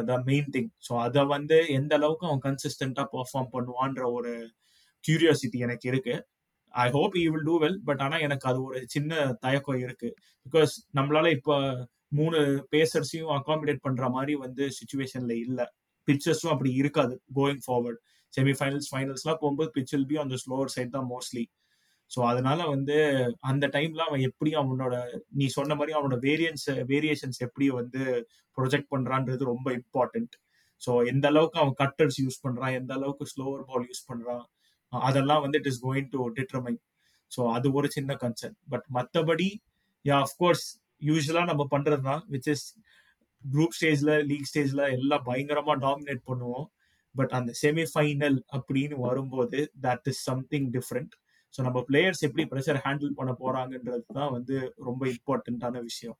the 0.08 0.14
main 0.30 0.48
thing 0.56 0.70
so 0.86 0.92
அதை 1.06 1.22
வந்து 1.34 1.58
எந்த 1.78 1.92
அளவுக்கு 2.00 2.26
அவன் 2.28 2.44
கன்சிஸ்டண்டா 2.46 3.04
பர்ஃபார்ம் 3.16 3.50
பண்ணுவான்ற 3.56 4.04
ஒரு 4.18 4.32
கியூரியாசிட்டி 5.06 5.58
எனக்கு 5.66 5.86
இருக்கு. 5.92 6.14
I 6.74 6.86
hope 6.96 7.14
you 7.22 7.28
will 7.34 7.46
do 7.50 7.56
well 7.64 7.78
but 7.88 8.02
ஆனால் 8.06 8.24
எனக்கு 8.26 8.46
அது 8.50 8.58
ஒரு 8.68 8.78
சின்ன 8.94 9.12
தயக்கம் 9.44 9.80
இருக்கு. 9.84 10.08
பிகாஸ் 10.46 10.72
நம்மளால 10.98 11.30
இப்போ 11.38 11.56
மூணு 12.18 12.38
பேசர்ஸையும் 12.74 13.32
அகாமடேட் 13.38 13.84
பண்ற 13.86 14.08
மாதிரி 14.16 14.34
வந்து 14.44 14.64
சுச்சுவேஷன்ல 14.78 15.34
இல்லை. 15.46 15.66
பிக்சர்ஸும் 16.08 16.52
அப்படி 16.54 16.70
இருக்காது 16.82 17.14
கோயிங் 17.38 17.62
ஃபார்வர்ட் 17.66 18.00
செமிஃபைனல்ஸ் 18.32 18.88
ஃபைனல்ஸ்லாம் 18.92 19.40
போகும்போது 19.42 19.70
pitch 19.76 19.92
will 19.94 20.10
be 20.12 20.16
on 20.22 20.32
the 20.34 20.38
slower 20.44 20.72
side 20.74 20.96
தான் 20.96 21.08
மோஸ்ட்லி 21.12 21.44
ஸோ 22.10 22.20
அதனால 22.30 22.60
வந்து 22.74 22.96
அந்த 23.50 23.64
டைம்ல 23.76 24.02
அவன் 24.08 24.24
எப்படி 24.28 24.50
அவனோட 24.60 24.96
நீ 25.38 25.46
சொன்ன 25.56 25.74
மாதிரி 25.74 25.94
அவனோட 25.96 26.16
வேரியன்ஸ் 26.26 26.66
வேரியேஷன்ஸ் 26.92 27.40
எப்படி 27.46 27.66
வந்து 27.80 28.02
ப்ரொஜெக்ட் 28.58 28.92
பண்றான்றது 28.94 29.50
ரொம்ப 29.52 29.68
இம்பார்ட்டன்ட் 29.80 30.34
ஸோ 30.82 30.92
எந்த 31.12 31.26
அளவுக்கு 31.32 31.58
அவன் 31.62 31.76
கட்டர்ஸ் 31.82 32.18
யூஸ் 32.24 32.42
பண்றான் 32.44 32.76
எந்த 32.80 32.92
அளவுக்கு 32.94 33.26
ஸ்லோவர் 33.32 33.64
பால் 33.70 33.86
யூஸ் 33.90 34.06
பண்றான் 34.10 34.44
அதெல்லாம் 35.00 35.42
வந்து 35.44 35.58
it 35.58 35.70
is 35.72 35.82
going 35.84 36.08
to 36.14 36.28
determine 36.38 36.78
so 37.32 37.40
அது 37.52 37.66
ஒரு 37.72 37.88
சின்ன 37.88 38.12
கன்சர்ன் 38.22 38.56
பட் 38.68 38.86
மற்றபடி 38.96 39.48
யா 40.04 40.16
அஃப்கோர்ஸ் 40.26 40.66
யூஸ்வலா 41.02 41.42
நம்ம 41.44 41.62
பண்ணுறதுனா 41.72 42.16
விச் 42.34 42.50
இஸ் 42.54 42.66
குரூப் 43.42 43.76
ஸ்டேஜ்ல 43.78 44.12
லீக் 44.30 44.48
ஸ்டேஜ்ல 44.50 44.82
எல்லாம் 44.98 45.24
பயங்கரமா 45.26 45.74
டாமினேட் 45.86 46.22
பண்ணுவோம். 46.30 46.66
பட் 47.14 47.32
அந்த 47.32 47.50
செமிஃபைனல் 47.62 48.38
அப்படின்னு 48.56 48.96
வரும்போது 49.06 49.58
that 49.86 50.08
is 50.12 50.22
something 50.30 50.68
different 50.76 51.12
so 51.54 51.60
நம்ம 51.62 51.78
பிளேயர்ஸ் 51.88 52.22
எப்படி 52.28 52.44
ப்ரெஷர் 52.52 52.80
ஹேண்டில் 52.86 53.12
பண்ண 53.18 53.32
போறாங்கன்றது 53.42 54.04
தான் 54.18 54.32
வந்து 54.32 54.56
ரொம்ப 54.78 55.02
இம்பார்ட்டண்ட்டான 55.16 55.80
விஷயம். 55.82 56.16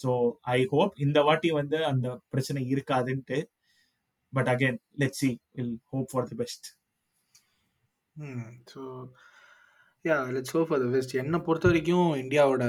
ஸோ 0.00 0.10
ஐ 0.56 0.58
ஹோப் 0.72 0.94
இந்த 0.98 1.18
வாட்டி 1.22 1.50
வந்து 1.50 1.78
அந்த 1.92 2.06
பிரச்சனை 2.32 2.62
இருக்காதுன்ட்டு. 2.72 3.38
But 4.32 4.48
again 4.54 4.78
let 5.02 5.18
see 5.20 5.30
will 5.56 5.76
hope 5.92 6.08
for 6.12 6.28
the 6.30 6.38
best 6.42 6.66
so 8.72 8.82
yeah 10.04 10.16
let's 10.30 10.56
hope 10.56 10.62
for 10.62 10.82
the 10.82 10.88
best 10.88 11.14
என்னை 11.14 11.38
பொறுத்த 11.38 11.68
வரைக்கும் 11.68 12.10
இந்தியாவோட 12.14 12.64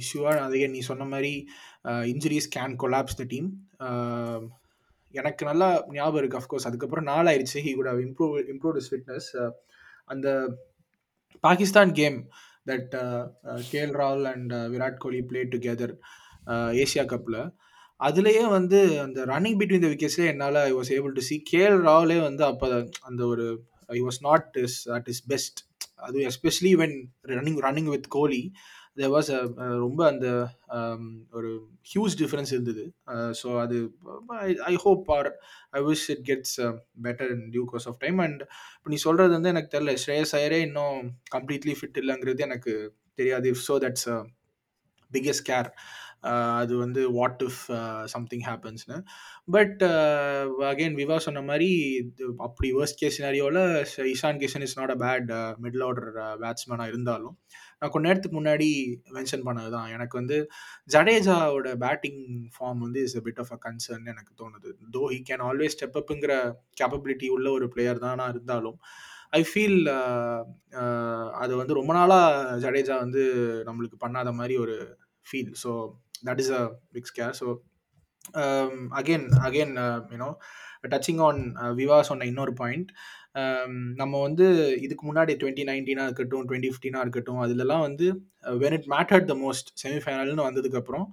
இஷ்யூவாக 0.00 0.40
அதே 0.40 0.66
நீ 0.66 0.80
சொன்ன 0.82 1.04
மாதிரி 1.04 1.34
injuries 2.12 2.50
can 2.56 2.74
collapse 2.76 3.18
the 3.20 3.24
team 3.24 3.48
எனக்கு 5.14 5.42
நல்லா 5.44 5.68
ஞாபகம் 5.92 6.20
இருக்குது 6.20 6.40
அஃப்கோர்ஸ் 6.40 6.66
அதுக்கப்புறம் 6.66 7.06
நாளாயிருச்சு 7.06 7.60
he 7.60 7.72
could 7.74 7.90
have 7.92 8.02
improve 8.06 8.34
improve 8.48 8.76
is 8.76 8.90
fitness 8.90 9.30
அந்த 10.06 10.28
பாகிஸ்தான் 11.44 11.92
கேம் 11.92 12.18
தட் 12.66 12.94
கேஎல் 13.70 13.96
ராகுல் 14.00 14.28
and 14.32 14.52
Virat 14.74 15.00
Kohli 15.00 15.20
play 15.22 15.42
together 15.54 15.94
Asia 16.82 17.04
கப்பில் 17.04 17.40
அதுலேயே 18.00 18.44
வந்து 18.48 18.78
அந்த 19.04 19.24
ரன்னிங் 19.24 19.58
பிட்வீன் 19.60 19.84
த 19.86 19.90
விக்கெட்ஸ்லேயே 19.92 20.30
என்னால் 20.34 20.60
I 20.60 20.72
was 20.72 20.92
able 20.96 21.16
to 21.18 21.24
see 21.30 21.36
KL 21.52 21.78
ராவ்லே 21.88 22.18
வந்து 22.28 22.44
அப்போ 22.50 22.68
அந்த 23.02 23.22
ஒரு 23.26 23.46
I 23.90 24.00
was 24.00 24.20
not 24.28 24.58
is 24.64 24.78
at 24.96 25.08
is 25.14 25.22
best 25.32 25.60
அது 26.06 26.18
especially 26.30 26.74
when 26.82 26.96
running 27.32 27.60
running 27.66 27.90
with 27.94 28.08
Kohli 28.16 28.42
there 28.96 29.12
was 29.14 29.28
ரொம்ப 29.84 30.00
அந்த 30.12 30.26
um, 30.76 31.02
ஒரு 31.38 31.50
ஹியூஜ் 31.90 32.14
டிஃப்ரென்ஸ் 32.20 32.50
இருந்தது. 32.54 32.84
Uh, 33.12 33.30
ஸோ 33.40 33.48
அது 33.64 33.76
I 34.70 34.74
hope 34.84 35.04
or 35.16 35.28
I 35.78 35.82
wish 35.88 36.04
it 36.14 36.24
gets 36.30 36.56
better 37.06 37.30
in 37.36 37.46
due 37.54 37.64
course 37.72 37.88
of 37.90 38.00
time 38.04 38.18
and 38.26 38.42
இப்போ 38.76 38.90
நீ 38.94 38.98
சொல்கிறது 39.06 39.34
வந்து 39.38 39.52
எனக்கு 39.54 39.72
தெரியல. 39.76 39.94
ஸ்ரேயஸ் 40.04 40.34
ஐயரே 40.40 40.60
இன்னும் 40.68 40.98
கம்ப்ளீட்லி 41.36 41.76
ஃபிட் 41.80 42.00
இல்லைங்கிறது 42.02 42.46
எனக்கு 42.48 42.74
தெரியாது. 43.18 43.48
If 43.54 43.64
so 43.68 43.76
that's 43.86 44.08
biggest 45.10 45.46
care 45.50 45.70
அது 46.60 46.72
வந்து 46.76 47.00
வாட் 47.10 47.42
இஃப் 47.46 47.60
சம்திங் 48.06 48.44
ஹேப்பன்ஸ்னு 48.48 48.96
பட் 49.48 49.82
அகெயின் 50.70 50.96
விவா 50.98 51.16
சொன்ன 51.26 51.42
மாதிரி 51.42 51.68
இது 52.00 52.26
அப்படி 52.38 52.70
worst 52.72 53.00
case 53.00 53.16
சினாரியோவில் 53.18 53.60
Ishan 54.12 54.40
Kishan 54.42 54.64
is 54.66 54.76
not 54.78 54.94
a 54.96 54.98
bad 55.04 55.30
middle 55.64 55.84
order 55.86 56.10
பேட்ஸ்மேனாக 56.42 56.90
இருந்தாலும் 56.92 57.36
நான் 57.80 57.92
கொஞ்ச 57.92 58.06
நேரத்துக்கு 58.08 58.38
முன்னாடி 58.38 58.68
மென்ஷன் 59.10 59.46
பண்ணது 59.46 59.70
தான் 59.70 59.92
எனக்கு 59.92 60.16
வந்து 60.18 60.38
ஜடேஜாவோட 60.90 61.68
பேட்டிங் 61.78 62.22
ஃபார்ம் 62.56 62.82
வந்து 62.86 63.02
is 63.02 63.16
a 63.16 63.22
bit 63.26 63.40
of 63.44 63.52
a 63.52 63.58
concern 63.66 64.10
எனக்கு 64.14 64.32
தோணுது. 64.40 64.70
Though 64.96 65.02
he 65.14 65.20
can 65.30 65.44
always 65.48 65.76
step 65.76 65.98
அப்புங்கிற 66.00 66.34
capability 66.80 67.28
உள்ள 67.28 67.48
ஒரு 67.50 67.68
பிளேயர் 67.68 68.04
தானா 68.06 68.26
இருந்தாலும் 68.28 68.78
ஐ 69.32 69.42
ஃபீல் 69.48 69.78
அது 71.40 71.52
வந்து 71.56 71.74
ரொம்ப 71.74 71.92
நாளாக 71.92 72.56
ஜடேஜா 72.64 72.96
வந்து 72.98 73.22
நம்மளுக்கு 73.68 73.98
பண்ணாத 74.00 74.30
மாதிரி 74.32 74.56
ஒரு 74.58 74.76
feel 75.26 75.52
so 75.62 75.72
that 76.22 76.40
is 76.42 76.52
a 76.56 76.62
big 76.92 77.10
scare 77.10 77.34
so 77.40 77.46
again 78.98 79.26
again 79.46 79.74
you know 80.12 80.30
touching 80.90 81.22
on 81.22 81.40
Viva 81.78 81.96
சொன்ன 82.08 82.26
இன்னொரு 82.30 82.52
பாயிண்ட் 82.54 82.90
um, 83.34 83.74
நம்ம 83.98 84.20
வந்து 84.20 84.46
இதுக்கு 84.84 85.04
முன்னாடி 85.06 85.32
டுவெண்ட்டி 85.40 85.64
நைன்டீனாக 85.68 86.08
இருக்கட்டும் 86.08 86.46
டுவெண்ட்டி 86.48 86.70
ஃபிஃப்டீனாக 86.70 87.04
இருக்கட்டும் 87.04 87.40
அதுலலாம் 87.42 87.84
வந்து 87.86 88.06
when 88.62 88.76
it 88.78 88.88
mattered 88.94 89.28
the 89.28 89.36
most 89.42 89.68
செமிஃபைனல்னு 89.82 90.46
வந்ததுக்கப்புறம் 90.48 91.06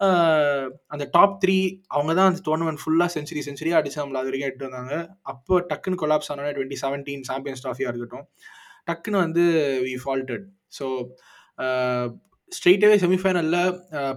uh, 0.00 0.64
அந்த 0.88 1.04
டாப் 1.16 1.36
த்ரீ 1.42 1.58
அவங்க 1.88 2.12
தான் 2.14 2.30
அந்த 2.30 2.42
டோர்னமெண்ட் 2.48 2.82
ஃபுல்லாக 2.82 3.10
செஞ்சுரி 3.16 3.42
செஞ்சுரியாக 3.48 3.80
அடிச்சு 3.80 4.00
நம்மள 4.00 4.20
அது 4.20 4.30
வரைக்கும் 4.30 4.50
எடுத்து 4.50 4.68
வந்தாங்க 4.68 4.94
அப்போ 5.32 5.56
டக்குன்னு 5.70 6.00
கொலாப்ஸ் 6.02 6.30
ஆனோட 6.34 6.52
டுவெண்ட்டி 6.56 6.80
செவன்டீன் 6.84 7.26
சாம்பியன்ஸ் 7.30 7.64
ட்ராஃபியாக 7.64 7.92
இருக்கட்டும் 7.92 8.26
டக்குன்னு 8.88 9.24
வந்து 9.26 9.44
வி 9.86 9.94
ஃபால்டட் 10.04 10.46
ஸோ 10.78 10.86
ஸ்ட்ரெயிட்டாகவே 12.52 12.96
செமிஃபைனலில் 13.02 13.60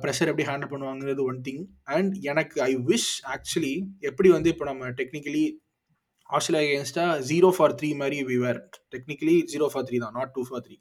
ப்ரெஷர் 0.04 0.30
எப்படி 0.32 0.46
ஹேண்டில் 0.50 0.72
பண்ணுவாங்கிறது 0.74 1.22
ஒன் 1.24 1.42
திங் 1.48 1.64
அண்ட் 1.96 2.14
எனக்கு 2.24 2.58
ஐ 2.62 2.72
விஷ் 2.90 3.10
ஆக்சுவலி 3.36 3.74
எப்படி 4.02 4.30
வந்து 4.30 4.50
இப்போ 4.50 4.66
நம்ம 4.66 4.92
டெக்னிக்கலி 5.00 5.44
ஆஸ்திரேலியா 6.30 6.68
அகேன்ஸ்டாக 6.68 7.16
ஜீரோ 7.30 7.50
ஃபார் 7.58 7.76
த்ரீ 7.80 7.90
மாதிரி 8.02 8.18
we 8.30 8.38
were 8.44 8.60
technically 8.94 9.36
zero 9.54 9.68
for 9.74 9.86
three 9.88 9.98
தான் 9.98 10.16
not 10.20 10.34
two 10.36 10.44
for 10.50 10.64
three 10.68 10.78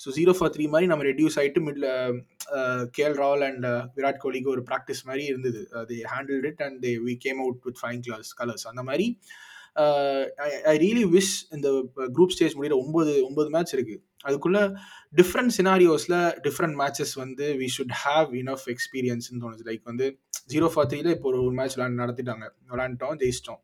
so 0.00 0.08
zero 0.18 0.32
for 0.38 0.52
three 0.54 0.64
மாதிரி 0.72 0.86
நம்ம 0.90 1.04
ரெடியூஸ் 1.10 1.36
ஆகிட்டு 1.40 1.60
middle 1.66 1.86
KL 2.96 3.16
Rawal 3.22 3.44
and 3.48 3.66
Virat 3.96 4.22
கோலிக்கு 4.24 4.50
ஒரு 4.54 4.62
ப்ராக்டிஸ் 4.70 5.02
மாதிரி 5.08 5.24
இருந்தது. 5.30 5.60
அது 5.80 5.94
handle 6.12 6.44
it 6.50 6.62
and 6.66 6.78
they 6.84 6.92
we 7.06 7.14
came 7.24 7.40
out 7.44 7.60
with 7.66 7.80
fine 7.82 8.02
class 8.06 8.30
colours 8.40 8.66
அந்த 8.72 8.82
மாதிரி 8.90 9.06
ஐ 10.72 10.76
ரியலி 10.84 11.04
விஷ் 11.16 11.34
இந்த 11.56 11.68
குரூப் 12.16 12.34
ஸ்டேஜ் 12.36 12.56
முடிகிற 12.58 12.76
ஒம்பது 12.84 13.12
ஒம்பது 13.28 13.50
மேட்ச் 13.56 13.74
இருக்குது 13.76 14.02
அதுக்குள்ள 14.26 14.60
டிஃப்ரெண்ட் 15.20 15.52
சினாரியோஸில் 15.58 16.16
டிஃப்ரெண்ட் 16.46 16.76
மேட்சஸ் 16.80 17.14
வந்து 17.22 17.46
வி 17.60 17.68
ஷுட் 17.76 17.94
ஹாவ் 18.04 18.30
இனஃப் 18.40 18.64
எக்ஸ்பீரியன்ஸ்னு 18.74 19.40
தோணுது 19.44 19.64
லைக் 19.68 19.84
வந்து 19.90 20.06
ஜீரோ 20.52 20.68
ஃபார் 20.74 20.88
த்ரீல 20.90 21.10
இப்போ 21.16 21.28
ஒரு 21.32 21.52
மேட்ச் 21.58 21.76
விளாண்டு 21.76 22.00
நடத்திட்டாங்க. 22.02 22.46
விளாண்டுட்டோம் 22.72 23.18
ஜெயிச்சிட்டோம். 23.22 23.60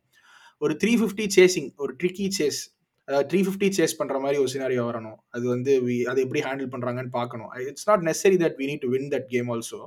ஒரு 0.61 0.73
த்ரீ 0.81 0.93
ஃபிஃப்டி 1.01 1.25
சேசிங் 1.37 1.69
ஒரு 1.83 1.93
ட்ரிக்கி 2.01 2.27
சேஸ் 2.37 2.61
அதாவது 3.07 3.27
த்ரீ 3.31 3.39
ஃபிஃப்டி 3.47 3.67
சேஸ் 3.77 3.97
பண்ணுற 3.97 4.17
மாதிரி 4.23 4.37
ஒரு 4.43 4.51
சினாரியோ 4.53 4.83
வரணும். 4.89 5.17
அது 5.35 5.45
வந்து 5.53 5.71
வி 5.87 5.95
அதை 6.11 6.19
எப்படி 6.25 6.41
ஹேண்டில் 6.47 6.71
பண்ணுறாங்கன்னு 6.73 7.11
பார்க்கணும். 7.19 7.49
It's 7.71 7.87
not 7.89 8.05
necessary 8.09 8.37
that 8.43 8.55
we 8.61 8.67
need 8.69 8.83
to 8.85 8.91
win 8.95 9.11
that 9.15 9.27
game 9.33 9.49
also 9.55 9.79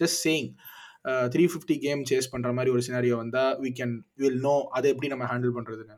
just 0.00 0.18
saying 0.26 0.48
three 1.34 1.44
fifty 1.52 1.76
game 1.84 2.02
chase 2.10 2.30
பண்ணுற 2.32 2.50
மாதிரி 2.56 2.70
ஒரு 2.74 2.82
சினாரியோ 2.88 3.16
வந்தால் 3.22 3.52
வி 3.64 3.70
கேன் 3.80 3.94
வில் 4.22 4.40
நோ 4.46 4.54
அதை 4.78 4.86
எப்படி 4.92 5.08
நம்ம 5.14 5.26
ஹேண்டில் 5.32 5.54
பண்ணுறதுன்னு 5.56 5.96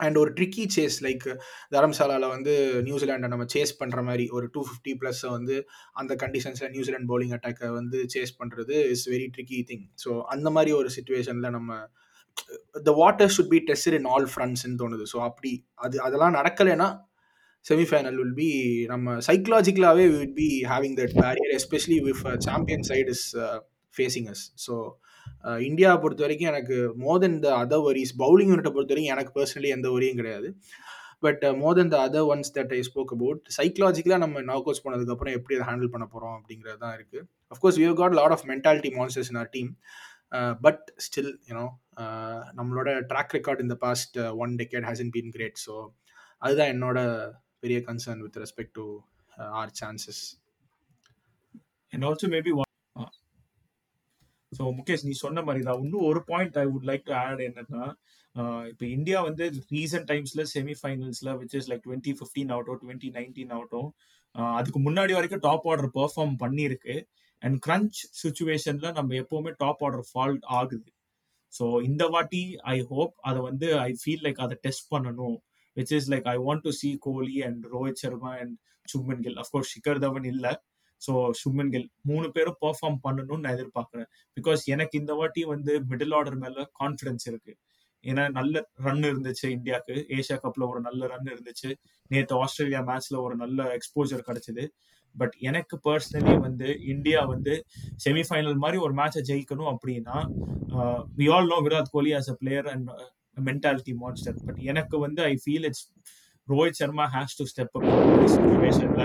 அண்ட் 0.00 0.18
ஒரு 0.18 0.30
ட்ரிக்கி 0.32 0.64
சேஸ் 0.76 0.96
லைக் 1.06 1.26
தரம்சாலாவில் 1.72 2.28
வந்து 2.28 2.54
நியூசிலாண்டை 2.88 3.28
நம்ம 3.28 3.46
சேஸ் 3.54 3.72
பண்ணுற 3.80 4.02
மாதிரி 4.02 4.26
ஒரு 4.30 4.46
டூ 4.54 4.62
ஃபிஃப்டி 4.68 4.94
ப்ளஸ்ஸை 5.00 5.30
வந்து 5.30 5.56
அந்த 5.92 6.14
கண்டிஷன்ஸில் 6.14 6.72
நியூசிலாண்ட் 6.74 7.08
பவுலிங் 7.08 7.34
அட்டாக்கை 7.38 7.70
வந்து 7.70 8.00
சேஸ் 8.14 8.34
பண்ணுறது 8.40 8.76
is 8.94 9.06
very 9.08 9.28
tricky 9.36 9.60
thing 9.70 9.86
so 10.04 10.12
அந்த 10.26 10.50
மாதிரி 10.50 10.72
ஒரு 10.72 10.90
சுச்சுவேஷனில் 10.96 11.50
நம்ம 11.50 11.80
the 12.84 12.92
water 12.94 13.32
should 13.36 13.52
be 13.54 13.60
test 13.68 13.96
in 14.00 14.08
all 14.14 14.28
ஃப்ரண்ட்ஸ்ன்னு 14.34 14.80
தோணுது. 14.82 15.04
ஸோ 15.12 15.18
அப்படி 15.28 15.52
அது 15.76 15.96
அதெல்லாம் 16.00 16.36
நடக்கலைன்னா 16.40 16.88
செமிஃபைனல் 17.64 18.18
வில் 18.20 18.36
பி 18.36 18.50
நம்ம 18.84 19.16
சைக்கலாஜிக்கலாகவே 19.26 20.04
will 20.12 20.34
be 20.34 20.48
having 20.72 20.96
that 21.00 21.14
barrier 21.22 21.52
especially 21.58 21.98
with 22.06 22.22
champion 22.46 22.86
side 22.90 23.10
is 23.14 23.26
facing 23.94 24.28
us 24.28 24.44
so 24.66 24.74
இந்தியாவை 25.68 25.98
பொறுத்த 26.02 26.22
வரைக்கும் 26.22 26.50
எனக்கு 26.52 26.76
more 26.96 27.20
than 27.20 27.38
the 27.40 27.50
other 27.62 27.84
worries 27.86 28.14
bowling 28.18 28.50
யூனிட்டை 28.52 28.72
பொறுத்த 28.72 28.94
வரைக்கும் 28.94 29.14
எனக்கு 29.16 29.32
பர்சனலி 29.38 29.70
எந்த 29.76 29.90
வரியும் 29.90 30.16
கிடையாது. 30.16 30.48
But 31.22 31.42
more 31.62 31.76
than 31.78 31.92
the 31.94 31.96
other 32.08 32.28
ones 32.32 32.52
that 32.58 32.72
I 32.72 32.80
spoke 32.80 33.12
about 33.12 33.40
சைக்கலாஜிக்கலாக 33.56 34.18
நம்ம 34.18 34.42
நாக் 34.42 34.68
அவுட்ஸ் 34.68 34.84
எப்படி 35.38 35.56
அதை 35.56 35.66
ஹேண்டில் 35.70 35.90
பண்ண 35.90 36.06
போகிறோம் 36.06 36.36
அப்படிங்கிறது 36.38 36.78
தான் 36.78 36.94
இருக்குது 36.98 37.26
of course 37.50 37.78
we 37.78 37.88
got 37.94 38.12
lot 38.12 38.30
of 38.30 38.46
mentality 38.48 38.92
monsters 38.96 39.30
in 39.30 39.36
our 39.36 39.50
team 39.50 39.70
but 40.60 40.82
still 40.96 41.32
you know 41.50 41.66
நம்மளோட 42.54 42.90
ட்ராக் 43.12 43.34
ரெக்கார்ட் 43.34 43.60
இந்த 43.60 43.74
past 43.74 44.18
one 44.18 44.54
decade 44.56 45.00
in 45.00 45.10
been 45.10 45.30
great 45.30 45.58
so 45.66 45.74
அதுதான் 46.38 46.68
என்னோட 46.68 46.98
பெரிய 47.60 47.78
concern 47.80 48.22
with 48.22 48.38
respect 48.38 48.74
to 48.74 48.86
our 49.52 49.72
chances 49.82 50.22
and 51.92 52.04
also 52.04 52.28
maybe 52.28 52.52
so 54.52 54.62
Mukesh 54.78 55.04
நீ 55.08 55.12
சொன்ன 55.24 55.42
மாதிரி 55.48 55.62
தான். 55.68 55.82
இன்னும் 55.84 56.06
ஒரு 56.10 56.20
point 56.30 56.56
I 56.62 56.64
would 56.72 56.88
like 56.90 57.04
to 57.08 57.14
add 57.24 57.42
என்னன்னா 57.48 57.84
இப்போ 58.70 58.84
இந்தியா 58.96 59.18
வந்து 59.28 59.44
ரீசன்ட் 59.74 60.08
டைம்ஸ்ல 60.10 60.42
செமிஃபைனல்ஸ்ல 60.54 61.30
which 61.40 61.56
is 61.58 61.68
like 61.70 61.84
twenty 61.86 62.12
fifteen 62.18 62.50
ஆகட்டும் 62.54 62.80
டுவெண்ட்டி 62.82 63.08
நைன்டீன் 63.18 63.52
ஆகட்டும் 63.56 63.88
அதுக்கு 64.58 64.80
முன்னாடி 64.86 65.12
வரைக்கும் 65.18 65.44
டாப் 65.48 65.66
ஆர்டர் 65.70 65.90
பெர்ஃபார்ம் 65.98 66.34
பண்ணியிருக்கு. 66.42 66.94
அண்ட் 67.42 67.56
கிரன்ச் 67.66 67.98
சுச்சுவேஷன்ல 68.22 68.88
நம்ம 68.98 69.14
எப்பவுமே 69.22 69.52
டாப் 69.62 69.82
ஆர்டர் 69.86 70.06
ஃபால்ட் 70.10 70.44
ஆகுது. 70.58 70.90
ஸோ 71.52 71.64
இந்த 71.88 72.02
வாட்டி 72.14 72.42
ஐ 72.74 72.76
ஹோப் 72.90 73.14
அதை 73.28 73.40
வந்து 73.48 73.68
ஐ 73.86 73.90
ஃபீல் 74.02 74.24
லைக் 74.26 74.42
அதை 74.46 74.56
டெஸ்ட் 74.66 74.86
பண்ணணும். 74.94 75.36
Which 75.76 75.94
is 75.98 76.08
like 76.12 76.28
I 76.34 76.36
want 76.46 76.64
to 76.66 76.72
see 76.80 76.90
Kohli 77.06 77.36
and 77.48 77.62
Rohit 77.74 78.02
Sharma 78.04 78.32
and 78.42 78.54
Shubman 78.88 79.22
Gill 79.26 79.40
of course 79.44 79.72
Shikhar 79.74 80.02
Dhawan 80.06 80.28
இல்லை. 80.32 80.52
ஸோ 81.00 81.12
சுமன் 81.40 81.72
கில் 81.74 81.88
மூணு 82.10 82.26
பேரும் 82.36 82.58
பெர்ஃபார்ம் 82.64 82.98
பண்ணணும்னு 83.06 83.44
நான் 83.44 83.56
எதிர்பார்க்குறேன். 83.58 84.08
பிகாஸ் 84.36 84.62
எனக்கு 84.74 84.94
இந்த 85.02 85.12
வாட்டி 85.20 85.42
வந்து 85.54 85.74
மிடில் 85.90 86.14
ஆர்டர் 86.18 86.38
மேல 86.44 86.66
கான்ஃபிடன்ஸ் 86.82 87.26
இருக்கு. 87.30 87.52
ஏன்னா 88.04 88.22
நல்ல 88.38 88.54
ரன் 88.84 89.06
இருந்துச்சு 89.08 89.46
இந்தியாவுக்கு 89.56 89.94
ஏஷியா 90.16 90.36
கப்ல 90.44 90.68
ஒரு 90.72 90.80
நல்ல 90.80 91.06
ரன் 91.06 91.30
இருந்துச்சு. 91.34 91.70
நேற்று 92.10 92.36
ஆஸ்திரேலியா 92.42 92.80
மேட்ச்ல 92.90 93.18
ஒரு 93.26 93.34
நல்ல 93.42 93.66
எக்ஸ்போஜர் 93.78 94.26
கிடைச்சது. 94.28 94.64
பட் 95.14 95.34
எனக்கு 95.40 95.76
பர்சனலி 95.86 96.34
வந்து 96.46 96.68
இந்தியா 96.92 97.20
வந்து 97.32 97.54
செமிஃபைனல் 98.04 98.60
மாதிரி 98.64 98.78
ஒரு 98.86 98.94
மேட்சை 98.94 99.22
ஜெயிக்கணும் 99.30 99.70
அப்படின்னா 99.72 100.16
we 101.18 101.26
all 101.34 101.50
know 101.52 101.58
Virat 101.66 101.90
Kohli 101.96 102.12
as 102.18 102.30
a 102.34 102.36
player 102.42 102.68
and 102.74 102.90
mentality 103.48 103.94
monster 104.02 104.38
but 104.46 104.60
எனக்கு 104.70 104.96
வந்து 104.98 105.20
I 105.22 105.34
feel 105.44 105.66
it's 105.68 105.84
Rohit 106.50 106.78
Sharma 106.80 107.04
has 107.14 107.36
to 107.38 107.44
step 107.50 107.74
up 107.78 107.86
சுச்சுவேஷன்ல 108.32 109.04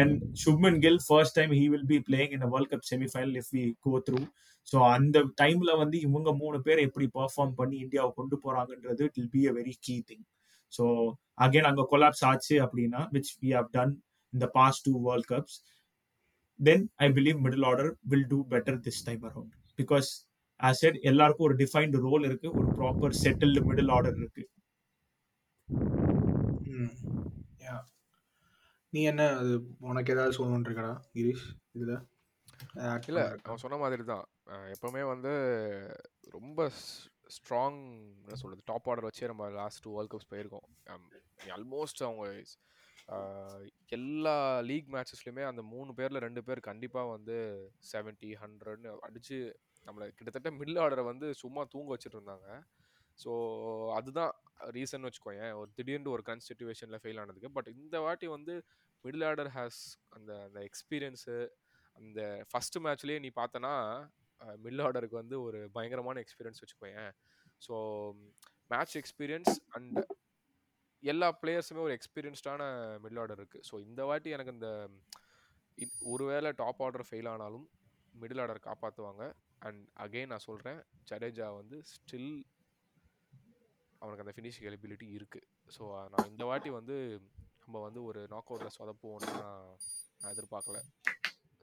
and 0.00 0.14
Shubman 0.42 0.78
Gill 0.84 1.00
first 1.06 1.36
time 1.38 1.52
he 1.58 1.64
will 1.74 1.88
be 1.92 1.98
playing 2.08 2.32
in 2.36 2.44
world 2.54 2.72
cup 2.72 2.86
semifinal 2.90 3.36
if 3.40 3.50
we 3.56 3.64
go 3.86 3.92
through 4.08 4.20
so 4.68 4.78
அந்த 4.94 5.18
டைம்ல 5.42 5.72
வந்து 5.82 5.96
இவங்க 6.06 6.30
மூணு 6.42 6.58
பேர் 6.66 6.82
எப்படி 6.86 7.06
பர்ஃபார்ம் 7.18 7.54
பண்ணி 7.60 7.76
இந்தியாவை 7.84 8.12
கொண்டு 8.12 8.36
போறாங்கன்றது 8.44 9.04
it 9.08 9.18
will 9.18 9.32
be 9.36 9.42
a 9.50 9.54
very 9.58 9.74
key 9.86 9.96
thing 10.10 10.24
so 10.72 10.84
again 11.38 11.68
அங்கே 11.70 11.86
கொலாப்ஸ் 11.92 12.24
ஆச்சு 12.30 12.56
அப்படின்னா 12.64 13.02
விச் 13.14 13.32
வி 13.42 13.50
ஹவ் 13.58 13.70
டன் 13.76 13.94
இந்த 14.32 14.46
past 14.56 14.84
two 14.88 14.94
world 15.06 15.28
cups 15.32 15.58
then 16.60 16.84
I 16.98 17.08
believe 17.12 17.38
middle 17.46 17.66
order 17.70 17.90
will 18.12 18.28
do 18.28 18.38
better 18.54 18.80
this 18.86 19.04
time 19.08 19.24
around 19.30 19.54
because 19.78 20.08
as 20.60 20.82
as 20.82 20.98
எல்லாருக்கும் 21.02 21.46
ஒரு 21.46 21.56
defined 21.56 21.98
role 22.04 22.22
இருக்கு 22.28 22.48
ஒரு 22.58 22.68
proper 22.76 23.16
settled 23.22 23.60
middle 23.66 23.90
order 23.96 24.16
இருக்கு. 24.16 24.44
நீ 28.92 29.00
என்ன 29.02 29.22
அது 29.36 29.54
உனக்கு 29.80 30.12
ஏதாவது 30.12 30.36
சொல்லணும்னு 30.36 30.68
இருக்கடா 30.68 30.92
கிரீஷ் 31.12 31.46
இதுல? 31.74 31.94
இல்ல 33.06 33.20
அவன் 33.44 33.62
சொன்ன 33.64 33.76
மாதிரி 33.76 34.04
தான் 34.04 34.24
எப்பவுமே 34.74 35.02
வந்து 35.08 35.32
ரொம்ப 36.30 36.68
ஸ்ட்ராங் 37.36 37.80
என்ன 38.20 38.36
சொல்றது 38.36 38.62
டாப் 38.64 38.88
ஆர்டர் 38.88 39.04
வச்சு 39.04 39.30
நம்ம 39.30 39.48
லாஸ்ட் 39.50 39.82
டூ 39.82 39.92
வேர்ல்ட் 39.94 40.12
கப்ஸ் 40.12 40.30
போயிருக்கோம் 40.30 40.66
ஆல்மோஸ்ட் 41.52 42.02
அவங்க 42.02 42.26
எல்லா 43.88 44.36
லீக் 44.60 44.88
மேட்சஸ்லையுமே 44.94 45.42
அந்த 45.42 45.62
மூணு 45.62 45.90
பேரில் 45.94 46.24
ரெண்டு 46.24 46.42
பேர் 46.44 46.60
கண்டிப்பாக 46.60 47.12
வந்து 47.12 47.36
செவன்ட்டி 47.92 48.30
ஹண்ட்ரட்னு 48.42 48.92
அடித்து 49.00 49.38
நம்மளை 49.86 50.06
கிட்டத்தட்ட 50.10 50.50
மிடில் 50.50 50.80
ஆர்டரை 50.82 51.04
வந்து 51.04 51.26
சும்மா 51.34 51.62
தூங்க 51.64 51.90
வச்சுட்டு 51.94 52.18
இருந்தாங்க. 52.18 52.48
ஸோ 53.18 53.32
அதுதான் 53.94 54.32
ரீசன் 54.70 55.06
வச்சுக்கோயேன். 55.06 55.52
ஒரு 55.54 55.70
திடீர்னு 55.74 56.10
ஒரு 56.10 56.22
கன் 56.22 56.44
சுச்சுவேஷனில் 56.46 57.00
ஃபெயில் 57.02 57.20
ஆனதுக்கு. 57.20 57.50
பட் 57.52 57.70
இந்த 57.74 57.96
வாட்டி 58.00 58.26
வந்து 58.28 58.54
மிடில் 59.04 59.24
ஆர்டர் 59.24 59.50
ஹேஸ் 59.54 59.80
அந்த 60.10 60.32
அந்த 60.44 60.60
எக்ஸ்பீரியன்ஸு 60.68 61.36
அந்த 61.96 62.20
ஃபஸ்ட்டு 62.50 62.82
மேட்ச்லேயே 62.84 63.20
நீ 63.20 63.30
பார்த்தனா 63.36 63.72
மிடில் 64.60 64.82
ஆர்டருக்கு 64.82 65.16
வந்து 65.16 65.36
ஒரு 65.42 65.58
பயங்கரமான 65.72 66.20
எக்ஸ்பீரியன்ஸ் 66.20 66.62
வச்சுக்கோயேன். 66.62 67.12
ஸோ 67.62 67.74
மேட்ச் 68.70 68.96
எக்ஸ்பீரியன்ஸ் 68.96 69.52
அண்ட் 69.70 69.98
எல்லா 71.02 71.28
பிளேயர்ஸுமே 71.40 71.82
ஒரு 71.82 71.94
எக்ஸ்பீரியன்ஸ்டான 71.96 72.62
மிடில் 73.02 73.18
ஆர்டர் 73.18 73.40
இருக்குது 73.40 73.66
ஸோ 73.68 73.80
இந்த 73.82 74.04
வாட்டி 74.04 74.30
எனக்கு 74.30 74.52
இந்த 74.52 74.68
இ- 75.78 75.94
ஒருவேளை 76.06 76.50
டாப் 76.56 76.82
ஆர்டர் 76.82 77.06
ஃபெயில் 77.08 77.28
ஆனாலும் 77.28 77.66
மிடில் 78.14 78.40
ஆர்டர் 78.40 78.66
காப்பாற்றுவாங்க 78.66 79.22
அண்ட் 79.60 79.82
அகைன் 79.98 80.26
நான் 80.26 80.46
சொல்கிறேன் 80.46 80.78
ஜடேஜா 81.10 81.48
வந்து 81.56 81.76
ஸ்டில் 81.90 82.30
அவனுக்கு 84.02 84.24
அந்த 84.24 84.34
ஃபினிஷிங் 84.36 84.68
எலிபிலிட்டி 84.70 85.08
இருக்குது 85.18 85.46
ஸோ 85.76 85.84
நான் 86.12 86.30
இந்த 86.32 86.44
வாட்டி 86.50 86.70
வந்து 86.78 86.96
நம்ம 87.64 87.80
வந்து 87.86 88.00
ஒரு 88.08 88.20
நாக் 88.32 88.50
அவுட்டில் 88.50 88.76
சொதப்புவோம்னு 88.78 89.30
நான் 89.42 90.32
எதிர்பார்க்கல. 90.34 90.78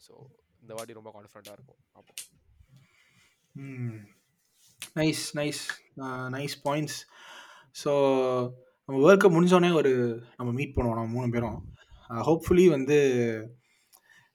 ஸோ 0.06 0.14
இந்த 0.64 0.74
வாட்டி 0.78 1.00
ரொம்ப 1.00 1.12
கான்ஃபிடண்ட்டாக 1.16 1.58
இருக்கும். 1.58 1.82
அப்போ 2.00 2.14
nice 5.00 5.24
nice 5.40 5.64
nice 6.36 6.56
points 6.68 7.00
so 7.82 7.92
நம்ம 8.90 9.02
ஒர்க்கை 9.08 9.30
முடிஞ்சோடனே 9.36 9.72
ஒரு 9.80 9.92
நம்ம 10.40 10.50
மீட் 10.60 10.76
பண்ணுவோம் 10.76 10.98
நம்ம 11.00 11.14
மூணு 11.18 11.28
பேரும். 11.36 11.60
ஹோப்ஃபுல்லி 12.28 12.66
வந்து 12.78 12.98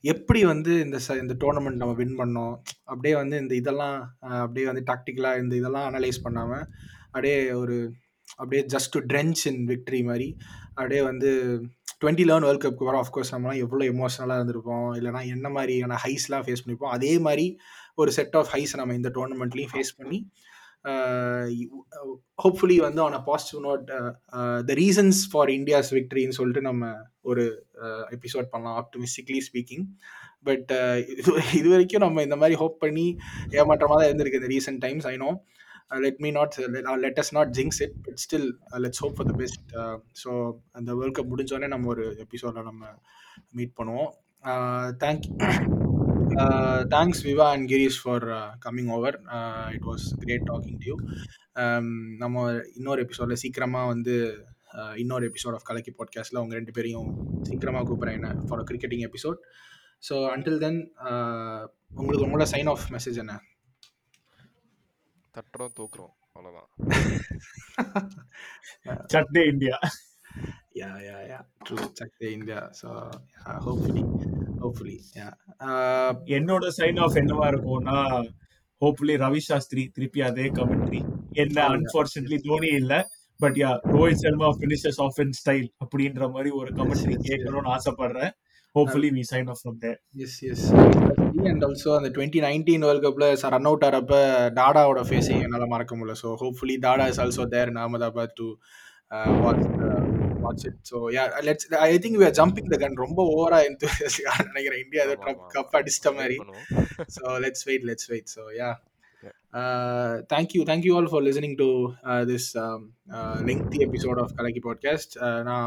எப்படி 0.05 0.41
வந்து 0.53 0.73
இந்த 0.85 0.97
ச 1.05 1.17
இந்த 1.23 1.35
டோர்னமெண்ட் 1.43 1.81
நம்ம 1.83 1.95
வின் 2.01 2.19
பண்ணோம் 2.21 2.55
அப்படியே 2.93 3.15
வந்து 3.21 3.37
இந்த 3.43 3.55
இதெல்லாம் 3.61 3.97
அப்படியே 4.43 4.67
வந்து 4.71 4.83
டாக்டிக்கலாக 4.91 5.43
இந்த 5.43 5.55
இதெல்லாம் 5.61 5.89
அனலைஸ் 5.91 6.25
பண்ணாமல் 6.27 6.65
அப்படியே 7.09 7.39
ஒரு 7.63 7.77
அப்படியே 8.39 8.63
just 8.75 8.93
to 8.95 9.01
drench 9.13 9.43
in 9.51 9.63
victory 9.71 10.01
மாதிரி. 10.11 10.29
அப்படியே 10.75 11.03
வந்து 11.11 11.31
டுவெண்ட்டி 12.03 12.25
லெவன் 12.29 12.47
வேர்ல்ட் 12.47 12.65
கப்புக்கு 12.65 12.89
வர 12.91 12.97
ஆஃப்கோர்ஸ் 13.05 13.33
நம்மலாம் 13.35 13.61
எவ்வளோ 13.65 13.85
எமோஷனலாக 13.93 14.39
இருந்திருப்போம். 14.41 14.89
இல்லைனா 14.99 15.23
என்ன 15.35 15.47
மாதிரியான 15.57 15.99
ஹைஸ்லாம் 16.05 16.45
ஃபேஸ் 16.47 16.63
பண்ணியிருப்போம் 16.63 16.95
அதே 16.99 17.13
மாதிரி 17.27 17.47
ஒரு 18.03 18.11
செட் 18.19 18.37
ஆஃப் 18.41 18.53
ஹைஸ் 18.55 18.79
நம்ம 18.81 18.95
இந்த 18.95 19.11
டோர்னமெண்ட்லேயும் 19.19 19.73
ஃபேஸ் 19.75 19.97
பண்ணி 20.01 20.21
ஹோப்ஃபுல்லி 22.43 22.77
வந்து 22.85 23.01
on 23.05 23.17
a 23.19 23.23
positive 23.29 23.61
note 23.65 23.89
the 24.69 24.75
reasons 24.83 25.21
for 25.31 25.51
India's 25.51 25.91
விக்டரின்னு 25.97 26.39
சொல்லிட்டு 26.39 26.63
நம்ம 26.63 26.93
ஒரு 27.23 27.45
எபிசோட் 28.11 28.53
பண்ணலாம் 28.53 28.77
ஆப்டமிஸ்டிக்லி 28.83 29.41
ஸ்பீக்கிங் 29.49 29.85
பட் 30.45 30.71
இது 31.13 31.23
இது 31.61 31.69
வரைக்கும் 31.69 32.05
நம்ம 32.07 32.23
இந்த 32.23 32.37
மாதிரி 32.37 32.55
ஹோப் 32.55 32.79
பண்ணி 32.79 33.07
ஏமாற்றமாக 33.59 33.97
தான் 33.99 34.09
இருந்திருக்கு 34.11 34.41
இந்த 34.41 34.51
recent 34.55 34.83
times 34.87 35.09
I 35.13 35.15
know 35.17 35.31
let 35.91 36.21
me 36.21 36.31
not 36.31 36.55
let 37.05 37.19
us 37.19 37.33
not 37.33 37.51
jinx 37.59 37.81
it 37.85 37.97
but 38.07 38.21
still 38.25 38.49
let's 38.85 39.03
hope 39.05 39.15
for 39.17 39.29
the 39.31 39.35
best 39.37 39.73
so 40.23 40.31
அந்த 40.73 40.91
வேர்ல்ட் 40.95 41.17
கப் 41.19 41.31
முடிஞ்சோடனே 41.33 41.69
நம்ம 41.69 41.89
ஒரு 41.89 42.07
எபிசோடில் 42.19 42.69
நம்ம 42.71 42.85
மீட் 43.53 43.75
பண்ணுவோம். 43.79 44.11
Thank 45.03 45.25
thanks 46.95 47.23
Viva 47.29 47.47
and 47.55 47.67
Girish 47.69 48.01
for 48.03 48.27
coming 48.67 48.91
over 48.97 49.17
it 49.73 49.87
was 49.91 50.05
great 50.19 50.47
talking 50.51 50.79
to 50.83 50.89
you 50.91 50.97
நம்ம 52.17 52.45
இன்னொரு 52.75 53.03
எபிசோடில் 53.07 53.41
சீக்கிரமாக 53.45 53.93
வந்து 53.95 54.15
uh, 54.79 54.93
இன்னொரு 54.97 55.25
எபிசோட் 55.31 55.55
ஆஃப் 55.55 55.67
கலக்கி 55.69 55.93
பாட்காஸ்ட்டில் 55.99 56.41
அவங்க 56.41 56.55
ரெண்டு 56.55 56.73
பேரையும் 56.73 57.09
சீக்கிரமாக 57.43 57.87
கூப்பிட்றேன் 57.89 58.19
என்ன 58.21 58.31
for 58.49 58.67
cricketing 58.71 59.05
episode 59.09 59.39
so 60.03 60.17
until 60.35 60.61
then 60.65 60.81
உங்களுக்கு 61.95 62.27
உங்களோட 62.27 62.47
சைன் 62.55 62.71
ஆஃப் 62.75 62.85
மெசேஜ் 62.97 63.19
என்ன? 63.19 63.35
தட்டுறோம் 65.35 65.75
தூக்குறோம். 65.79 66.15
அவ்வளோதான் 66.35 66.69
சட்டே 69.15 69.43
India. 69.53 69.79
Check 71.99 72.11
the 72.21 72.33
india 72.33 72.69
so 72.73 73.11
yeah, 73.37 73.61
hopefully 73.61 74.05
hopefully 74.63 75.01
yeah. 75.17 75.31
Uh, 75.67 76.13
என்னோட 76.37 76.65
சைன் 76.79 77.01
ஆஃப் 77.01 77.15
என்னவா 77.15 77.53
இருக்கும்னா 77.53 78.23
ஹோப்ஃபுல்லி 78.83 79.17
ரவி 79.25 79.41
சாஸ்திரி 79.49 79.89
திருப்பி 79.89 80.23
அதே 80.23 80.51
கமெண்ட்ரி 80.59 81.01
என்ன 81.35 81.59
yeah. 81.59 81.73
அன்பார்ச்சுனேட்லி 81.73 82.41
தோனி 82.41 82.67
இல்ல 82.81 83.09
but 83.41 83.57
yeah 83.57 83.81
Rohit 83.95 84.17
Sharma 84.17 84.49
finishes 84.63 85.07
off 85.07 85.21
in 85.25 85.35
style 85.41 85.71
அப்படின்ற 85.85 86.31
மாதிரி 86.31 86.51
ஒரு 86.61 86.73
கமெண்ட்ரி. 86.73 87.17
கேட்கணும்னு 87.29 87.77
ஆசைப்படுறேன். 87.77 88.31
Hopefully 88.77 89.11
we 89.17 89.23
sign 89.33 89.49
off 89.53 89.61
from 89.61 89.79
there 89.85 89.99
yes 90.21 90.35
yes. 90.47 90.61
And 91.51 91.63
also 91.67 91.91
அந்த 91.99 92.09
டுவெண்ட்டி 92.17 92.41
நைன்டீன் 92.47 92.85
வேர்ல்ட் 92.87 93.05
கப்ல 93.07 93.27
ரன் 93.55 93.69
அவுட் 93.71 93.85
ஆகிறப்ப 93.87 94.15
டாடாவோட 94.59 95.01
ஃபேஸையும் 95.09 95.45
என்னால் 95.47 95.73
மறக்க 95.75 95.93
முடியல. 95.99 96.15
So 96.23 96.31
hopefully 96.43 96.77
Dada 96.87 97.07
is 97.13 97.21
also 97.25 97.45
there 97.55 97.71
in 97.73 97.81
Ahmedabad 97.85 98.35
to 98.41 98.47
watch 99.45 99.65
watch 100.45 100.65
it 100.71 100.81
so 100.91 100.99
yeah 101.17 101.25
let's 101.49 101.69
I 101.87 101.89
think 102.05 102.19
we 102.23 102.27
are 102.29 102.37
jumping 102.41 102.71
the 102.75 102.79
gun 102.85 102.99
ரொம்ப 103.05 103.21
ஓவரா 103.37 103.61
எந்தூசியாக 103.71 104.47
நினைக்கிறேன். 104.51 104.83
இந்தியா 104.85 105.05
ஆமா. 105.15 105.35
கப் 105.57 105.77
அடிச்சிட்ட 105.81 106.13
மாதிரி. 106.19 106.39
let's 107.47 107.63
wait 107.71 107.85
let's 107.91 108.07
wait. 108.13 108.27
So 108.37 108.43
yeah. 108.61 108.75
Yeah. 109.23 109.35
uh, 109.61 110.13
thank 110.33 110.49
you 110.57 110.63
thank 110.71 110.83
you 110.89 110.93
all 110.97 111.07
for 111.13 111.21
listening 111.29 111.55
to 111.63 111.69
uh, 112.11 112.23
this 112.31 112.45
um, 112.65 112.81
uh, 113.17 113.37
lengthy 113.49 113.79
episode 113.87 114.19
of 114.25 114.29
kalaki 114.39 114.61
podcast. 114.67 115.09
Uh, 115.29 115.41
now 115.51 115.63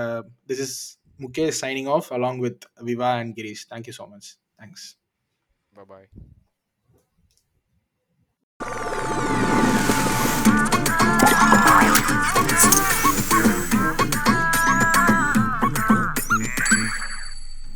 uh, 0.00 0.20
this 0.50 0.60
is 0.66 0.72
mukesh 1.20 1.54
signing 1.54 1.88
off 1.88 2.10
along 2.10 2.38
with 2.38 2.64
viva 2.80 3.16
and 3.20 3.34
girish. 3.36 3.66
Thank 3.66 3.86
you 3.86 3.92
so 3.92 4.06
much. 4.06 4.36
Thanks. 4.58 4.96
Bye 5.74 6.08